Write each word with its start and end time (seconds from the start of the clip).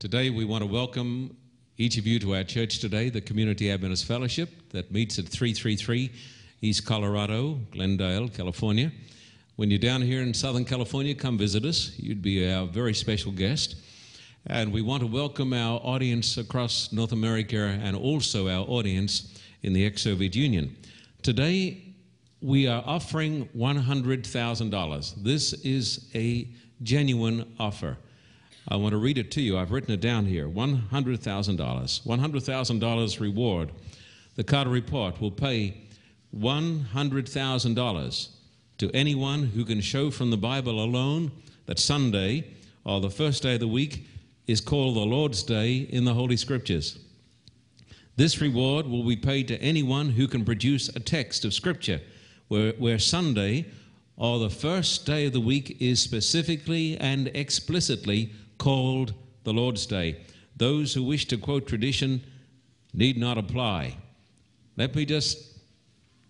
Today, 0.00 0.28
we 0.28 0.44
want 0.44 0.62
to 0.62 0.66
welcome 0.66 1.34
each 1.78 1.96
of 1.98 2.06
you 2.06 2.18
to 2.18 2.34
our 2.34 2.42
church 2.42 2.80
today, 2.80 3.08
the 3.08 3.20
Community 3.20 3.70
Adventist 3.70 4.04
Fellowship, 4.06 4.50
that 4.70 4.90
meets 4.90 5.18
at 5.18 5.26
333 5.26 6.10
East 6.60 6.84
Colorado, 6.84 7.60
Glendale, 7.70 8.28
California. 8.28 8.90
When 9.56 9.70
you're 9.70 9.78
down 9.78 10.02
here 10.02 10.20
in 10.20 10.34
Southern 10.34 10.64
California, 10.64 11.14
come 11.14 11.38
visit 11.38 11.64
us. 11.64 11.92
You'd 11.96 12.20
be 12.22 12.52
our 12.52 12.66
very 12.66 12.92
special 12.92 13.30
guest. 13.32 13.76
And 14.46 14.72
we 14.72 14.82
want 14.82 15.00
to 15.02 15.06
welcome 15.06 15.54
our 15.54 15.80
audience 15.82 16.36
across 16.36 16.92
North 16.92 17.12
America 17.12 17.78
and 17.80 17.96
also 17.96 18.48
our 18.48 18.66
audience 18.68 19.40
in 19.62 19.72
the 19.72 19.86
ex 19.86 20.02
Soviet 20.02 20.34
Union. 20.34 20.76
Today, 21.22 21.94
we 22.42 22.66
are 22.66 22.82
offering 22.84 23.48
$100,000. 23.56 25.14
This 25.22 25.52
is 25.52 26.10
a 26.14 26.48
genuine 26.82 27.54
offer. 27.58 27.96
I 28.68 28.76
want 28.76 28.92
to 28.92 28.98
read 28.98 29.18
it 29.18 29.30
to 29.32 29.42
you. 29.42 29.58
I've 29.58 29.72
written 29.72 29.92
it 29.92 30.00
down 30.00 30.24
here 30.24 30.48
$100,000. 30.48 30.88
$100,000 30.88 33.20
reward. 33.20 33.72
The 34.36 34.44
Carter 34.44 34.70
Report 34.70 35.20
will 35.20 35.30
pay 35.30 35.82
$100,000 36.36 38.28
to 38.78 38.90
anyone 38.92 39.44
who 39.44 39.64
can 39.64 39.80
show 39.80 40.10
from 40.10 40.30
the 40.30 40.36
Bible 40.36 40.82
alone 40.82 41.30
that 41.66 41.78
Sunday, 41.78 42.48
or 42.84 43.00
the 43.00 43.10
first 43.10 43.42
day 43.42 43.54
of 43.54 43.60
the 43.60 43.68
week, 43.68 44.06
is 44.46 44.60
called 44.60 44.96
the 44.96 45.00
Lord's 45.00 45.42
Day 45.42 45.86
in 45.90 46.04
the 46.04 46.14
Holy 46.14 46.36
Scriptures. 46.36 46.98
This 48.16 48.40
reward 48.40 48.86
will 48.86 49.04
be 49.04 49.16
paid 49.16 49.48
to 49.48 49.60
anyone 49.60 50.10
who 50.10 50.26
can 50.26 50.44
produce 50.44 50.88
a 50.88 51.00
text 51.00 51.44
of 51.44 51.54
Scripture 51.54 52.00
where, 52.48 52.72
where 52.72 52.98
Sunday, 52.98 53.66
or 54.16 54.38
the 54.38 54.50
first 54.50 55.06
day 55.06 55.26
of 55.26 55.32
the 55.32 55.40
week, 55.40 55.76
is 55.80 56.00
specifically 56.00 56.96
and 56.98 57.28
explicitly 57.28 58.32
called 58.58 59.14
the 59.44 59.52
Lord's 59.52 59.86
Day. 59.86 60.20
Those 60.56 60.94
who 60.94 61.02
wish 61.02 61.26
to 61.26 61.36
quote 61.36 61.66
tradition 61.66 62.22
need 62.92 63.18
not 63.18 63.38
apply. 63.38 63.96
Let 64.76 64.94
me 64.94 65.04
just 65.04 65.54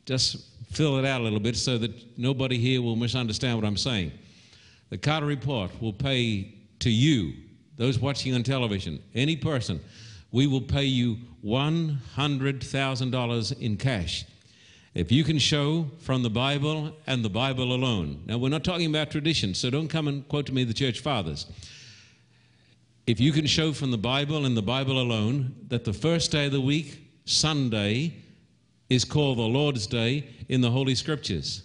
just 0.07 0.37
fill 0.73 0.99
it 0.99 1.05
out 1.05 1.21
a 1.21 1.25
little 1.25 1.41
bit 1.41 1.57
so 1.57 1.79
that 1.79 2.19
nobody 2.19 2.59
here 2.59 2.83
will 2.83 2.97
misunderstand 2.97 3.57
what 3.57 3.67
I'm 3.67 3.77
saying. 3.77 4.13
The 4.91 4.99
Carter 4.99 5.27
Report 5.27 5.71
will 5.81 5.93
pay 5.93 6.55
to 6.81 6.91
you, 6.91 7.35
those 7.77 7.99
watching 7.99 8.35
on 8.35 8.43
television, 8.43 9.03
any 9.15 9.37
person, 9.37 9.81
we 10.31 10.47
will 10.47 10.61
pay 10.61 10.85
you 10.85 11.17
$100,000 11.45 13.61
in 13.61 13.77
cash. 13.77 14.25
If 14.95 15.11
you 15.11 15.25
can 15.25 15.39
show 15.39 15.87
from 16.01 16.23
the 16.23 16.31
Bible 16.31 16.95
and 17.07 17.25
the 17.25 17.31
Bible 17.31 17.73
alone. 17.73 18.23
Now, 18.27 18.39
we're 18.39 18.49
not 18.49 18.65
talking 18.65 18.87
about 18.87 19.11
tradition, 19.11 19.55
so 19.55 19.71
don't 19.71 19.89
come 19.89 20.07
and 20.07 20.29
quote 20.29 20.47
to 20.47 20.55
me 20.55 20.65
the 20.65 20.75
church 20.75 21.01
fathers. 21.01 21.47
If 23.07 23.21
you 23.21 23.33
can 23.33 23.47
show 23.47 23.75
from 23.75 23.91
the 23.91 23.99
Bible 23.99 24.47
and 24.47 24.57
the 24.57 24.63
Bible 24.63 24.99
alone 24.99 25.55
that 25.69 25.85
the 25.85 25.93
first 25.93 26.33
day 26.33 26.47
of 26.47 26.53
the 26.53 26.61
week, 26.61 27.07
Sunday, 27.27 28.15
is 28.89 29.05
called 29.05 29.37
the 29.37 29.43
Lord's 29.43 29.87
Day 29.87 30.27
in 30.49 30.63
the 30.63 30.71
Holy 30.71 30.95
Scriptures. 30.95 31.65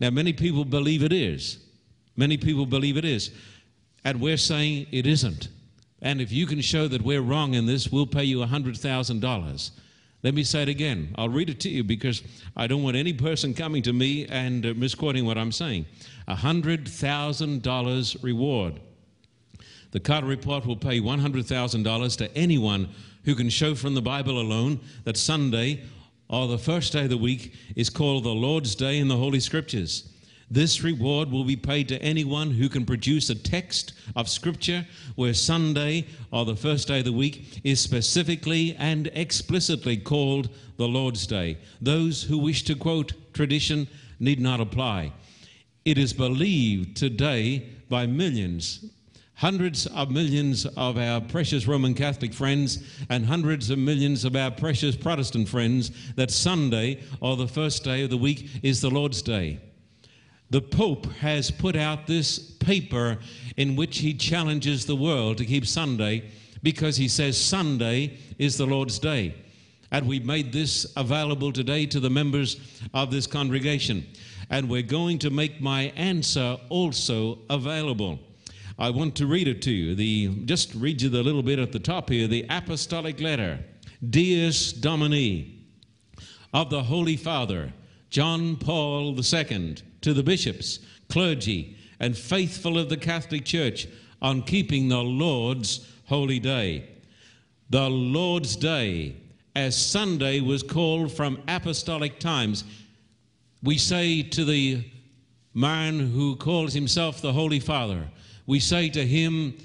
Now, 0.00 0.10
many 0.10 0.34
people 0.34 0.66
believe 0.66 1.02
it 1.02 1.14
is. 1.14 1.58
Many 2.16 2.36
people 2.36 2.66
believe 2.66 2.98
it 2.98 3.06
is. 3.06 3.30
And 4.04 4.20
we're 4.20 4.36
saying 4.36 4.86
it 4.90 5.06
isn't. 5.06 5.48
And 6.02 6.20
if 6.20 6.30
you 6.30 6.46
can 6.46 6.60
show 6.60 6.88
that 6.88 7.00
we're 7.00 7.22
wrong 7.22 7.54
in 7.54 7.64
this, 7.64 7.90
we'll 7.90 8.06
pay 8.06 8.24
you 8.24 8.38
$100,000. 8.38 9.70
Let 10.22 10.34
me 10.34 10.44
say 10.44 10.62
it 10.62 10.68
again. 10.68 11.14
I'll 11.16 11.30
read 11.30 11.48
it 11.48 11.60
to 11.60 11.70
you 11.70 11.82
because 11.84 12.22
I 12.54 12.66
don't 12.66 12.82
want 12.82 12.96
any 12.96 13.14
person 13.14 13.54
coming 13.54 13.82
to 13.84 13.94
me 13.94 14.26
and 14.26 14.66
uh, 14.66 14.74
misquoting 14.76 15.24
what 15.24 15.38
I'm 15.38 15.52
saying. 15.52 15.86
$100,000 16.28 18.22
reward. 18.22 18.80
The 19.92 20.00
Carter 20.00 20.26
Report 20.26 20.64
will 20.66 20.76
pay 20.76 21.00
$100,000 21.00 22.16
to 22.18 22.36
anyone 22.36 22.88
who 23.24 23.34
can 23.34 23.50
show 23.50 23.74
from 23.74 23.94
the 23.94 24.02
Bible 24.02 24.40
alone 24.40 24.80
that 25.04 25.16
Sunday 25.16 25.82
or 26.28 26.46
the 26.46 26.58
first 26.58 26.92
day 26.92 27.04
of 27.04 27.10
the 27.10 27.16
week 27.16 27.54
is 27.74 27.90
called 27.90 28.22
the 28.22 28.30
Lord's 28.30 28.76
Day 28.76 28.98
in 28.98 29.08
the 29.08 29.16
Holy 29.16 29.40
Scriptures. 29.40 30.08
This 30.48 30.82
reward 30.82 31.30
will 31.30 31.44
be 31.44 31.56
paid 31.56 31.88
to 31.88 32.02
anyone 32.02 32.52
who 32.52 32.68
can 32.68 32.84
produce 32.84 33.30
a 33.30 33.34
text 33.34 33.92
of 34.14 34.28
Scripture 34.28 34.86
where 35.16 35.34
Sunday 35.34 36.06
or 36.30 36.44
the 36.44 36.56
first 36.56 36.88
day 36.88 37.00
of 37.00 37.04
the 37.04 37.12
week 37.12 37.60
is 37.64 37.80
specifically 37.80 38.76
and 38.78 39.08
explicitly 39.14 39.96
called 39.96 40.50
the 40.76 40.88
Lord's 40.88 41.26
Day. 41.26 41.58
Those 41.80 42.22
who 42.22 42.38
wish 42.38 42.62
to 42.64 42.76
quote 42.76 43.12
tradition 43.32 43.88
need 44.20 44.40
not 44.40 44.60
apply. 44.60 45.12
It 45.84 45.98
is 45.98 46.12
believed 46.12 46.96
today 46.96 47.66
by 47.88 48.06
millions 48.06 48.84
hundreds 49.40 49.86
of 49.86 50.10
millions 50.10 50.66
of 50.76 50.98
our 50.98 51.18
precious 51.18 51.66
Roman 51.66 51.94
Catholic 51.94 52.34
friends 52.34 52.84
and 53.08 53.24
hundreds 53.24 53.70
of 53.70 53.78
millions 53.78 54.26
of 54.26 54.36
our 54.36 54.50
precious 54.50 54.94
Protestant 54.94 55.48
friends 55.48 56.12
that 56.14 56.30
Sunday 56.30 57.00
or 57.20 57.38
the 57.38 57.48
first 57.48 57.82
day 57.82 58.02
of 58.02 58.10
the 58.10 58.18
week 58.18 58.50
is 58.62 58.82
the 58.82 58.90
Lord's 58.90 59.22
Day. 59.22 59.58
The 60.50 60.60
Pope 60.60 61.06
has 61.20 61.50
put 61.50 61.74
out 61.74 62.06
this 62.06 62.38
paper 62.38 63.16
in 63.56 63.76
which 63.76 63.96
he 63.96 64.12
challenges 64.12 64.84
the 64.84 64.94
world 64.94 65.38
to 65.38 65.46
keep 65.46 65.66
Sunday 65.66 66.24
because 66.62 66.98
he 66.98 67.08
says 67.08 67.38
Sunday 67.38 68.18
is 68.38 68.58
the 68.58 68.66
Lord's 68.66 68.98
Day. 68.98 69.34
And 69.90 70.06
we 70.06 70.20
made 70.20 70.52
this 70.52 70.92
available 70.98 71.50
today 71.50 71.86
to 71.86 71.98
the 71.98 72.10
members 72.10 72.60
of 72.92 73.10
this 73.10 73.26
congregation. 73.26 74.06
And 74.50 74.68
we're 74.68 74.82
going 74.82 75.18
to 75.20 75.30
make 75.30 75.62
my 75.62 75.84
answer 75.96 76.58
also 76.68 77.38
available. 77.48 78.18
I 78.80 78.88
want 78.88 79.14
to 79.16 79.26
read 79.26 79.46
it 79.46 79.60
to 79.62 79.70
you. 79.70 79.94
The 79.94 80.28
just 80.46 80.74
read 80.74 81.02
you 81.02 81.10
the 81.10 81.22
little 81.22 81.42
bit 81.42 81.58
at 81.58 81.70
the 81.70 81.78
top 81.78 82.08
here. 82.08 82.26
The 82.26 82.46
apostolic 82.48 83.20
letter, 83.20 83.62
Dies 84.08 84.72
Domini, 84.72 85.66
of 86.54 86.70
the 86.70 86.82
Holy 86.82 87.16
Father 87.16 87.74
John 88.08 88.56
Paul 88.56 89.14
II 89.20 89.76
to 90.00 90.14
the 90.14 90.22
bishops, 90.22 90.78
clergy, 91.10 91.76
and 92.00 92.16
faithful 92.16 92.78
of 92.78 92.88
the 92.88 92.96
Catholic 92.96 93.44
Church 93.44 93.86
on 94.22 94.42
keeping 94.42 94.88
the 94.88 95.02
Lord's 95.02 95.86
holy 96.06 96.38
day. 96.38 96.88
The 97.68 97.88
Lord's 97.88 98.56
Day, 98.56 99.16
as 99.54 99.76
Sunday 99.76 100.40
was 100.40 100.62
called 100.62 101.12
from 101.12 101.42
apostolic 101.46 102.18
times, 102.18 102.64
we 103.62 103.76
say 103.76 104.22
to 104.22 104.44
the 104.44 104.84
man 105.52 105.98
who 105.98 106.34
calls 106.36 106.72
himself 106.72 107.20
the 107.20 107.32
Holy 107.32 107.60
Father, 107.60 108.08
we 108.46 108.60
say 108.60 108.88
to 108.90 109.06
him, 109.06 109.56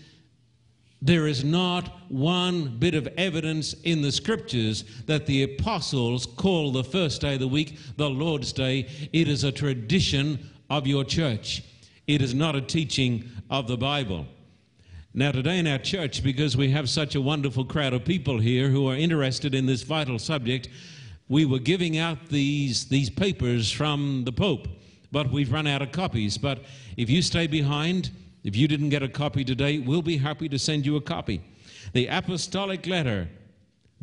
there 1.02 1.28
is 1.28 1.44
not 1.44 1.96
one 2.10 2.78
bit 2.80 2.96
of 2.96 3.08
evidence 3.18 3.74
in 3.84 4.02
the 4.02 4.12
scriptures 4.12 4.86
that 5.06 5.26
the 5.26 5.44
apostles 5.44 6.26
call 6.26 6.72
the 6.72 6.84
first 6.84 7.22
day 7.22 7.36
of 7.36 7.40
the 7.40 7.48
week 7.48 7.78
the 7.98 8.10
Lord's 8.10 8.52
Day. 8.52 8.88
It 9.14 9.28
is 9.28 9.44
a 9.44 9.52
tradition 9.52 10.50
of 10.70 10.88
your 10.88 11.04
church, 11.04 11.64
it 12.08 12.22
is 12.22 12.34
not 12.34 12.56
a 12.56 12.62
teaching 12.62 13.30
of 13.50 13.68
the 13.68 13.78
Bible. 13.78 14.26
Now, 15.14 15.32
today 15.32 15.60
in 15.60 15.68
our 15.68 15.78
church, 15.78 16.24
because 16.24 16.58
we 16.58 16.72
have 16.72 16.90
such 16.90 17.16
a 17.16 17.22
wonderful 17.22 17.64
crowd 17.64 17.94
of 17.94 18.04
people 18.04 18.38
here 18.38 18.68
who 18.68 18.90
are 18.90 18.96
interested 18.96 19.56
in 19.56 19.66
this 19.66 19.84
vital 19.84 20.20
subject, 20.20 20.68
we 21.30 21.46
were 21.46 21.60
giving 21.60 21.98
out 21.98 22.28
these, 22.28 22.86
these 22.86 23.10
papers 23.10 23.72
from 23.72 24.24
the 24.26 24.34
Pope, 24.34 24.68
but 25.12 25.32
we've 25.32 25.54
run 25.54 25.68
out 25.68 25.82
of 25.82 25.92
copies. 25.94 26.38
But 26.38 26.64
if 26.98 27.10
you 27.10 27.22
stay 27.22 27.48
behind, 27.48 28.12
if 28.46 28.56
you 28.56 28.68
didn't 28.68 28.90
get 28.90 29.02
a 29.02 29.10
copy 29.10 29.44
today, 29.44 29.80
we'll 29.80 30.04
be 30.04 30.18
happy 30.18 30.48
to 30.48 30.60
send 30.60 30.86
you 30.86 30.96
a 30.98 31.02
copy. 31.02 31.42
The 31.94 32.06
apostolic 32.06 32.86
letter, 32.86 33.28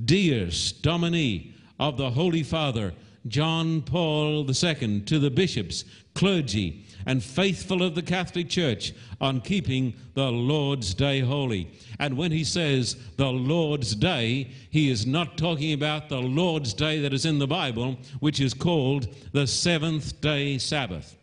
Dies 0.05 0.73
Domini, 0.73 1.55
of 1.79 1.97
the 1.97 2.11
Holy 2.11 2.43
Father, 2.43 2.93
John 3.29 3.83
Paul 3.83 4.45
II, 4.51 5.01
to 5.03 5.19
the 5.21 5.31
bishops, 5.31 5.85
clergy, 6.15 6.85
and 7.07 7.23
faithful 7.23 7.85
of 7.85 7.95
the 7.95 8.03
Catholic 8.03 8.49
Church 8.49 8.93
on 9.21 9.41
keeping 9.41 9.95
the 10.15 10.31
Lord's 10.31 10.93
Day 10.93 11.21
holy. 11.21 11.71
And 12.01 12.17
when 12.17 12.33
he 12.33 12.43
says 12.43 12.97
the 13.17 13.31
Lord's 13.31 13.95
Day, 13.95 14.51
he 14.71 14.91
is 14.91 15.07
not 15.07 15.39
talking 15.39 15.73
about 15.73 16.09
the 16.09 16.21
Lord's 16.21 16.75
Day 16.75 17.01
that 17.01 17.13
is 17.13 17.27
in 17.27 17.39
the 17.39 17.47
Bible, 17.47 17.97
which 18.19 18.41
is 18.41 18.55
called 18.55 19.07
the 19.33 19.47
seventh 19.47 20.21
day 20.21 20.59
Sabbath. 20.59 21.17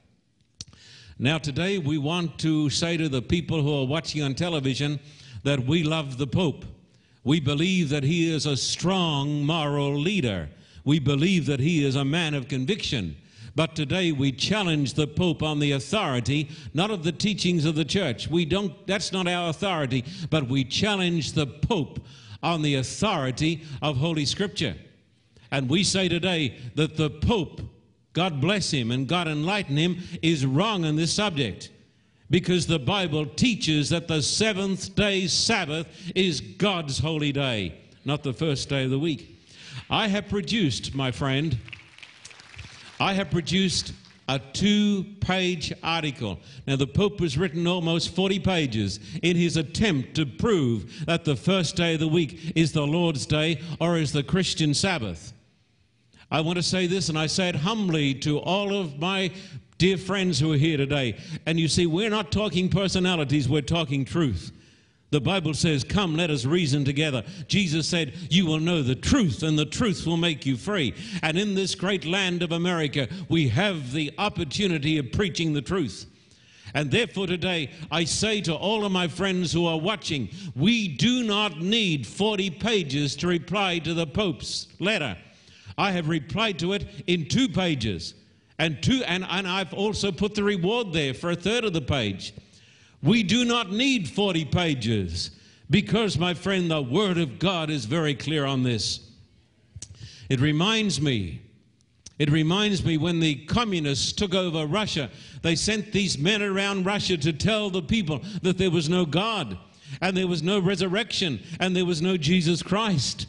Now, 1.22 1.38
today 1.38 1.80
we 1.80 1.98
want 1.98 2.40
to 2.40 2.70
say 2.70 2.96
to 2.96 3.10
the 3.10 3.22
people 3.22 3.62
who 3.62 3.82
are 3.82 3.86
watching 3.86 4.24
on 4.24 4.36
television 4.36 5.02
that 5.44 5.60
we 5.66 5.84
love 5.84 6.18
the 6.18 6.26
Pope. 6.26 6.64
We 7.26 7.42
believe 7.42 7.90
that 7.90 8.04
he 8.04 8.34
is 8.34 8.46
a 8.46 8.56
strong 8.56 9.44
moral 9.44 9.94
leader. 10.00 10.48
We 10.86 11.00
believe 11.00 11.46
that 11.48 11.60
he 11.60 11.84
is 11.84 11.98
a 11.98 12.06
man 12.06 12.36
of 12.36 12.48
conviction. 12.48 13.18
But 13.54 13.76
today 13.76 14.14
we 14.14 14.32
challenge 14.32 14.94
the 14.94 15.08
Pope 15.08 15.44
on 15.44 15.60
the 15.60 15.74
authority, 15.74 16.50
not 16.74 16.90
of 16.90 17.04
the 17.04 17.12
teachings 17.12 17.66
of 17.66 17.76
the 17.76 17.84
church. 17.84 18.30
We 18.30 18.46
don't, 18.46 18.88
that's 18.88 19.12
not 19.12 19.28
our 19.28 19.50
authority, 19.50 20.06
but 20.30 20.48
we 20.48 20.64
challenge 20.64 21.34
the 21.34 21.48
Pope 21.48 22.00
on 22.42 22.62
the 22.62 22.76
authority 22.76 23.64
of 23.82 23.98
Holy 23.98 24.24
Scripture. 24.24 24.74
And 25.52 25.68
we 25.68 25.84
say 25.84 26.08
today 26.08 26.56
that 26.76 26.96
the 26.96 27.10
Pope 27.10 27.60
God 28.20 28.42
bless 28.42 28.70
him 28.70 28.92
and 28.92 29.08
God 29.08 29.30
enlighten 29.30 29.78
him, 29.78 30.00
is 30.22 30.46
wrong 30.46 30.84
on 30.84 30.98
this 30.98 31.14
subject 31.14 31.70
because 32.30 32.68
the 32.68 32.78
Bible 32.78 33.26
teaches 33.26 33.88
that 33.92 34.10
the 34.10 34.22
seventh 34.22 34.94
day 34.94 35.26
Sabbath 35.26 35.88
is 36.14 36.42
God's 36.42 37.00
holy 37.00 37.32
day, 37.32 37.80
not 38.04 38.24
the 38.24 38.34
first 38.34 38.68
day 38.68 38.84
of 38.84 38.90
the 38.90 39.00
week. 39.00 39.40
I 39.90 40.10
have 40.10 40.28
produced, 40.28 40.94
my 40.94 41.12
friend, 41.12 41.58
I 43.00 43.14
have 43.14 43.32
produced 43.32 43.94
a 44.28 44.38
two 44.52 45.06
page 45.22 45.72
article. 45.82 46.40
Now, 46.68 46.76
the 46.76 46.88
Pope 46.88 47.22
has 47.22 47.38
written 47.38 47.66
almost 47.68 48.14
40 48.14 48.40
pages 48.40 49.00
in 49.24 49.38
his 49.38 49.56
attempt 49.56 50.16
to 50.16 50.26
prove 50.26 51.06
that 51.06 51.24
the 51.24 51.38
first 51.38 51.78
day 51.78 51.94
of 51.94 52.02
the 52.02 52.08
week 52.10 52.52
is 52.54 52.74
the 52.74 52.86
Lord's 52.86 53.26
day 53.26 53.62
or 53.80 53.96
is 53.96 54.12
the 54.12 54.24
Christian 54.24 54.74
Sabbath. 54.74 55.32
I 56.32 56.42
want 56.42 56.58
to 56.58 56.64
say 56.64 56.86
this, 56.86 57.10
and 57.10 57.18
I 57.18 57.26
say 57.26 57.50
it 57.50 57.56
humbly 57.56 58.14
to 58.16 58.38
all 58.40 58.76
of 58.76 59.00
my 59.00 59.32
dear 59.80 59.98
friends 59.98 60.40
who 60.40 60.54
are 60.54 60.58
here 60.58 60.78
today. 60.78 61.18
And 61.48 61.60
you 61.60 61.68
see, 61.68 61.88
we're 61.88 62.10
not 62.10 62.32
talking 62.32 62.70
personalities, 62.70 63.50
we're 63.50 63.62
talking 63.62 64.06
truth. 64.06 64.52
The 65.12 65.22
Bible 65.22 65.56
says, 65.56 65.84
Come, 65.84 66.16
let 66.16 66.30
us 66.30 66.46
reason 66.46 66.86
together. 66.86 67.24
Jesus 67.48 67.88
said, 67.88 68.14
You 68.30 68.46
will 68.46 68.60
know 68.60 68.84
the 68.84 68.94
truth, 68.94 69.42
and 69.42 69.58
the 69.58 69.66
truth 69.66 70.06
will 70.06 70.18
make 70.18 70.46
you 70.46 70.56
free. 70.56 70.94
And 71.24 71.38
in 71.38 71.56
this 71.56 71.74
great 71.74 72.06
land 72.06 72.44
of 72.44 72.52
America, 72.52 73.08
we 73.28 73.48
have 73.48 73.92
the 73.92 74.14
opportunity 74.20 75.00
of 75.00 75.12
preaching 75.12 75.54
the 75.54 75.64
truth. 75.64 76.06
And 76.76 76.92
therefore, 76.92 77.26
today, 77.26 77.72
I 77.90 78.04
say 78.04 78.42
to 78.42 78.54
all 78.54 78.86
of 78.86 78.92
my 78.92 79.08
friends 79.08 79.52
who 79.52 79.66
are 79.66 79.80
watching, 79.80 80.30
we 80.56 80.88
do 80.88 81.24
not 81.24 81.60
need 81.60 82.06
40 82.06 82.52
pages 82.52 83.16
to 83.16 83.28
reply 83.28 83.80
to 83.80 83.96
the 83.96 84.06
Pope's 84.06 84.68
letter. 84.80 85.18
I 85.80 85.92
have 85.92 86.10
replied 86.10 86.60
to 86.60 86.74
it 86.74 86.86
in 87.08 87.30
two 87.30 87.48
pages. 87.48 88.14
And, 88.60 88.84
two, 88.84 89.02
and, 89.08 89.26
and 89.30 89.48
I've 89.48 89.74
also 89.74 90.12
put 90.12 90.36
the 90.36 90.44
reward 90.44 90.92
there 90.92 91.14
for 91.14 91.32
a 91.32 91.38
third 91.38 91.64
of 91.64 91.72
the 91.72 91.82
page. 91.82 92.34
We 93.02 93.24
do 93.24 93.46
not 93.46 93.72
need 93.72 94.10
40 94.10 94.44
pages 94.44 95.32
because, 95.70 96.20
my 96.20 96.34
friend, 96.34 96.70
the 96.70 96.82
Word 96.82 97.18
of 97.18 97.40
God 97.40 97.70
is 97.70 97.86
very 97.86 98.14
clear 98.14 98.46
on 98.46 98.64
this. 98.64 99.10
It 100.30 100.42
reminds 100.42 101.00
me, 101.00 101.42
it 102.20 102.30
reminds 102.30 102.84
me 102.84 102.98
when 102.98 103.22
the 103.22 103.36
communists 103.46 104.12
took 104.12 104.36
over 104.36 104.66
Russia, 104.66 105.10
they 105.44 105.56
sent 105.56 105.94
these 105.94 106.18
men 106.18 106.42
around 106.42 106.86
Russia 106.86 107.16
to 107.16 107.32
tell 107.32 107.70
the 107.70 107.82
people 107.82 108.20
that 108.42 108.58
there 108.58 108.70
was 108.70 108.90
no 108.90 109.06
God 109.06 109.58
and 110.02 110.18
there 110.18 110.28
was 110.28 110.44
no 110.44 110.60
resurrection 110.60 111.40
and 111.62 111.74
there 111.74 111.86
was 111.86 112.02
no 112.02 112.18
Jesus 112.18 112.62
Christ. 112.62 113.28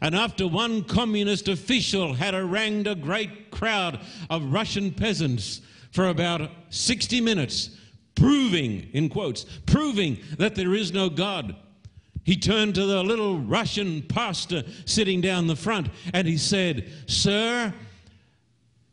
And 0.00 0.14
after 0.14 0.46
one 0.46 0.84
communist 0.84 1.48
official 1.48 2.14
had 2.14 2.34
harangued 2.34 2.86
a 2.86 2.94
great 2.94 3.50
crowd 3.50 4.00
of 4.30 4.52
Russian 4.52 4.92
peasants 4.92 5.60
for 5.90 6.08
about 6.08 6.50
60 6.70 7.20
minutes, 7.20 7.70
proving, 8.14 8.88
in 8.92 9.08
quotes, 9.08 9.44
proving 9.66 10.18
that 10.38 10.54
there 10.54 10.74
is 10.74 10.92
no 10.92 11.08
God, 11.08 11.56
he 12.24 12.36
turned 12.36 12.74
to 12.76 12.86
the 12.86 13.02
little 13.02 13.38
Russian 13.38 14.02
pastor 14.02 14.62
sitting 14.84 15.20
down 15.20 15.48
the 15.48 15.56
front 15.56 15.88
and 16.14 16.26
he 16.26 16.36
said, 16.36 16.90
Sir, 17.06 17.74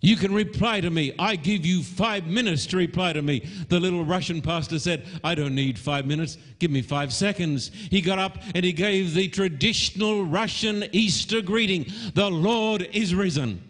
you 0.01 0.15
can 0.15 0.33
reply 0.33 0.79
to 0.79 0.89
me. 0.89 1.13
I 1.19 1.35
give 1.35 1.65
you 1.65 1.83
five 1.83 2.25
minutes 2.25 2.65
to 2.67 2.77
reply 2.77 3.11
to 3.13 3.21
me. 3.21 3.45
The 3.67 3.79
little 3.79 4.05
Russian 4.05 4.41
pastor 4.41 4.79
said, 4.79 5.05
I 5.23 5.35
don't 5.35 5.55
need 5.55 5.77
five 5.77 6.05
minutes. 6.05 6.37
Give 6.59 6.71
me 6.71 6.81
five 6.81 7.11
seconds. 7.11 7.69
He 7.89 7.99
got 7.99 8.17
up 8.17 8.37
and 8.55 8.63
he 8.63 8.71
gave 8.71 9.13
the 9.13 9.27
traditional 9.27 10.23
Russian 10.23 10.85
Easter 10.93 11.41
greeting 11.41 11.85
The 12.13 12.29
Lord 12.29 12.87
is 12.93 13.13
risen. 13.13 13.61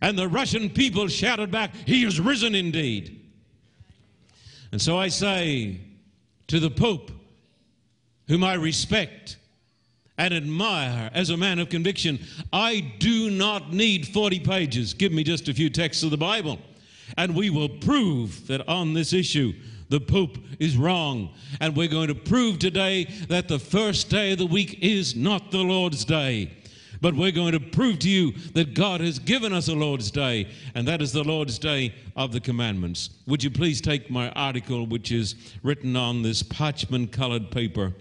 And 0.00 0.18
the 0.18 0.28
Russian 0.28 0.70
people 0.70 1.08
shouted 1.08 1.50
back, 1.50 1.74
He 1.74 2.04
is 2.04 2.20
risen 2.20 2.54
indeed. 2.54 3.20
And 4.72 4.80
so 4.80 4.98
I 4.98 5.08
say 5.08 5.80
to 6.46 6.58
the 6.58 6.70
Pope, 6.70 7.10
whom 8.28 8.44
I 8.44 8.54
respect, 8.54 9.36
and 10.18 10.34
admire 10.34 11.10
as 11.14 11.30
a 11.30 11.36
man 11.36 11.58
of 11.58 11.70
conviction. 11.70 12.18
I 12.52 12.80
do 12.98 13.30
not 13.30 13.72
need 13.72 14.08
40 14.08 14.40
pages. 14.40 14.92
Give 14.92 15.12
me 15.12 15.24
just 15.24 15.48
a 15.48 15.54
few 15.54 15.70
texts 15.70 16.02
of 16.02 16.10
the 16.10 16.16
Bible, 16.18 16.58
and 17.16 17.34
we 17.34 17.48
will 17.48 17.68
prove 17.68 18.46
that 18.48 18.68
on 18.68 18.92
this 18.92 19.12
issue, 19.12 19.54
the 19.88 20.00
Pope 20.00 20.36
is 20.58 20.76
wrong. 20.76 21.30
And 21.60 21.74
we're 21.74 21.88
going 21.88 22.08
to 22.08 22.14
prove 22.14 22.58
today 22.58 23.04
that 23.28 23.48
the 23.48 23.58
first 23.58 24.10
day 24.10 24.32
of 24.32 24.38
the 24.38 24.46
week 24.46 24.78
is 24.82 25.16
not 25.16 25.50
the 25.50 25.62
Lord's 25.62 26.04
day. 26.04 26.52
But 27.00 27.14
we're 27.14 27.30
going 27.30 27.52
to 27.52 27.60
prove 27.60 28.00
to 28.00 28.10
you 28.10 28.32
that 28.54 28.74
God 28.74 29.00
has 29.00 29.18
given 29.18 29.52
us 29.52 29.68
a 29.68 29.74
Lord's 29.74 30.10
Day, 30.10 30.48
and 30.74 30.86
that 30.88 31.00
is 31.00 31.12
the 31.12 31.22
Lord's 31.22 31.58
Day 31.58 31.94
of 32.16 32.32
the 32.32 32.40
commandments. 32.40 33.10
Would 33.26 33.44
you 33.44 33.50
please 33.50 33.80
take 33.80 34.10
my 34.10 34.30
article, 34.30 34.84
which 34.84 35.12
is 35.12 35.36
written 35.62 35.94
on 35.94 36.22
this 36.22 36.42
parchment 36.42 37.12
colored 37.12 37.52
paper? 37.52 37.94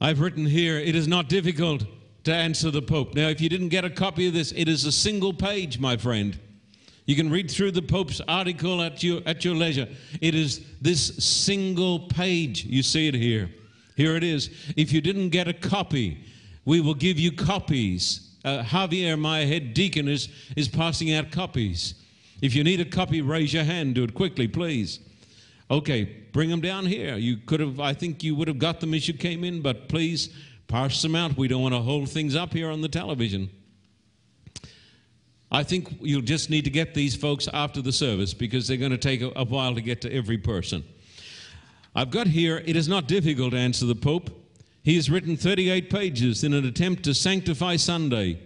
I've 0.00 0.20
written 0.20 0.46
here, 0.46 0.78
it 0.78 0.94
is 0.94 1.08
not 1.08 1.28
difficult 1.28 1.84
to 2.24 2.32
answer 2.32 2.70
the 2.70 2.82
Pope. 2.82 3.14
Now, 3.14 3.28
if 3.28 3.40
you 3.40 3.48
didn't 3.48 3.70
get 3.70 3.84
a 3.84 3.90
copy 3.90 4.28
of 4.28 4.34
this, 4.34 4.52
it 4.52 4.68
is 4.68 4.84
a 4.84 4.92
single 4.92 5.32
page, 5.32 5.80
my 5.80 5.96
friend. 5.96 6.38
You 7.06 7.16
can 7.16 7.30
read 7.30 7.50
through 7.50 7.72
the 7.72 7.82
Pope's 7.82 8.20
article 8.28 8.80
at 8.82 9.02
your, 9.02 9.22
at 9.26 9.44
your 9.44 9.56
leisure. 9.56 9.88
It 10.20 10.34
is 10.34 10.64
this 10.80 11.16
single 11.24 12.00
page. 12.00 12.64
You 12.64 12.82
see 12.82 13.08
it 13.08 13.14
here. 13.14 13.48
Here 13.96 14.14
it 14.14 14.22
is. 14.22 14.50
If 14.76 14.92
you 14.92 15.00
didn't 15.00 15.30
get 15.30 15.48
a 15.48 15.52
copy, 15.52 16.24
we 16.64 16.80
will 16.80 16.94
give 16.94 17.18
you 17.18 17.32
copies. 17.32 18.36
Uh, 18.44 18.62
Javier, 18.62 19.18
my 19.18 19.40
head 19.40 19.74
deacon, 19.74 20.06
is, 20.06 20.28
is 20.54 20.68
passing 20.68 21.12
out 21.12 21.32
copies. 21.32 21.94
If 22.40 22.54
you 22.54 22.62
need 22.62 22.80
a 22.80 22.84
copy, 22.84 23.20
raise 23.20 23.52
your 23.52 23.64
hand. 23.64 23.96
Do 23.96 24.04
it 24.04 24.14
quickly, 24.14 24.46
please. 24.46 25.00
Okay, 25.70 26.04
bring 26.32 26.48
them 26.48 26.60
down 26.60 26.86
here. 26.86 27.16
You 27.16 27.36
could 27.36 27.60
have, 27.60 27.78
I 27.78 27.92
think 27.92 28.22
you 28.22 28.34
would 28.34 28.48
have 28.48 28.58
got 28.58 28.80
them 28.80 28.94
as 28.94 29.06
you 29.06 29.14
came 29.14 29.44
in, 29.44 29.60
but 29.60 29.88
please 29.88 30.30
parse 30.66 31.02
them 31.02 31.14
out. 31.14 31.36
We 31.36 31.48
don't 31.48 31.62
want 31.62 31.74
to 31.74 31.80
hold 31.80 32.08
things 32.08 32.34
up 32.34 32.52
here 32.52 32.70
on 32.70 32.80
the 32.80 32.88
television. 32.88 33.50
I 35.50 35.62
think 35.62 35.98
you'll 36.00 36.22
just 36.22 36.50
need 36.50 36.64
to 36.64 36.70
get 36.70 36.94
these 36.94 37.14
folks 37.14 37.48
after 37.52 37.80
the 37.80 37.92
service 37.92 38.34
because 38.34 38.66
they're 38.66 38.76
going 38.76 38.92
to 38.92 38.98
take 38.98 39.22
a, 39.22 39.32
a 39.36 39.44
while 39.44 39.74
to 39.74 39.80
get 39.80 40.00
to 40.02 40.12
every 40.12 40.38
person. 40.38 40.84
I've 41.94 42.10
got 42.10 42.26
here, 42.26 42.62
it 42.64 42.76
is 42.76 42.86
not 42.86 43.08
difficult 43.08 43.52
to 43.52 43.58
answer 43.58 43.86
the 43.86 43.94
Pope. 43.94 44.30
He 44.82 44.96
has 44.96 45.10
written 45.10 45.36
38 45.36 45.90
pages 45.90 46.44
in 46.44 46.54
an 46.54 46.64
attempt 46.66 47.02
to 47.04 47.14
sanctify 47.14 47.76
Sunday. 47.76 48.40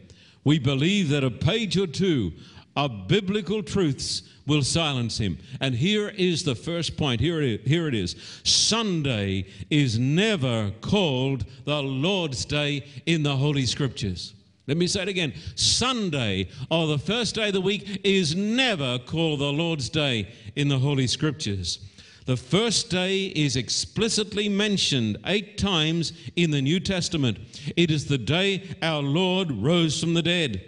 We 0.45 0.59
believe 0.59 1.09
that 1.11 1.23
a 1.23 1.31
page 1.31 1.77
or 1.77 1.87
two 1.87 2.33
of 2.77 3.09
biblical 3.09 3.63
truths 3.63 4.23
will 4.47 4.63
silence 4.63 5.19
him. 5.19 5.39
And 5.61 5.75
here 5.75 6.09
is 6.09 6.43
the 6.43 6.55
first 6.55 6.97
point. 6.97 7.21
Here 7.21 7.41
it 7.43 7.95
is. 7.95 8.17
Sunday 8.45 9.47
is 9.71 9.99
never 9.99 10.73
called 10.81 11.45
the 11.65 11.83
Lord's 11.83 12.45
Day 12.45 12.85
in 13.07 13.23
the 13.23 13.37
Holy 13.37 13.67
Scriptures. 13.67 14.35
Let 14.67 14.77
me 14.77 14.87
say 14.87 15.03
it 15.03 15.09
again. 15.09 15.35
Sunday, 15.55 16.49
or 16.71 16.87
the 16.87 16.99
first 16.99 17.35
day 17.35 17.49
of 17.49 17.55
the 17.55 17.61
week, 17.61 18.01
is 18.05 18.35
never 18.35 18.99
called 18.99 19.41
the 19.41 19.53
Lord's 19.53 19.89
Day 19.89 20.33
in 20.57 20.69
the 20.69 20.79
Holy 20.79 21.07
Scriptures. 21.07 21.81
The 22.27 22.37
first 22.37 22.89
day 22.89 23.27
is 23.27 23.57
explicitly 23.57 24.49
mentioned 24.49 25.19
eight 25.27 25.59
times 25.59 26.13
in 26.37 26.53
the 26.53 26.63
New 26.63 26.79
Testament. 26.79 27.39
It 27.77 27.91
is 27.91 28.07
the 28.07 28.19
day 28.19 28.77
our 28.81 29.03
Lord 29.03 29.51
rose 29.51 30.01
from 30.01 30.15
the 30.15 30.23
dead. 30.23 30.65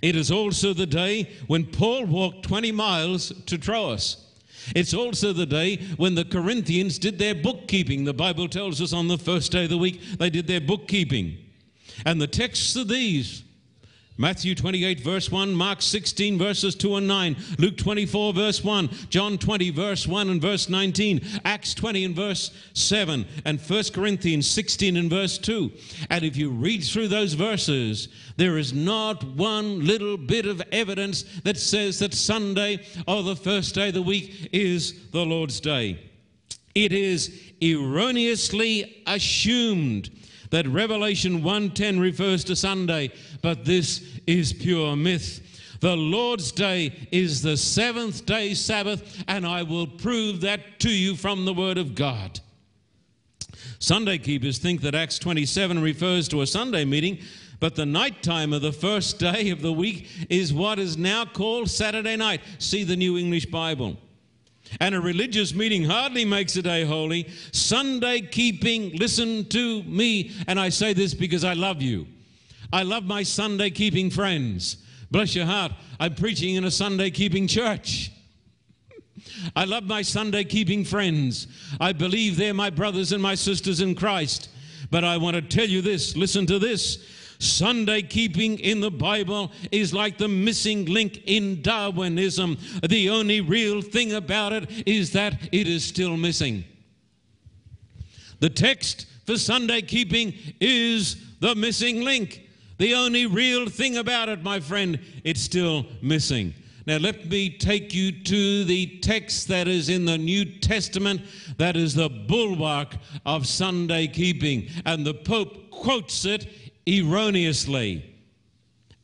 It 0.00 0.16
is 0.16 0.30
also 0.30 0.72
the 0.72 0.86
day 0.86 1.28
when 1.46 1.66
Paul 1.66 2.06
walked 2.06 2.44
20 2.44 2.72
miles 2.72 3.32
to 3.46 3.58
Troas. 3.58 4.16
It's 4.74 4.94
also 4.94 5.32
the 5.32 5.46
day 5.46 5.78
when 5.96 6.14
the 6.14 6.24
Corinthians 6.24 6.98
did 6.98 7.18
their 7.18 7.34
bookkeeping. 7.34 8.04
The 8.04 8.14
Bible 8.14 8.48
tells 8.48 8.80
us 8.80 8.92
on 8.92 9.08
the 9.08 9.18
first 9.18 9.52
day 9.52 9.64
of 9.64 9.70
the 9.70 9.78
week 9.78 10.00
they 10.18 10.30
did 10.30 10.46
their 10.46 10.60
bookkeeping. 10.60 11.36
And 12.06 12.20
the 12.20 12.26
texts 12.26 12.76
are 12.76 12.84
these 12.84 13.42
Matthew 14.18 14.54
28, 14.54 15.00
verse 15.00 15.30
1, 15.30 15.54
Mark 15.54 15.80
16, 15.80 16.38
verses 16.38 16.74
2 16.74 16.96
and 16.96 17.08
9, 17.08 17.36
Luke 17.58 17.78
24, 17.78 18.34
verse 18.34 18.62
1, 18.62 18.90
John 19.08 19.38
20, 19.38 19.70
verse 19.70 20.06
1 20.06 20.28
and 20.28 20.40
verse 20.40 20.68
19, 20.68 21.22
Acts 21.46 21.72
20 21.72 22.04
and 22.04 22.14
verse 22.14 22.50
7, 22.74 23.24
and 23.46 23.58
1 23.58 23.84
Corinthians 23.94 24.46
16 24.50 24.98
and 24.98 25.08
verse 25.08 25.38
2. 25.38 25.72
And 26.10 26.24
if 26.24 26.36
you 26.36 26.50
read 26.50 26.84
through 26.84 27.08
those 27.08 27.32
verses, 27.32 28.08
there 28.36 28.58
is 28.58 28.74
not 28.74 29.24
one 29.24 29.86
little 29.86 30.18
bit 30.18 30.44
of 30.44 30.62
evidence 30.72 31.24
that 31.44 31.56
says 31.56 31.98
that 32.00 32.12
Sunday 32.12 32.84
or 33.08 33.22
the 33.22 33.36
first 33.36 33.74
day 33.74 33.88
of 33.88 33.94
the 33.94 34.02
week 34.02 34.50
is 34.52 35.08
the 35.10 35.24
Lord's 35.24 35.58
day. 35.58 35.98
It 36.74 36.92
is 36.92 37.52
erroneously 37.62 39.02
assumed 39.06 40.10
that 40.52 40.68
Revelation 40.68 41.42
1:10 41.42 41.98
refers 41.98 42.44
to 42.44 42.54
Sunday, 42.54 43.10
but 43.40 43.64
this 43.64 44.02
is 44.26 44.52
pure 44.52 44.94
myth. 44.94 45.40
The 45.80 45.96
Lord's 45.96 46.52
day 46.52 46.92
is 47.10 47.40
the 47.42 47.56
seventh 47.56 48.26
day 48.26 48.54
Sabbath, 48.54 49.24
and 49.26 49.46
I 49.46 49.62
will 49.62 49.86
prove 49.86 50.42
that 50.42 50.78
to 50.80 50.90
you 50.90 51.16
from 51.16 51.46
the 51.46 51.54
Word 51.54 51.78
of 51.78 51.94
God. 51.94 52.38
Sunday 53.78 54.18
keepers 54.18 54.58
think 54.58 54.82
that 54.82 54.94
Acts 54.94 55.18
27 55.18 55.82
refers 55.82 56.28
to 56.28 56.42
a 56.42 56.46
Sunday 56.46 56.84
meeting, 56.84 57.18
but 57.58 57.74
the 57.74 57.86
night 57.86 58.22
time 58.22 58.52
of 58.52 58.60
the 58.60 58.72
first 58.72 59.18
day 59.30 59.48
of 59.48 59.62
the 59.62 59.72
week 59.72 60.06
is 60.28 60.52
what 60.52 60.78
is 60.78 60.98
now 60.98 61.24
called 61.24 61.70
Saturday 61.70 62.16
night. 62.16 62.42
See 62.58 62.84
the 62.84 62.94
New 62.94 63.16
English 63.16 63.46
Bible. 63.46 63.96
And 64.80 64.94
a 64.94 65.00
religious 65.00 65.54
meeting 65.54 65.84
hardly 65.84 66.24
makes 66.24 66.56
a 66.56 66.62
day 66.62 66.84
holy. 66.84 67.28
Sunday 67.52 68.20
keeping, 68.22 68.96
listen 68.96 69.44
to 69.50 69.82
me. 69.84 70.32
And 70.46 70.58
I 70.58 70.68
say 70.68 70.92
this 70.92 71.14
because 71.14 71.44
I 71.44 71.54
love 71.54 71.82
you. 71.82 72.06
I 72.72 72.82
love 72.82 73.04
my 73.04 73.22
Sunday 73.22 73.70
keeping 73.70 74.10
friends. 74.10 74.78
Bless 75.10 75.34
your 75.34 75.44
heart. 75.44 75.72
I'm 76.00 76.14
preaching 76.14 76.54
in 76.54 76.64
a 76.64 76.70
Sunday 76.70 77.10
keeping 77.10 77.46
church. 77.46 78.10
I 79.56 79.66
love 79.66 79.84
my 79.84 80.00
Sunday 80.00 80.44
keeping 80.44 80.84
friends. 80.84 81.48
I 81.80 81.92
believe 81.92 82.36
they're 82.36 82.54
my 82.54 82.70
brothers 82.70 83.12
and 83.12 83.22
my 83.22 83.34
sisters 83.34 83.80
in 83.80 83.94
Christ. 83.94 84.48
But 84.90 85.04
I 85.04 85.18
want 85.18 85.36
to 85.36 85.42
tell 85.42 85.68
you 85.68 85.82
this 85.82 86.16
listen 86.16 86.46
to 86.46 86.58
this. 86.58 87.04
Sunday 87.42 88.02
keeping 88.02 88.58
in 88.58 88.80
the 88.80 88.90
Bible 88.90 89.50
is 89.70 89.92
like 89.92 90.18
the 90.18 90.28
missing 90.28 90.86
link 90.86 91.22
in 91.26 91.60
Darwinism. 91.62 92.56
The 92.88 93.10
only 93.10 93.40
real 93.40 93.82
thing 93.82 94.12
about 94.12 94.52
it 94.52 94.70
is 94.86 95.12
that 95.12 95.34
it 95.52 95.66
is 95.66 95.84
still 95.84 96.16
missing. 96.16 96.64
The 98.40 98.50
text 98.50 99.06
for 99.26 99.36
Sunday 99.36 99.82
keeping 99.82 100.34
is 100.60 101.16
the 101.40 101.54
missing 101.54 102.02
link. 102.02 102.48
The 102.78 102.94
only 102.94 103.26
real 103.26 103.68
thing 103.68 103.96
about 103.98 104.28
it, 104.28 104.42
my 104.42 104.60
friend, 104.60 104.98
it's 105.24 105.40
still 105.40 105.86
missing. 106.00 106.54
Now, 106.84 106.96
let 106.96 107.26
me 107.26 107.48
take 107.48 107.94
you 107.94 108.10
to 108.10 108.64
the 108.64 108.98
text 108.98 109.46
that 109.48 109.68
is 109.68 109.88
in 109.88 110.04
the 110.04 110.18
New 110.18 110.44
Testament 110.44 111.20
that 111.56 111.76
is 111.76 111.94
the 111.94 112.08
bulwark 112.08 112.96
of 113.24 113.46
Sunday 113.46 114.08
keeping. 114.08 114.68
And 114.84 115.06
the 115.06 115.14
Pope 115.14 115.70
quotes 115.70 116.24
it 116.24 116.48
erroneously. 116.86 118.08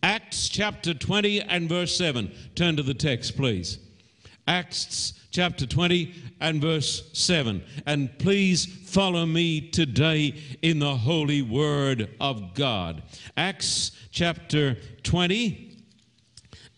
Acts 0.03 0.49
chapter 0.49 0.95
20 0.95 1.43
and 1.43 1.69
verse 1.69 1.97
7. 1.97 2.31
Turn 2.55 2.77
to 2.77 2.83
the 2.83 2.95
text, 2.95 3.37
please. 3.37 3.79
Acts 4.47 5.15
chapter 5.31 5.67
20 5.67 6.15
and 6.41 6.61
verse 6.61 7.11
7. 7.13 7.63
And 7.87 8.17
please 8.19 8.65
follow 8.65 9.27
me 9.27 9.61
today 9.71 10.35
in 10.63 10.79
the 10.79 10.97
holy 10.97 11.43
word 11.43 12.15
of 12.21 12.55
God. 12.55 13.03
Acts 13.37 13.93
chapter 14.11 14.77
20 15.03 15.77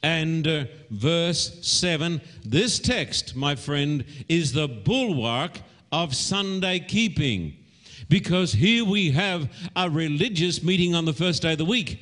and 0.03 0.47
uh, 0.47 0.65
verse 0.91 1.59
7. 1.67 2.21
This 2.45 2.79
text, 2.79 3.37
my 3.37 3.55
friend, 3.55 4.05
is 4.29 4.53
the 4.53 4.69
bulwark 4.69 5.61
of 5.93 6.15
Sunday 6.15 6.81
keeping 6.81 7.57
because 8.11 8.53
here 8.53 8.85
we 8.85 9.13
have 9.13 9.49
a 9.77 9.89
religious 9.89 10.63
meeting 10.63 10.95
on 10.95 11.07
the 11.07 11.13
first 11.13 11.41
day 11.43 11.53
of 11.53 11.59
the 11.59 11.65
week. 11.65 12.01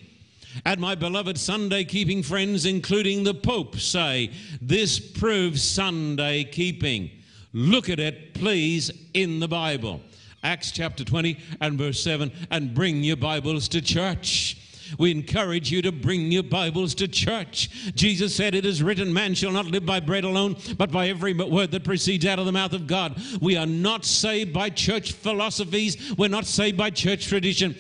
And 0.65 0.81
my 0.81 0.95
beloved 0.95 1.39
Sunday 1.39 1.85
keeping 1.85 2.23
friends, 2.23 2.65
including 2.65 3.23
the 3.23 3.35
Pope, 3.35 3.77
say 3.77 4.33
this 4.61 4.99
proves 4.99 5.63
Sunday 5.63 6.45
keeping. 6.45 7.11
Look 7.53 7.91
at 7.91 8.01
it, 8.01 8.35
please, 8.35 8.91
in 9.13 9.39
the 9.39 9.49
Bible. 9.49 10.01
Acts 10.43 10.71
chapter 10.71 11.05
20 11.05 11.39
and 11.61 11.79
verse 11.79 12.03
7 12.03 12.33
and 12.51 12.75
bring 12.75 13.05
your 13.05 13.17
Bibles 13.17 13.69
to 13.69 13.83
church. 13.83 14.57
We 14.99 15.11
encourage 15.11 15.71
you 15.71 15.83
to 15.83 15.93
bring 15.93 16.31
your 16.33 16.43
Bibles 16.43 16.95
to 16.97 17.09
church. 17.09 17.93
Jesus 17.95 18.35
said, 18.35 18.55
It 18.55 18.65
is 18.65 18.83
written, 18.83 19.13
Man 19.13 19.35
shall 19.35 19.53
not 19.53 19.67
live 19.67 19.85
by 19.85 20.01
bread 20.01 20.25
alone, 20.25 20.57
but 20.77 20.91
by 20.91 21.09
every 21.09 21.35
word 21.35 21.71
that 21.73 21.85
proceeds 21.85 22.25
out 22.27 22.39
of 22.39 22.47
the 22.47 22.53
mouth 22.53 22.73
of 22.73 22.87
God. 22.87 23.21
We 23.41 23.57
are 23.57 23.67
not 23.67 24.05
saved 24.05 24.53
by 24.53 24.71
church 24.71 25.13
philosophies, 25.13 26.15
we're 26.17 26.29
not 26.29 26.47
saved 26.47 26.77
by 26.77 26.91
church 26.91 27.27
tradition. 27.27 27.77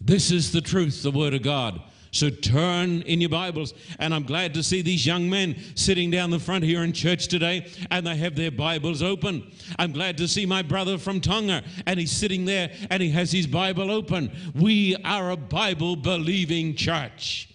This 0.00 0.30
is 0.30 0.52
the 0.52 0.60
truth, 0.60 1.02
the 1.02 1.10
Word 1.12 1.34
of 1.34 1.42
God. 1.42 1.80
So 2.12 2.28
turn 2.28 3.00
in 3.02 3.22
your 3.22 3.30
Bibles. 3.30 3.72
And 3.98 4.14
I'm 4.14 4.24
glad 4.24 4.52
to 4.54 4.62
see 4.62 4.82
these 4.82 5.06
young 5.06 5.30
men 5.30 5.56
sitting 5.74 6.10
down 6.10 6.30
the 6.30 6.38
front 6.38 6.62
here 6.62 6.84
in 6.84 6.92
church 6.92 7.26
today 7.26 7.66
and 7.90 8.06
they 8.06 8.16
have 8.16 8.36
their 8.36 8.50
Bibles 8.50 9.02
open. 9.02 9.50
I'm 9.78 9.92
glad 9.92 10.18
to 10.18 10.28
see 10.28 10.44
my 10.44 10.60
brother 10.60 10.98
from 10.98 11.22
Tonga 11.22 11.64
and 11.86 11.98
he's 11.98 12.12
sitting 12.12 12.44
there 12.44 12.70
and 12.90 13.02
he 13.02 13.10
has 13.10 13.32
his 13.32 13.46
Bible 13.46 13.90
open. 13.90 14.30
We 14.54 14.94
are 15.04 15.30
a 15.30 15.38
Bible 15.38 15.96
believing 15.96 16.76
church. 16.76 17.48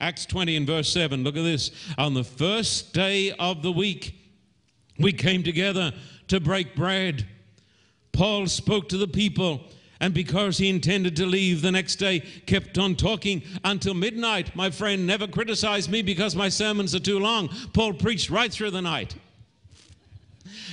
Acts 0.00 0.26
20 0.26 0.56
and 0.56 0.66
verse 0.66 0.88
7. 0.92 1.24
Look 1.24 1.36
at 1.36 1.42
this. 1.42 1.72
On 1.98 2.14
the 2.14 2.24
first 2.24 2.94
day 2.94 3.32
of 3.32 3.62
the 3.62 3.72
week, 3.72 4.14
we 4.96 5.12
came 5.12 5.42
together 5.42 5.92
to 6.28 6.38
break 6.38 6.76
bread. 6.76 7.26
Paul 8.12 8.46
spoke 8.46 8.88
to 8.90 8.96
the 8.96 9.08
people 9.08 9.64
and 10.04 10.12
because 10.12 10.58
he 10.58 10.68
intended 10.68 11.16
to 11.16 11.24
leave 11.24 11.62
the 11.62 11.72
next 11.72 11.96
day, 11.96 12.20
kept 12.44 12.76
on 12.76 12.94
talking 12.94 13.42
until 13.64 13.94
midnight. 13.94 14.54
My 14.54 14.68
friend 14.68 15.06
never 15.06 15.26
criticized 15.26 15.90
me 15.90 16.02
because 16.02 16.36
my 16.36 16.50
sermons 16.50 16.94
are 16.94 17.00
too 17.00 17.18
long. 17.18 17.48
Paul 17.72 17.94
preached 17.94 18.28
right 18.28 18.52
through 18.52 18.72
the 18.72 18.82
night. 18.82 19.14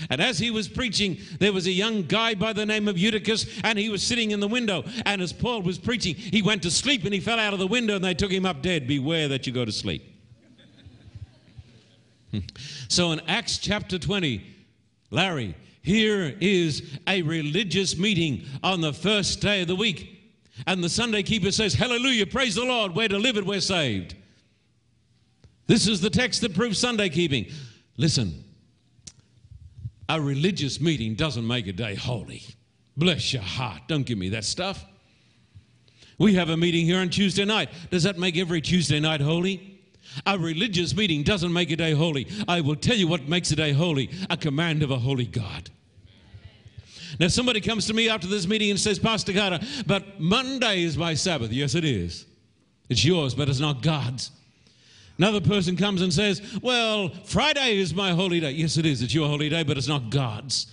And 0.10 0.20
as 0.20 0.38
he 0.38 0.52
was 0.52 0.68
preaching, 0.68 1.18
there 1.40 1.54
was 1.54 1.66
a 1.66 1.72
young 1.72 2.04
guy 2.04 2.34
by 2.34 2.52
the 2.52 2.66
name 2.66 2.90
of 2.90 2.98
Eutychus, 2.98 3.46
and 3.64 3.80
he 3.80 3.88
was 3.88 4.04
sitting 4.04 4.32
in 4.32 4.42
the 4.42 4.50
window. 4.50 4.84
And 5.06 5.22
as 5.22 5.32
Paul 5.32 5.62
was 5.62 5.78
preaching, 5.78 6.16
he 6.16 6.42
went 6.42 6.62
to 6.64 6.70
sleep 6.70 7.06
and 7.06 7.14
he 7.14 7.22
fell 7.22 7.40
out 7.40 7.54
of 7.54 7.60
the 7.60 7.68
window, 7.68 7.96
and 7.96 8.04
they 8.04 8.14
took 8.14 8.32
him 8.32 8.46
up 8.46 8.62
dead. 8.62 8.86
Beware 8.86 9.30
that 9.30 9.48
you 9.48 9.54
go 9.54 9.64
to 9.64 9.72
sleep. 9.72 10.04
so 12.90 13.14
in 13.14 13.22
Acts 13.30 13.60
chapter 13.60 13.98
20, 13.98 14.46
Larry, 15.10 15.56
here 15.82 16.36
is 16.40 17.00
a 17.08 17.22
religious 17.24 17.98
meeting 17.98 18.46
on 18.64 18.82
the 18.82 18.94
first 18.94 19.42
day 19.42 19.62
of 19.62 19.68
the 19.68 19.76
week. 19.76 20.20
And 20.68 20.84
the 20.84 20.90
Sunday 20.90 21.24
keeper 21.24 21.52
says, 21.52 21.74
Hallelujah, 21.74 22.28
praise 22.28 22.56
the 22.56 22.66
Lord, 22.66 22.96
we're 22.96 23.08
delivered, 23.08 23.46
we're 23.46 23.62
saved. 23.62 24.16
This 25.68 25.88
is 25.88 26.02
the 26.02 26.10
text 26.10 26.42
that 26.42 26.54
proves 26.54 26.78
Sunday 26.78 27.10
keeping. 27.10 27.48
Listen, 27.98 28.44
a 30.10 30.20
religious 30.20 30.82
meeting 30.82 31.16
doesn't 31.16 31.48
make 31.48 31.68
a 31.68 31.74
day 31.74 31.96
holy. 31.96 32.44
Bless 32.98 33.34
your 33.34 33.42
heart. 33.42 33.84
Don't 33.88 34.06
give 34.06 34.18
me 34.18 34.30
that 34.30 34.44
stuff. 34.44 34.86
We 36.18 36.36
have 36.36 36.50
a 36.50 36.58
meeting 36.58 36.86
here 36.86 37.00
on 37.00 37.10
Tuesday 37.10 37.46
night. 37.46 37.70
Does 37.90 38.04
that 38.04 38.20
make 38.20 38.38
every 38.38 38.62
Tuesday 38.62 39.00
night 39.00 39.22
holy? 39.22 39.71
A 40.26 40.38
religious 40.38 40.96
meeting 40.96 41.24
doesn't 41.24 41.52
make 41.52 41.72
a 41.72 41.76
day 41.76 41.92
holy. 41.92 42.28
I 42.48 42.62
will 42.62 42.76
tell 42.76 42.96
you 42.96 43.08
what 43.08 43.28
makes 43.28 43.52
a 43.52 43.56
day 43.56 43.72
holy 43.72 44.10
a 44.30 44.38
command 44.38 44.84
of 44.84 44.92
a 44.92 45.00
holy 45.00 45.26
God. 45.26 45.70
Now, 47.20 47.28
somebody 47.28 47.62
comes 47.62 47.88
to 47.88 47.94
me 47.94 48.10
after 48.10 48.28
this 48.28 48.48
meeting 48.48 48.70
and 48.70 48.80
says, 48.80 48.98
Pastor 48.98 49.34
Carter, 49.34 49.60
but 49.86 50.20
Monday 50.20 50.84
is 50.84 50.98
my 50.98 51.14
Sabbath. 51.14 51.52
Yes, 51.52 51.76
it 51.76 51.84
is. 51.84 52.26
It's 52.90 53.04
yours, 53.04 53.36
but 53.36 53.50
it's 53.50 53.60
not 53.60 53.82
God's. 53.82 54.32
Another 55.18 55.42
person 55.42 55.76
comes 55.76 56.02
and 56.02 56.12
says, 56.12 56.42
Well, 56.62 57.10
Friday 57.26 57.78
is 57.78 57.94
my 57.94 58.12
holy 58.12 58.40
day. 58.40 58.52
Yes, 58.52 58.78
it 58.78 58.86
is. 58.86 59.02
It's 59.02 59.14
your 59.14 59.28
holy 59.28 59.50
day, 59.50 59.64
but 59.64 59.78
it's 59.78 59.88
not 59.88 60.10
God's. 60.10 60.68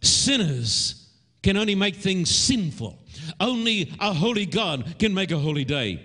Sinners 0.00 1.08
can 1.42 1.56
only 1.56 1.74
make 1.74 1.96
things 1.96 2.34
sinful. 2.34 2.98
Only 3.40 3.92
a 3.98 4.12
holy 4.12 4.46
God 4.46 4.96
can 4.98 5.12
make 5.12 5.30
a 5.30 5.38
holy 5.38 5.64
day. 5.64 6.00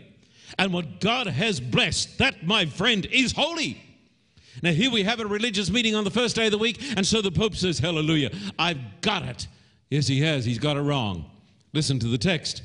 And 0.58 0.74
what 0.74 1.00
God 1.00 1.28
has 1.28 1.60
blessed, 1.60 2.18
that, 2.20 2.46
my 2.46 2.66
friend, 2.66 3.06
is 3.08 3.32
holy. 3.32 3.82
Now, 4.62 4.72
here 4.72 4.92
we 4.92 5.04
have 5.04 5.20
a 5.20 5.26
religious 5.26 5.70
meeting 5.70 5.96
on 5.96 6.04
the 6.04 6.12
first 6.12 6.36
day 6.36 6.46
of 6.46 6.52
the 6.52 6.58
week, 6.58 6.82
and 6.96 7.06
so 7.06 7.22
the 7.22 7.32
Pope 7.32 7.56
says, 7.56 7.80
Hallelujah, 7.80 8.32
I've 8.60 9.02
got 9.02 9.24
it. 9.24 9.48
Yes, 9.90 10.08
he 10.08 10.22
has. 10.22 10.46
He's 10.46 10.60
got 10.60 10.78
it 10.78 10.82
wrong. 10.82 11.26
Listen 11.74 12.00
to 12.00 12.08
the 12.08 12.18
text. 12.18 12.62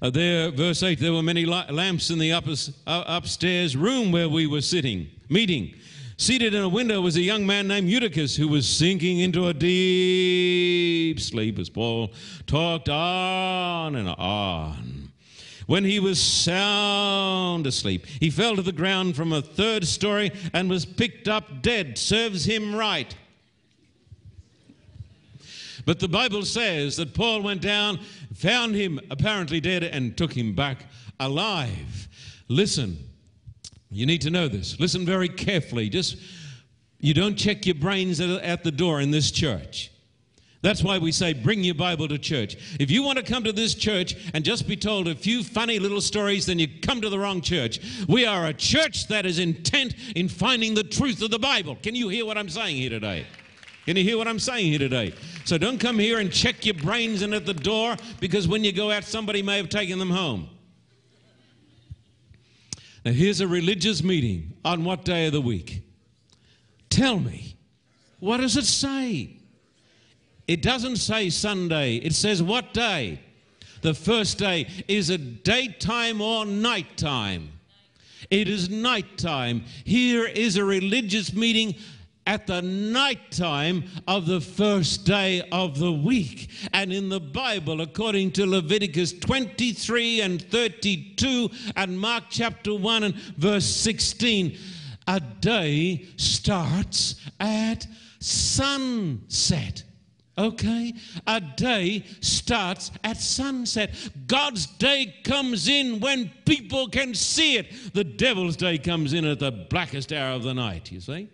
Uh, 0.00 0.10
there, 0.10 0.50
verse 0.50 0.82
8, 0.82 0.98
there 0.98 1.12
were 1.12 1.22
many 1.22 1.44
lamps 1.44 2.10
in 2.10 2.18
the 2.18 2.32
upper, 2.32 2.54
uh, 2.86 3.04
upstairs 3.06 3.76
room 3.76 4.12
where 4.12 4.28
we 4.28 4.46
were 4.46 4.60
sitting, 4.60 5.08
meeting. 5.28 5.74
Seated 6.16 6.54
in 6.54 6.62
a 6.62 6.68
window 6.68 7.00
was 7.00 7.16
a 7.16 7.20
young 7.20 7.44
man 7.44 7.66
named 7.66 7.88
Eutychus 7.88 8.36
who 8.36 8.46
was 8.46 8.68
sinking 8.68 9.18
into 9.18 9.48
a 9.48 9.54
deep 9.54 11.18
sleep 11.18 11.58
as 11.58 11.68
Paul 11.68 12.12
talked 12.46 12.88
on 12.88 13.96
and 13.96 14.08
on. 14.08 15.03
When 15.66 15.84
he 15.84 15.98
was 15.98 16.20
sound 16.20 17.66
asleep, 17.66 18.06
he 18.06 18.30
fell 18.30 18.56
to 18.56 18.62
the 18.62 18.72
ground 18.72 19.16
from 19.16 19.32
a 19.32 19.40
third 19.40 19.86
story 19.86 20.30
and 20.52 20.68
was 20.68 20.84
picked 20.84 21.26
up 21.28 21.62
dead. 21.62 21.96
Serves 21.96 22.44
him 22.44 22.74
right. 22.74 23.14
But 25.86 26.00
the 26.00 26.08
Bible 26.08 26.44
says 26.44 26.96
that 26.96 27.14
Paul 27.14 27.42
went 27.42 27.60
down, 27.60 28.00
found 28.34 28.74
him 28.74 29.00
apparently 29.10 29.60
dead, 29.60 29.84
and 29.84 30.16
took 30.16 30.32
him 30.32 30.54
back 30.54 30.86
alive. 31.20 32.08
Listen, 32.48 32.98
you 33.90 34.06
need 34.06 34.22
to 34.22 34.30
know 34.30 34.48
this. 34.48 34.78
Listen 34.80 35.04
very 35.04 35.28
carefully. 35.28 35.88
Just 35.88 36.16
you 37.00 37.14
don't 37.14 37.36
check 37.36 37.66
your 37.66 37.74
brains 37.74 38.20
at 38.20 38.64
the 38.64 38.70
door 38.70 39.00
in 39.00 39.10
this 39.10 39.30
church. 39.30 39.90
That's 40.64 40.82
why 40.82 40.96
we 40.96 41.12
say, 41.12 41.34
bring 41.34 41.62
your 41.62 41.74
Bible 41.74 42.08
to 42.08 42.16
church. 42.16 42.56
If 42.80 42.90
you 42.90 43.02
want 43.02 43.18
to 43.18 43.22
come 43.22 43.44
to 43.44 43.52
this 43.52 43.74
church 43.74 44.16
and 44.32 44.42
just 44.42 44.66
be 44.66 44.76
told 44.76 45.08
a 45.08 45.14
few 45.14 45.44
funny 45.44 45.78
little 45.78 46.00
stories, 46.00 46.46
then 46.46 46.58
you 46.58 46.66
come 46.80 47.02
to 47.02 47.10
the 47.10 47.18
wrong 47.18 47.42
church. 47.42 47.80
We 48.08 48.24
are 48.24 48.46
a 48.46 48.54
church 48.54 49.08
that 49.08 49.26
is 49.26 49.38
intent 49.38 49.94
in 50.16 50.26
finding 50.26 50.72
the 50.72 50.82
truth 50.82 51.20
of 51.20 51.30
the 51.30 51.38
Bible. 51.38 51.76
Can 51.82 51.94
you 51.94 52.08
hear 52.08 52.24
what 52.24 52.38
I'm 52.38 52.48
saying 52.48 52.76
here 52.76 52.88
today? 52.88 53.26
Can 53.84 53.98
you 53.98 54.04
hear 54.04 54.16
what 54.16 54.26
I'm 54.26 54.38
saying 54.38 54.64
here 54.68 54.78
today? 54.78 55.12
So 55.44 55.58
don't 55.58 55.76
come 55.76 55.98
here 55.98 56.18
and 56.18 56.32
check 56.32 56.64
your 56.64 56.76
brains 56.76 57.20
in 57.20 57.34
at 57.34 57.44
the 57.44 57.52
door 57.52 57.96
because 58.18 58.48
when 58.48 58.64
you 58.64 58.72
go 58.72 58.90
out, 58.90 59.04
somebody 59.04 59.42
may 59.42 59.58
have 59.58 59.68
taken 59.68 59.98
them 59.98 60.08
home. 60.08 60.48
Now, 63.04 63.12
here's 63.12 63.42
a 63.42 63.46
religious 63.46 64.02
meeting 64.02 64.54
on 64.64 64.82
what 64.82 65.04
day 65.04 65.26
of 65.26 65.34
the 65.34 65.42
week? 65.42 65.82
Tell 66.88 67.20
me, 67.20 67.58
What 68.18 68.38
does 68.38 68.56
it 68.56 68.64
say? 68.64 69.40
It 70.46 70.62
doesn't 70.62 70.96
say 70.96 71.30
Sunday, 71.30 71.96
it 71.96 72.14
says 72.14 72.42
what 72.42 72.74
day? 72.74 73.20
The 73.80 73.94
first 73.94 74.38
day 74.38 74.66
is 74.88 75.10
a 75.10 75.18
daytime 75.18 76.20
or 76.20 76.46
nighttime. 76.46 77.50
It 78.30 78.48
is 78.48 78.70
nighttime. 78.70 79.64
Here 79.84 80.26
is 80.26 80.56
a 80.56 80.64
religious 80.64 81.34
meeting 81.34 81.74
at 82.26 82.46
the 82.46 82.62
nighttime 82.62 83.84
of 84.08 84.26
the 84.26 84.40
first 84.40 85.04
day 85.04 85.46
of 85.52 85.78
the 85.78 85.92
week. 85.92 86.48
And 86.72 86.92
in 86.92 87.10
the 87.10 87.20
Bible, 87.20 87.82
according 87.82 88.32
to 88.32 88.46
Leviticus 88.46 89.12
23 89.12 90.22
and 90.22 90.42
32 90.50 91.50
and 91.76 91.98
Mark 91.98 92.24
chapter 92.30 92.74
1 92.74 93.04
and 93.04 93.14
verse 93.14 93.66
16, 93.66 94.56
a 95.06 95.20
day 95.20 96.06
starts 96.16 97.16
at 97.38 97.86
sunset. 98.20 99.82
Okay? 100.36 100.94
A 101.26 101.40
day 101.40 102.04
starts 102.20 102.90
at 103.04 103.16
sunset. 103.18 103.94
God's 104.26 104.66
day 104.66 105.14
comes 105.24 105.68
in 105.68 106.00
when 106.00 106.30
people 106.44 106.88
can 106.88 107.14
see 107.14 107.56
it. 107.56 107.94
The 107.94 108.04
devil's 108.04 108.56
day 108.56 108.78
comes 108.78 109.12
in 109.12 109.24
at 109.24 109.38
the 109.38 109.52
blackest 109.52 110.12
hour 110.12 110.34
of 110.34 110.42
the 110.42 110.54
night, 110.54 110.90
you 110.90 111.00
see? 111.00 111.28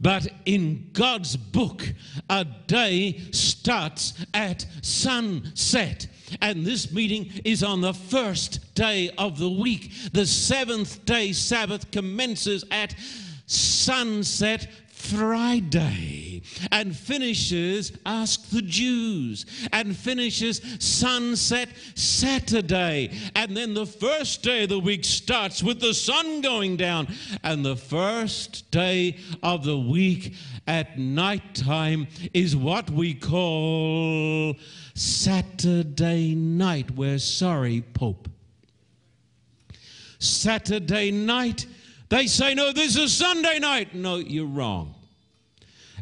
But 0.00 0.26
in 0.46 0.90
God's 0.92 1.36
book, 1.36 1.84
a 2.28 2.44
day 2.44 3.20
starts 3.30 4.14
at 4.34 4.66
sunset. 4.82 6.08
And 6.40 6.66
this 6.66 6.90
meeting 6.90 7.30
is 7.44 7.62
on 7.62 7.82
the 7.82 7.94
first 7.94 8.74
day 8.74 9.10
of 9.16 9.38
the 9.38 9.48
week. 9.48 9.92
The 10.12 10.26
seventh 10.26 11.04
day 11.04 11.32
Sabbath 11.32 11.92
commences 11.92 12.64
at 12.72 12.96
sunset 13.46 14.68
Friday 15.02 16.42
and 16.70 16.96
finishes 16.96 17.92
Ask 18.06 18.48
the 18.50 18.62
Jews 18.62 19.46
and 19.72 19.96
finishes 19.96 20.60
Sunset 20.78 21.68
Saturday. 21.94 23.10
And 23.34 23.56
then 23.56 23.74
the 23.74 23.86
first 23.86 24.42
day 24.42 24.62
of 24.62 24.68
the 24.68 24.78
week 24.78 25.04
starts 25.04 25.62
with 25.62 25.80
the 25.80 25.92
sun 25.92 26.40
going 26.40 26.76
down. 26.76 27.08
And 27.42 27.64
the 27.64 27.76
first 27.76 28.70
day 28.70 29.18
of 29.42 29.64
the 29.64 29.78
week 29.78 30.34
at 30.66 30.98
nighttime 30.98 32.06
is 32.32 32.54
what 32.54 32.88
we 32.88 33.14
call 33.14 34.54
Saturday 34.94 36.34
night. 36.34 36.92
We're 36.92 37.18
sorry, 37.18 37.82
Pope. 37.92 38.28
Saturday 40.20 41.10
night 41.10 41.66
they 42.12 42.26
say, 42.26 42.52
no, 42.52 42.72
this 42.72 42.98
is 42.98 43.10
Sunday 43.10 43.58
night. 43.58 43.94
No, 43.94 44.16
you're 44.16 44.44
wrong. 44.44 44.94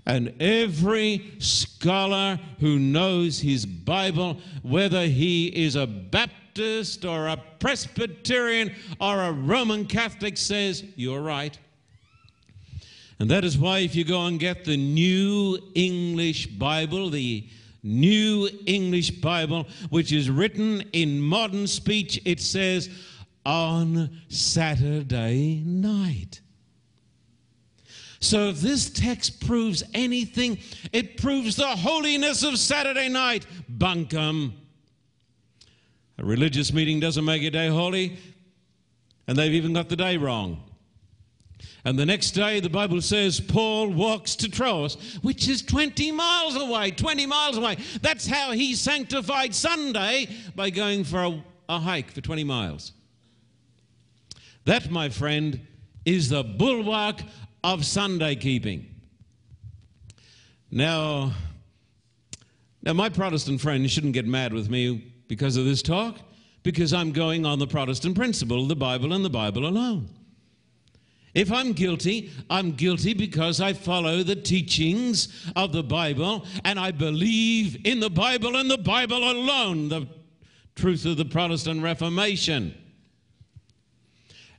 And 0.06 0.34
every 0.40 1.34
scholar 1.38 2.40
who 2.58 2.80
knows 2.80 3.38
his 3.38 3.64
Bible, 3.64 4.38
whether 4.62 5.06
he 5.06 5.46
is 5.46 5.76
a 5.76 5.86
Baptist 5.86 7.04
or 7.04 7.28
a 7.28 7.36
Presbyterian 7.60 8.74
or 9.00 9.22
a 9.22 9.30
Roman 9.30 9.86
Catholic, 9.86 10.36
says, 10.36 10.82
You're 10.96 11.22
right. 11.22 11.56
And 13.20 13.30
that 13.30 13.44
is 13.44 13.56
why, 13.56 13.78
if 13.78 13.94
you 13.94 14.02
go 14.02 14.26
and 14.26 14.40
get 14.40 14.64
the 14.64 14.76
New 14.76 15.60
English 15.76 16.48
Bible, 16.48 17.10
the 17.10 17.46
New 17.84 18.48
English 18.66 19.12
Bible, 19.20 19.68
which 19.90 20.10
is 20.10 20.28
written 20.28 20.82
in 20.92 21.20
modern 21.20 21.68
speech, 21.68 22.20
it 22.24 22.40
says, 22.40 22.90
on 23.50 24.08
Saturday 24.28 25.60
night. 25.66 26.40
So, 28.20 28.48
if 28.50 28.60
this 28.60 28.88
text 28.90 29.44
proves 29.44 29.82
anything, 29.92 30.58
it 30.92 31.16
proves 31.16 31.56
the 31.56 31.66
holiness 31.66 32.44
of 32.44 32.58
Saturday 32.58 33.08
night. 33.08 33.46
Bunkum. 33.68 34.52
A 36.18 36.24
religious 36.24 36.72
meeting 36.72 37.00
doesn't 37.00 37.24
make 37.24 37.42
a 37.42 37.50
day 37.50 37.66
holy, 37.66 38.18
and 39.26 39.36
they've 39.36 39.54
even 39.54 39.72
got 39.72 39.88
the 39.88 39.96
day 39.96 40.16
wrong. 40.16 40.62
And 41.84 41.98
the 41.98 42.06
next 42.06 42.32
day, 42.32 42.60
the 42.60 42.70
Bible 42.70 43.00
says 43.00 43.40
Paul 43.40 43.88
walks 43.88 44.36
to 44.36 44.48
Troas, 44.48 44.94
which 45.22 45.48
is 45.48 45.62
20 45.62 46.12
miles 46.12 46.54
away. 46.54 46.92
20 46.92 47.26
miles 47.26 47.56
away. 47.56 47.78
That's 48.00 48.28
how 48.28 48.52
he 48.52 48.76
sanctified 48.76 49.56
Sunday 49.56 50.28
by 50.54 50.70
going 50.70 51.02
for 51.02 51.24
a, 51.24 51.44
a 51.68 51.78
hike 51.80 52.12
for 52.12 52.20
20 52.20 52.44
miles. 52.44 52.92
That, 54.70 54.88
my 54.88 55.08
friend, 55.08 55.66
is 56.04 56.28
the 56.28 56.44
bulwark 56.44 57.22
of 57.64 57.84
Sunday 57.84 58.36
keeping. 58.36 58.86
Now, 60.70 61.32
now 62.80 62.92
my 62.92 63.08
Protestant 63.08 63.60
friends 63.60 63.90
shouldn't 63.90 64.12
get 64.12 64.28
mad 64.28 64.52
with 64.52 64.70
me 64.70 65.12
because 65.26 65.56
of 65.56 65.64
this 65.64 65.82
talk, 65.82 66.20
because 66.62 66.92
I'm 66.92 67.10
going 67.10 67.44
on 67.44 67.58
the 67.58 67.66
Protestant 67.66 68.14
principle, 68.14 68.64
the 68.68 68.76
Bible 68.76 69.12
and 69.12 69.24
the 69.24 69.28
Bible 69.28 69.66
alone. 69.66 70.08
If 71.34 71.50
I'm 71.50 71.72
guilty, 71.72 72.30
I'm 72.48 72.70
guilty 72.70 73.12
because 73.12 73.60
I 73.60 73.72
follow 73.72 74.22
the 74.22 74.36
teachings 74.36 75.50
of 75.56 75.72
the 75.72 75.82
Bible 75.82 76.46
and 76.64 76.78
I 76.78 76.92
believe 76.92 77.76
in 77.84 77.98
the 77.98 78.08
Bible 78.08 78.54
and 78.54 78.70
the 78.70 78.78
Bible 78.78 79.32
alone, 79.32 79.88
the 79.88 80.06
truth 80.76 81.06
of 81.06 81.16
the 81.16 81.24
Protestant 81.24 81.82
Reformation. 81.82 82.79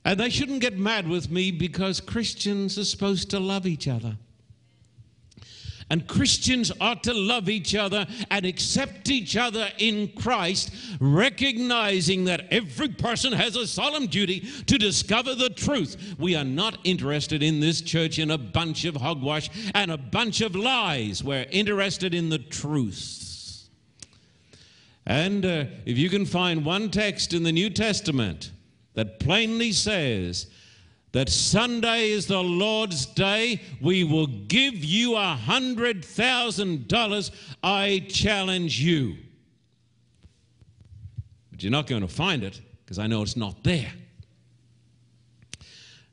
And 0.04 0.18
they 0.18 0.30
shouldn't 0.30 0.60
get 0.60 0.76
mad 0.76 1.08
with 1.08 1.30
me 1.30 1.50
because 1.50 2.00
Christians 2.00 2.76
are 2.78 2.84
supposed 2.84 3.30
to 3.30 3.38
love 3.38 3.66
each 3.66 3.86
other. 3.86 4.16
And 5.92 6.08
Christians 6.08 6.72
ought 6.80 7.04
to 7.04 7.12
love 7.12 7.50
each 7.50 7.74
other 7.74 8.06
and 8.30 8.46
accept 8.46 9.10
each 9.10 9.36
other 9.36 9.68
in 9.76 10.08
Christ, 10.16 10.74
recognizing 11.00 12.24
that 12.24 12.46
every 12.50 12.88
person 12.88 13.32
has 13.34 13.56
a 13.56 13.66
solemn 13.66 14.06
duty 14.06 14.40
to 14.68 14.78
discover 14.78 15.34
the 15.34 15.50
truth. 15.50 16.16
We 16.18 16.34
are 16.34 16.44
not 16.44 16.78
interested 16.84 17.42
in 17.42 17.60
this 17.60 17.82
church 17.82 18.18
in 18.18 18.30
a 18.30 18.38
bunch 18.38 18.86
of 18.86 18.96
hogwash 18.96 19.50
and 19.74 19.90
a 19.90 19.98
bunch 19.98 20.40
of 20.40 20.56
lies. 20.56 21.22
We're 21.22 21.46
interested 21.50 22.14
in 22.14 22.30
the 22.30 22.38
truth. 22.38 23.68
And 25.04 25.44
uh, 25.44 25.64
if 25.84 25.98
you 25.98 26.08
can 26.08 26.24
find 26.24 26.64
one 26.64 26.90
text 26.90 27.34
in 27.34 27.42
the 27.42 27.52
New 27.52 27.68
Testament 27.68 28.50
that 28.94 29.20
plainly 29.20 29.72
says 29.72 30.48
that 31.12 31.28
Sunday 31.28 32.10
is 32.10 32.26
the 32.26 32.42
Lord's 32.42 33.06
day, 33.06 33.60
we 33.80 34.02
will 34.02 34.26
give 34.26 34.74
you 34.74 35.16
a 35.16 35.34
hundred 35.34 36.04
thousand 36.04 36.88
dollars. 36.88 37.30
I 37.62 38.06
challenge 38.08 38.80
you. 38.80 39.16
But 41.50 41.62
you're 41.62 41.72
not 41.72 41.86
going 41.86 42.02
to 42.02 42.08
find 42.08 42.42
it 42.42 42.60
because 42.84 42.98
I 42.98 43.06
know 43.06 43.22
it's 43.22 43.36
not 43.36 43.62
there. 43.62 43.92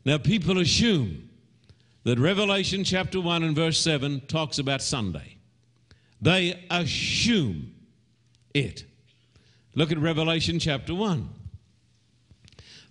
Now, 0.05 0.17
people 0.17 0.59
assume 0.59 1.29
that 2.03 2.19
Revelation 2.19 2.83
chapter 2.83 3.19
1 3.21 3.43
and 3.43 3.55
verse 3.55 3.79
7 3.79 4.21
talks 4.27 4.59
about 4.59 4.81
Sunday. 4.81 5.37
They 6.21 6.65
assume 6.69 7.73
it. 8.53 8.85
Look 9.75 9.91
at 9.91 9.97
Revelation 9.97 10.59
chapter 10.59 10.93
1. 10.95 11.29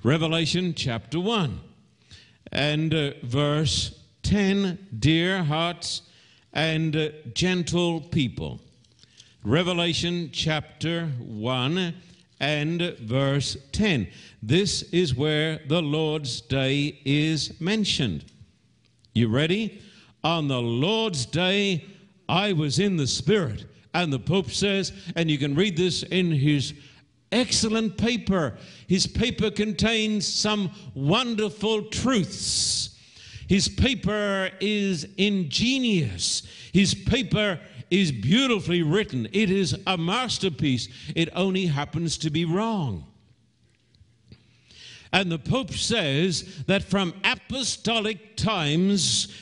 Revelation 0.04 0.74
chapter 0.74 1.18
1 1.18 1.58
and 2.52 2.94
uh, 2.94 3.10
verse 3.24 3.98
10 4.22 4.78
Dear 4.96 5.42
hearts 5.42 6.02
and 6.52 6.94
uh, 6.94 7.08
gentle 7.34 8.02
people. 8.02 8.60
Revelation 9.42 10.30
chapter 10.32 11.06
1 11.18 11.94
and 12.38 12.96
verse 13.00 13.56
10. 13.72 14.06
This 14.40 14.82
is 14.92 15.16
where 15.16 15.58
the 15.66 15.82
Lord's 15.82 16.42
day 16.42 17.00
is 17.04 17.60
mentioned. 17.60 18.24
You 19.14 19.26
ready? 19.26 19.82
On 20.22 20.46
the 20.46 20.62
Lord's 20.62 21.26
day, 21.26 21.84
I 22.28 22.52
was 22.52 22.78
in 22.78 22.96
the 22.96 23.06
Spirit. 23.08 23.64
And 23.94 24.12
the 24.12 24.20
Pope 24.20 24.52
says, 24.52 24.92
and 25.16 25.28
you 25.28 25.38
can 25.38 25.56
read 25.56 25.76
this 25.76 26.04
in 26.04 26.30
his 26.30 26.72
excellent 27.32 27.96
paper. 27.96 28.56
His 28.86 29.06
paper 29.06 29.50
contains 29.50 30.26
some 30.26 30.70
wonderful 30.94 31.82
truths. 31.84 32.96
His 33.48 33.68
paper 33.68 34.50
is 34.60 35.06
ingenious. 35.16 36.42
His 36.72 36.94
paper 36.94 37.58
is 37.90 38.12
beautifully 38.12 38.82
written. 38.82 39.26
It 39.32 39.50
is 39.50 39.76
a 39.86 39.96
masterpiece. 39.96 40.88
It 41.14 41.30
only 41.34 41.66
happens 41.66 42.18
to 42.18 42.30
be 42.30 42.44
wrong. 42.44 43.06
And 45.12 45.32
the 45.32 45.38
Pope 45.38 45.72
says 45.72 46.64
that 46.66 46.82
from 46.82 47.14
apostolic 47.24 48.36
times, 48.36 49.34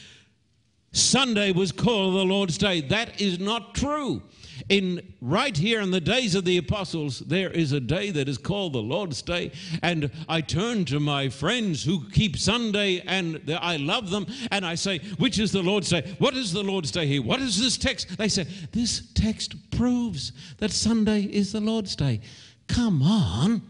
Sunday 0.93 1.51
was 1.51 1.73
called 1.73 2.15
the 2.15 2.25
Lord's 2.25 2.57
Day. 2.57 2.81
That 2.83 3.21
is 3.21 3.41
not 3.41 3.75
true. 3.75 4.23
In 4.69 5.15
right 5.21 5.57
here 5.57 5.81
in 5.81 5.91
the 5.91 6.01
days 6.01 6.35
of 6.35 6.45
the 6.45 6.59
apostles, 6.59 7.21
there 7.21 7.51
is 7.51 7.73
a 7.73 7.81
day 7.81 8.11
that 8.11 8.29
is 8.29 8.39
called 8.39 8.73
the 8.73 8.83
Lord's 8.83 9.23
Day. 9.23 9.53
And 9.83 10.11
I 10.29 10.41
turn 10.41 10.85
to 10.87 10.99
my 10.99 11.29
friends 11.29 11.85
who 11.85 12.09
keep 12.11 12.37
Sunday 12.37 13.01
and 13.07 13.41
I 13.61 13.77
love 13.77 14.11
them. 14.11 14.27
And 14.51 14.67
I 14.67 14.75
say, 14.75 14.99
Which 15.19 15.39
is 15.39 15.53
the 15.53 15.63
Lord's 15.63 15.91
Day? 15.91 16.15
What 16.19 16.35
is 16.35 16.53
the 16.53 16.63
Lord's 16.63 16.91
Day 16.91 17.07
here? 17.07 17.23
What 17.23 17.41
is 17.41 17.61
this 17.61 17.77
text? 17.77 18.19
They 18.19 18.29
say, 18.29 18.47
This 18.73 19.13
text 19.15 19.55
proves 19.71 20.33
that 20.59 20.73
Sunday 20.73 21.23
is 21.23 21.53
the 21.53 21.61
Lord's 21.61 21.95
Day. 21.95 22.21
Come 22.67 23.03
on. 23.03 23.63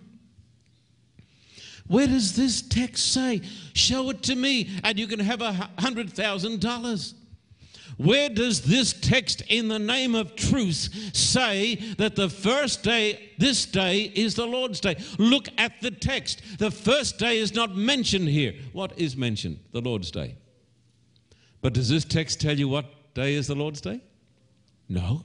Where 1.89 2.07
does 2.07 2.35
this 2.35 2.63
text 2.63 3.13
say? 3.13 3.43
Show 3.75 4.11
it 4.11 4.23
to 4.25 4.35
me, 4.35 4.71
and 4.83 4.99
you 4.99 5.07
can 5.07 5.21
have 5.21 5.41
a 5.41 5.53
hundred 5.79 6.11
thousand 6.13 6.61
dollars. 6.61 7.15
Where 7.96 8.29
does 8.29 8.62
this 8.62 8.92
text 8.92 9.42
in 9.49 9.68
the 9.68 9.79
name 9.79 10.14
of 10.14 10.37
truth 10.37 11.11
say 11.14 11.77
that 11.99 12.16
the 12.16 12.29
first 12.29 12.83
day, 12.83 13.31
this 13.38 13.64
day, 13.64 14.12
is 14.14 14.35
the 14.35 14.46
Lord's 14.46 14.81
day? 14.81 14.96
Look 15.18 15.49
at 15.59 15.81
the 15.81 15.90
text. 15.90 16.42
The 16.59 16.70
first 16.70 17.18
day 17.18 17.38
is 17.38 17.55
not 17.55 17.75
mentioned 17.75 18.29
here. 18.29 18.55
What 18.72 18.99
is 18.99 19.16
mentioned? 19.16 19.61
The 19.72 19.81
Lord's 19.81 20.11
day. 20.11 20.37
But 21.62 21.72
does 21.72 21.88
this 21.88 22.05
text 22.05 22.40
tell 22.40 22.59
you 22.59 22.68
what 22.68 23.14
day 23.14 23.35
is 23.35 23.46
the 23.46 23.55
Lord's 23.55 23.81
day? 23.81 24.01
No. 24.88 25.25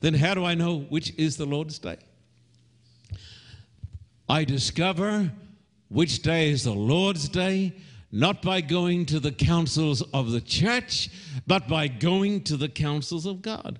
Then 0.00 0.14
how 0.14 0.34
do 0.34 0.44
I 0.44 0.54
know 0.54 0.80
which 0.80 1.12
is 1.16 1.36
the 1.36 1.46
Lord's 1.46 1.78
day? 1.78 1.96
I 4.28 4.44
discover 4.44 5.32
which 5.88 6.22
day 6.22 6.50
is 6.50 6.64
the 6.64 6.72
Lord's 6.72 7.28
day 7.28 7.74
not 8.12 8.42
by 8.42 8.60
going 8.60 9.06
to 9.06 9.20
the 9.20 9.32
councils 9.32 10.02
of 10.12 10.32
the 10.32 10.40
church, 10.40 11.10
but 11.46 11.68
by 11.68 11.88
going 11.88 12.42
to 12.42 12.56
the 12.56 12.68
councils 12.68 13.26
of 13.26 13.42
God. 13.42 13.78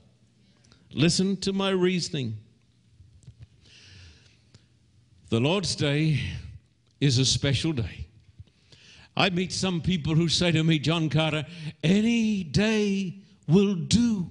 Listen 0.92 1.36
to 1.38 1.52
my 1.52 1.70
reasoning. 1.70 2.36
The 5.30 5.40
Lord's 5.40 5.76
Day 5.76 6.20
is 7.00 7.18
a 7.18 7.24
special 7.24 7.72
day. 7.72 8.06
I 9.16 9.30
meet 9.30 9.52
some 9.52 9.80
people 9.80 10.14
who 10.14 10.28
say 10.28 10.50
to 10.52 10.64
me, 10.64 10.78
John 10.78 11.08
Carter, 11.08 11.44
any 11.82 12.42
day 12.42 13.18
will 13.46 13.74
do. 13.74 14.30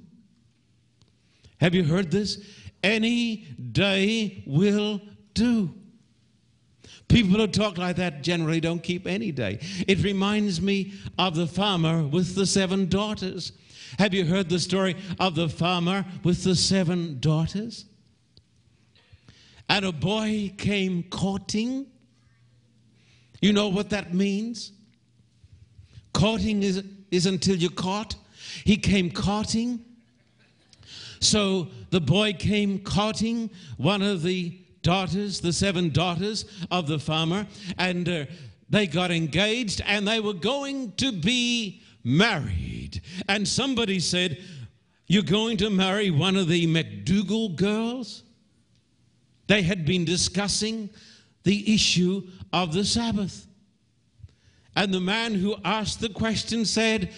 Have 1.60 1.76
you 1.76 1.84
heard 1.84 2.12
this? 2.12 2.42
Any 2.84 3.48
day 3.72 4.44
will 4.46 5.02
do. 5.34 5.74
People 7.10 7.40
who 7.40 7.48
talk 7.48 7.78
like 7.80 7.96
that 7.96 8.22
generally 8.22 8.62
don't 8.62 8.82
keep 8.82 9.08
any 9.08 9.32
day. 9.32 9.60
It 9.88 10.04
reminds 10.04 10.62
me 10.62 10.94
of 11.18 11.36
the 11.36 11.48
farmer 11.48 12.04
with 12.04 12.36
the 12.36 12.46
seven 12.46 12.88
daughters. 12.88 13.52
Have 13.98 14.14
you 14.14 14.26
heard 14.26 14.48
the 14.48 14.60
story 14.60 14.96
of 15.20 15.34
the 15.34 15.50
farmer 15.50 16.06
with 16.24 16.44
the 16.44 16.56
seven 16.56 17.20
daughters? 17.20 17.86
And 19.68 19.86
a 19.86 19.92
boy 19.92 20.54
came 20.58 21.04
courting. 21.04 21.88
You 23.42 23.54
know 23.54 23.70
what 23.70 23.90
that 23.90 24.14
means? 24.14 24.72
Courting 26.14 26.62
is, 26.62 26.84
is 27.10 27.26
until 27.26 27.56
you're 27.56 27.72
caught. 27.72 28.16
He 28.64 28.78
came 28.78 29.10
courting. 29.10 29.84
So 31.20 31.70
the 31.90 32.02
boy 32.02 32.34
came 32.34 32.80
courting 32.80 33.50
one 33.78 34.04
of 34.04 34.22
the 34.22 34.60
daughters, 34.82 35.42
the 35.42 35.54
seven 35.54 35.90
daughters 35.90 36.46
of 36.72 36.88
the 36.88 37.00
farmer, 37.00 37.48
and 37.78 38.08
uh, 38.08 38.26
they 38.70 38.88
got 38.88 39.12
engaged 39.12 39.82
and 39.86 40.08
they 40.08 40.20
were 40.20 40.34
going 40.34 40.94
to 40.94 41.12
be 41.12 41.82
married. 42.04 43.02
And 43.28 43.48
somebody 43.48 44.00
said, 44.00 44.38
You're 45.08 45.24
going 45.24 45.58
to 45.58 45.70
marry 45.70 46.12
one 46.12 46.36
of 46.36 46.48
the 46.48 46.68
McDougal 46.68 47.56
girls? 47.56 48.24
They 49.48 49.64
had 49.64 49.86
been 49.86 50.06
discussing 50.06 50.90
the 51.44 51.74
issue 51.74 52.28
of 52.54 52.74
the 52.74 52.86
Sabbath. 52.86 53.48
And 54.76 54.94
the 54.94 55.02
man 55.02 55.34
who 55.34 55.56
asked 55.66 56.00
the 56.00 56.10
question 56.10 56.64
said, 56.66 57.12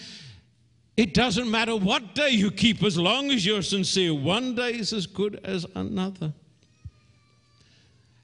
It 0.96 1.12
doesn't 1.12 1.50
matter 1.50 1.76
what 1.76 2.14
day 2.14 2.30
you 2.30 2.50
keep 2.50 2.82
as 2.82 2.98
long 2.98 3.30
as 3.30 3.44
you're 3.44 3.62
sincere. 3.62 4.14
One 4.14 4.54
day 4.54 4.70
is 4.70 4.92
as 4.92 5.06
good 5.06 5.40
as 5.44 5.66
another. 5.74 6.32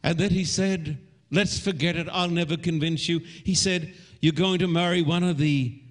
And 0.09 0.17
then 0.17 0.31
he 0.31 0.45
said, 0.47 0.97
Let's 1.31 1.59
forget 1.61 1.95
it. 1.95 2.09
I'll 2.11 2.31
never 2.31 2.57
convince 2.57 3.11
you. 3.11 3.19
He 3.19 3.55
said, 3.55 3.93
You're 4.23 4.33
going 4.33 4.61
to 4.61 4.67
marry 4.67 5.03
one 5.03 5.23
of 5.23 5.37
the 5.37 5.83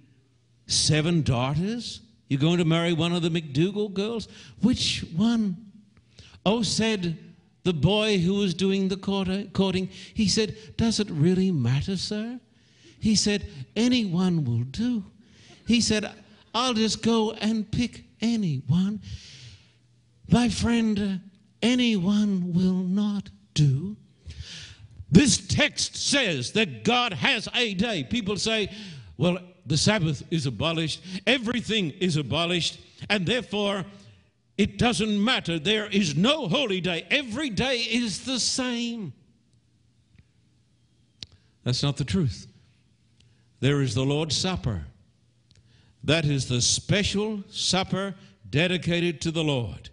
seven 0.65 1.21
daughters? 1.21 2.01
You're 2.27 2.39
going 2.39 2.57
to 2.57 2.65
marry 2.65 2.93
one 2.93 3.13
of 3.13 3.21
the 3.21 3.29
McDougal 3.29 3.93
girls? 3.93 4.27
Which 4.63 5.05
one? 5.15 5.55
Oh, 6.47 6.63
said 6.63 7.15
the 7.61 7.73
boy 7.73 8.17
who 8.17 8.33
was 8.33 8.55
doing 8.55 8.87
the 8.87 8.95
uh, 8.95 9.51
courting. 9.55 9.87
He 10.15 10.27
said, 10.27 10.57
Does 10.77 10.99
it 10.99 11.11
really 11.11 11.51
matter, 11.51 11.95
sir? 11.95 12.39
He 12.99 13.13
said, 13.13 13.47
Anyone 13.75 14.45
will 14.45 14.63
do. 14.63 15.03
He 15.67 15.79
said, 15.79 16.11
I'll 16.55 16.73
just 16.73 17.03
go 17.03 17.33
and 17.33 17.71
pick 17.71 18.05
anyone. 18.19 18.99
My 20.27 20.49
friend, 20.49 20.99
uh, 20.99 21.17
anyone 21.61 22.51
will 22.51 22.81
not 22.81 23.29
do. 23.53 23.95
This 25.11 25.37
text 25.37 25.95
says 25.95 26.51
that 26.53 26.83
God 26.83 27.13
has 27.13 27.47
a 27.53 27.73
day. 27.73 28.03
People 28.03 28.37
say, 28.37 28.69
well, 29.17 29.39
the 29.65 29.77
Sabbath 29.77 30.23
is 30.31 30.45
abolished, 30.45 31.01
everything 31.25 31.91
is 31.91 32.17
abolished, 32.17 32.79
and 33.09 33.25
therefore 33.25 33.85
it 34.57 34.77
doesn't 34.77 35.23
matter. 35.23 35.59
There 35.59 35.87
is 35.87 36.15
no 36.15 36.47
holy 36.47 36.81
day. 36.81 37.05
Every 37.11 37.49
day 37.49 37.77
is 37.79 38.25
the 38.25 38.39
same. 38.39 39.13
That's 41.63 41.83
not 41.83 41.97
the 41.97 42.05
truth. 42.05 42.47
There 43.59 43.81
is 43.81 43.93
the 43.93 44.05
Lord's 44.05 44.37
Supper. 44.37 44.85
That 46.03 46.25
is 46.25 46.47
the 46.47 46.61
special 46.61 47.43
supper 47.49 48.15
dedicated 48.49 49.19
to 49.21 49.31
the 49.31 49.43
Lord. 49.43 49.89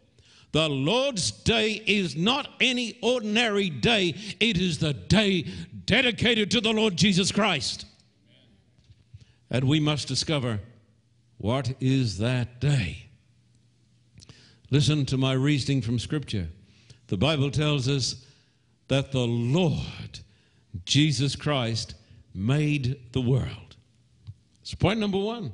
The 0.54 0.68
Lord's 0.68 1.32
day 1.32 1.82
is 1.84 2.14
not 2.14 2.48
any 2.60 2.96
ordinary 3.02 3.70
day, 3.70 4.14
it 4.38 4.56
is 4.56 4.78
the 4.78 4.92
day 4.94 5.46
dedicated 5.84 6.52
to 6.52 6.60
the 6.60 6.72
Lord 6.72 6.94
Jesus 6.96 7.32
Christ. 7.32 7.86
And 9.50 9.64
we 9.64 9.80
must 9.80 10.06
discover 10.06 10.60
what 11.38 11.74
is 11.80 12.18
that 12.18 12.60
day. 12.60 13.06
Listen 14.70 15.04
to 15.06 15.16
my 15.16 15.32
reasoning 15.32 15.82
from 15.82 15.98
Scripture. 15.98 16.46
The 17.08 17.16
Bible 17.16 17.50
tells 17.50 17.88
us 17.88 18.24
that 18.86 19.10
the 19.10 19.26
Lord 19.26 20.20
Jesus 20.84 21.34
Christ 21.34 21.96
made 22.32 23.00
the 23.10 23.20
world. 23.20 23.74
It's 24.62 24.72
point 24.72 25.00
number 25.00 25.18
one. 25.18 25.52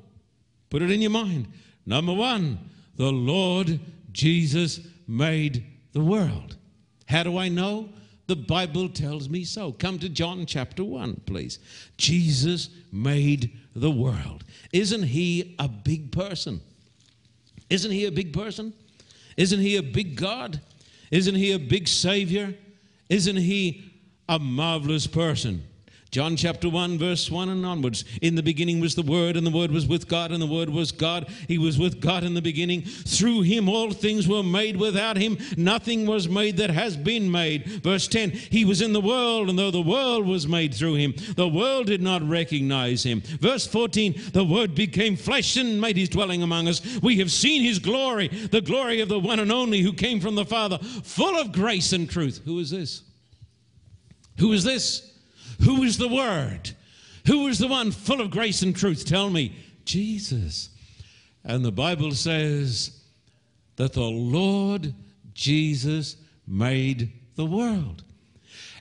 Put 0.69 0.83
it 0.83 0.91
in 0.91 1.01
your 1.01 1.11
mind. 1.11 1.49
Number 1.87 2.13
one, 2.13 2.59
the 2.97 3.11
Lord 3.11 3.81
Jesus 4.12 4.81
made 5.07 5.64
the 5.92 6.03
world. 6.03 6.57
How 7.07 7.23
do 7.23 7.38
I 7.38 7.49
know? 7.49 7.90
The 8.27 8.37
Bible 8.37 8.88
tells 8.88 9.29
me 9.29 9.42
so. 9.44 9.73
Come 9.73 9.99
to 9.99 10.09
John 10.09 10.46
chapter 10.46 10.85
1, 10.85 11.23
please. 11.27 11.59
Jesus 11.96 12.70
made 12.92 13.59
the 13.75 13.90
world. 13.90 14.44
Isn't 14.73 15.03
he 15.03 15.57
a 15.59 15.66
big 15.66 16.12
person? 16.12 16.61
Isn't 17.68 17.90
he 17.90 18.07
a 18.07 18.12
big 18.12 18.33
person? 18.33 18.73
Isn't 19.37 19.61
he 19.61 19.77
a 19.77 19.83
big 19.83 20.16
God? 20.16 20.61
Isn't 21.11 21.35
he 21.35 21.53
a 21.53 21.59
big 21.59 21.88
Savior? 21.88 22.55
Isn't 23.09 23.37
he 23.37 23.90
a 24.29 24.38
marvelous 24.38 25.09
person? 25.09 25.64
John 26.11 26.35
chapter 26.35 26.68
1, 26.68 26.99
verse 26.99 27.31
1 27.31 27.51
and 27.51 27.64
onwards. 27.64 28.05
In 28.20 28.35
the 28.35 28.42
beginning 28.42 28.81
was 28.81 28.96
the 28.96 29.03
Word, 29.03 29.37
and 29.37 29.46
the 29.46 29.51
Word 29.51 29.70
was 29.70 29.87
with 29.87 30.09
God, 30.09 30.33
and 30.33 30.42
the 30.42 30.46
Word 30.46 30.68
was 30.68 30.90
God. 30.90 31.29
He 31.46 31.57
was 31.57 31.79
with 31.79 32.01
God 32.01 32.25
in 32.25 32.35
the 32.35 32.42
beginning. 32.42 32.83
Through 32.83 33.42
him 33.42 33.68
all 33.68 33.92
things 33.92 34.27
were 34.27 34.42
made. 34.42 34.77
Without 34.77 35.16
him 35.16 35.38
nothing 35.57 36.07
was 36.07 36.29
made 36.29 36.57
that 36.57 36.70
has 36.70 36.96
been 36.96 37.31
made. 37.31 37.64
Verse 37.85 38.09
10 38.09 38.31
He 38.31 38.64
was 38.64 38.83
in 38.83 38.92
the 38.92 39.01
world, 39.01 39.49
and 39.49 39.57
though 39.57 39.70
the 39.70 39.81
world 39.81 40.27
was 40.27 40.49
made 40.49 40.75
through 40.75 40.96
him, 40.96 41.14
the 41.37 41.46
world 41.46 41.87
did 41.87 42.03
not 42.03 42.29
recognize 42.29 43.05
him. 43.05 43.20
Verse 43.20 43.64
14 43.68 44.20
The 44.33 44.44
Word 44.44 44.75
became 44.75 45.14
flesh 45.14 45.57
and 45.57 45.81
made 45.81 45.96
his 45.96 46.09
dwelling 46.09 46.42
among 46.42 46.66
us. 46.66 46.83
We 47.01 47.18
have 47.18 47.31
seen 47.31 47.62
his 47.62 47.79
glory, 47.79 48.27
the 48.27 48.61
glory 48.61 49.01
of 49.01 49.09
the 49.09 49.20
one 49.20 49.38
and 49.38 49.53
only 49.53 49.81
who 49.81 49.92
came 49.92 50.18
from 50.18 50.35
the 50.35 50.44
Father, 50.44 50.79
full 50.79 51.37
of 51.37 51.53
grace 51.53 51.92
and 51.92 52.11
truth. 52.11 52.40
Who 52.44 52.59
is 52.59 52.70
this? 52.70 53.03
Who 54.38 54.53
is 54.53 54.64
this? 54.64 55.10
Who 55.64 55.83
is 55.83 55.99
the 55.99 56.09
Word? 56.09 56.70
Who 57.27 57.46
is 57.49 57.59
the 57.59 57.68
one 57.68 57.90
full 57.90 58.20
of 58.20 58.31
grace 58.31 58.62
and 58.62 58.75
truth? 58.75 59.05
Tell 59.05 59.31
me. 59.31 59.57
Jesus. 59.85 60.70
And 61.44 61.64
the 61.64 61.73
Bible 61.73 62.12
says 62.12 63.03
that 63.77 63.92
the 63.92 64.03
Lord 64.03 64.94
Jesus 65.33 66.16
made 66.46 67.12
the 67.35 67.46
world. 67.46 68.05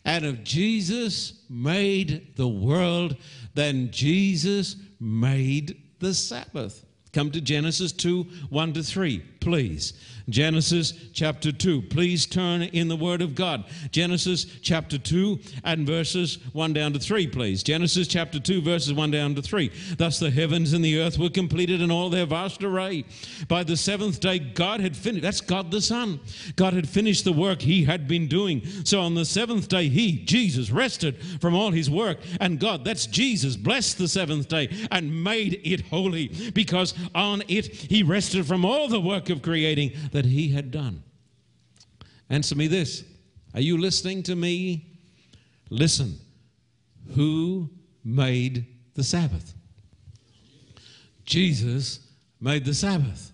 And 0.06 0.26
if 0.26 0.44
Jesus 0.44 1.44
made 1.50 2.36
the 2.36 2.48
world, 2.48 3.18
then 3.54 3.92
Jesus 3.92 4.76
made 5.00 5.82
the 6.00 6.14
Sabbath. 6.14 6.86
Come 7.12 7.32
to 7.32 7.42
Genesis 7.42 7.92
2 7.92 8.24
1 8.50 8.74
to 8.74 8.84
3. 8.84 9.20
please. 9.40 9.94
Genesis 10.30 10.94
chapter 11.14 11.52
2. 11.52 11.84
Please 11.84 12.26
turn 12.26 12.64
in 12.64 12.88
the 12.88 12.96
Word 12.96 13.22
of 13.22 13.36
God. 13.36 13.66
Genesis 13.92 14.46
chapter 14.62 14.98
2 14.98 15.40
and 15.64 15.86
verses 15.86 16.40
1 16.54 16.74
down 16.74 16.94
to 16.94 17.00
3, 17.00 17.28
please. 17.28 17.64
Genesis 17.64 18.08
chapter 18.08 18.40
2, 18.40 18.62
verses 18.62 18.94
1 18.94 19.12
down 19.12 19.36
to 19.36 19.42
3. 19.42 19.72
Thus 19.98 20.20
the 20.20 20.32
heavens 20.32 20.74
and 20.74 20.84
the 20.84 21.00
earth 21.00 21.18
were 21.18 21.30
completed 21.30 21.82
in 21.82 21.92
all 21.92 22.10
their 22.10 22.26
vast 22.26 22.64
array. 22.64 23.06
By 23.48 23.64
the 23.64 23.78
seventh 23.78 24.20
day, 24.20 24.40
God 24.40 24.80
had 24.80 24.96
finished. 24.96 25.24
That's 25.24 25.42
God 25.42 25.72
the 25.72 25.82
Son. 25.82 26.20
God 26.56 26.74
had 26.74 26.88
finished 26.88 27.26
the 27.26 27.34
work 27.34 27.62
he 27.62 27.84
had 27.84 28.08
been 28.08 28.28
doing. 28.28 28.62
So 28.84 29.02
on 29.02 29.16
the 29.16 29.26
seventh 29.26 29.68
day, 29.68 29.90
he, 29.90 30.24
Jesus, 30.26 30.72
rested 30.72 31.22
from 31.42 31.56
all 31.56 31.72
his 31.72 31.90
work. 31.90 32.20
And 32.40 32.60
God, 32.60 32.86
that's 32.86 33.06
Jesus, 33.06 33.56
blessed 33.56 33.98
the 33.98 34.08
seventh 34.08 34.48
day 34.48 34.70
and 34.92 35.24
made 35.24 35.62
it 35.64 35.82
holy 35.88 36.28
because 36.54 36.94
on 37.16 37.44
it 37.48 37.68
he 37.68 38.04
rested 38.04 38.46
from 38.46 38.66
all 38.66 38.88
the 38.88 39.00
work 39.00 39.30
of 39.30 39.42
creating 39.42 39.92
that 40.20 40.26
he 40.26 40.50
had 40.50 40.70
done. 40.70 41.02
Answer 42.30 42.54
me 42.54 42.68
this 42.68 43.06
Are 43.54 43.62
you 43.62 43.78
listening 43.78 44.22
to 44.24 44.36
me? 44.36 45.00
Listen. 45.70 46.20
Who 47.16 47.70
made 48.04 48.66
the 48.96 49.04
Sabbath? 49.04 49.54
Jesus 51.24 52.02
made 52.42 52.66
the 52.66 52.74
Sabbath. 52.74 53.32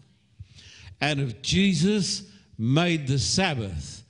And 1.02 1.19
if 1.19 1.41
Jesus 1.41 2.30
made 2.56 3.08
the 3.08 3.17
Sabbath, 3.17 4.04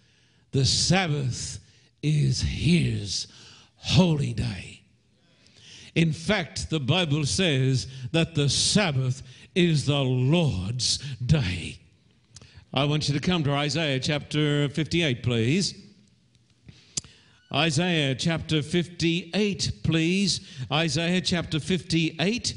the 0.51 0.65
Sabbath 0.65 1.59
is 2.03 2.41
his 2.41 3.27
holy 3.77 4.33
day. 4.33 4.81
In 5.95 6.11
fact, 6.11 6.69
the 6.69 6.81
Bible 6.81 7.25
says 7.25 7.87
that 8.11 8.35
the 8.35 8.49
Sabbath 8.49 9.23
is 9.55 9.85
the 9.85 10.03
Lord's 10.03 10.97
day. 11.25 11.79
I 12.75 12.83
want 12.83 13.07
you 13.07 13.17
to 13.17 13.21
come 13.21 13.41
to 13.45 13.51
Isaiah 13.51 14.01
chapter 14.01 14.67
58, 14.67 15.23
please. 15.23 15.81
Isaiah 17.53 18.13
chapter 18.15 18.61
58, 18.61 19.71
please. 19.81 20.41
Isaiah 20.69 21.21
chapter 21.21 21.61
58 21.61 22.53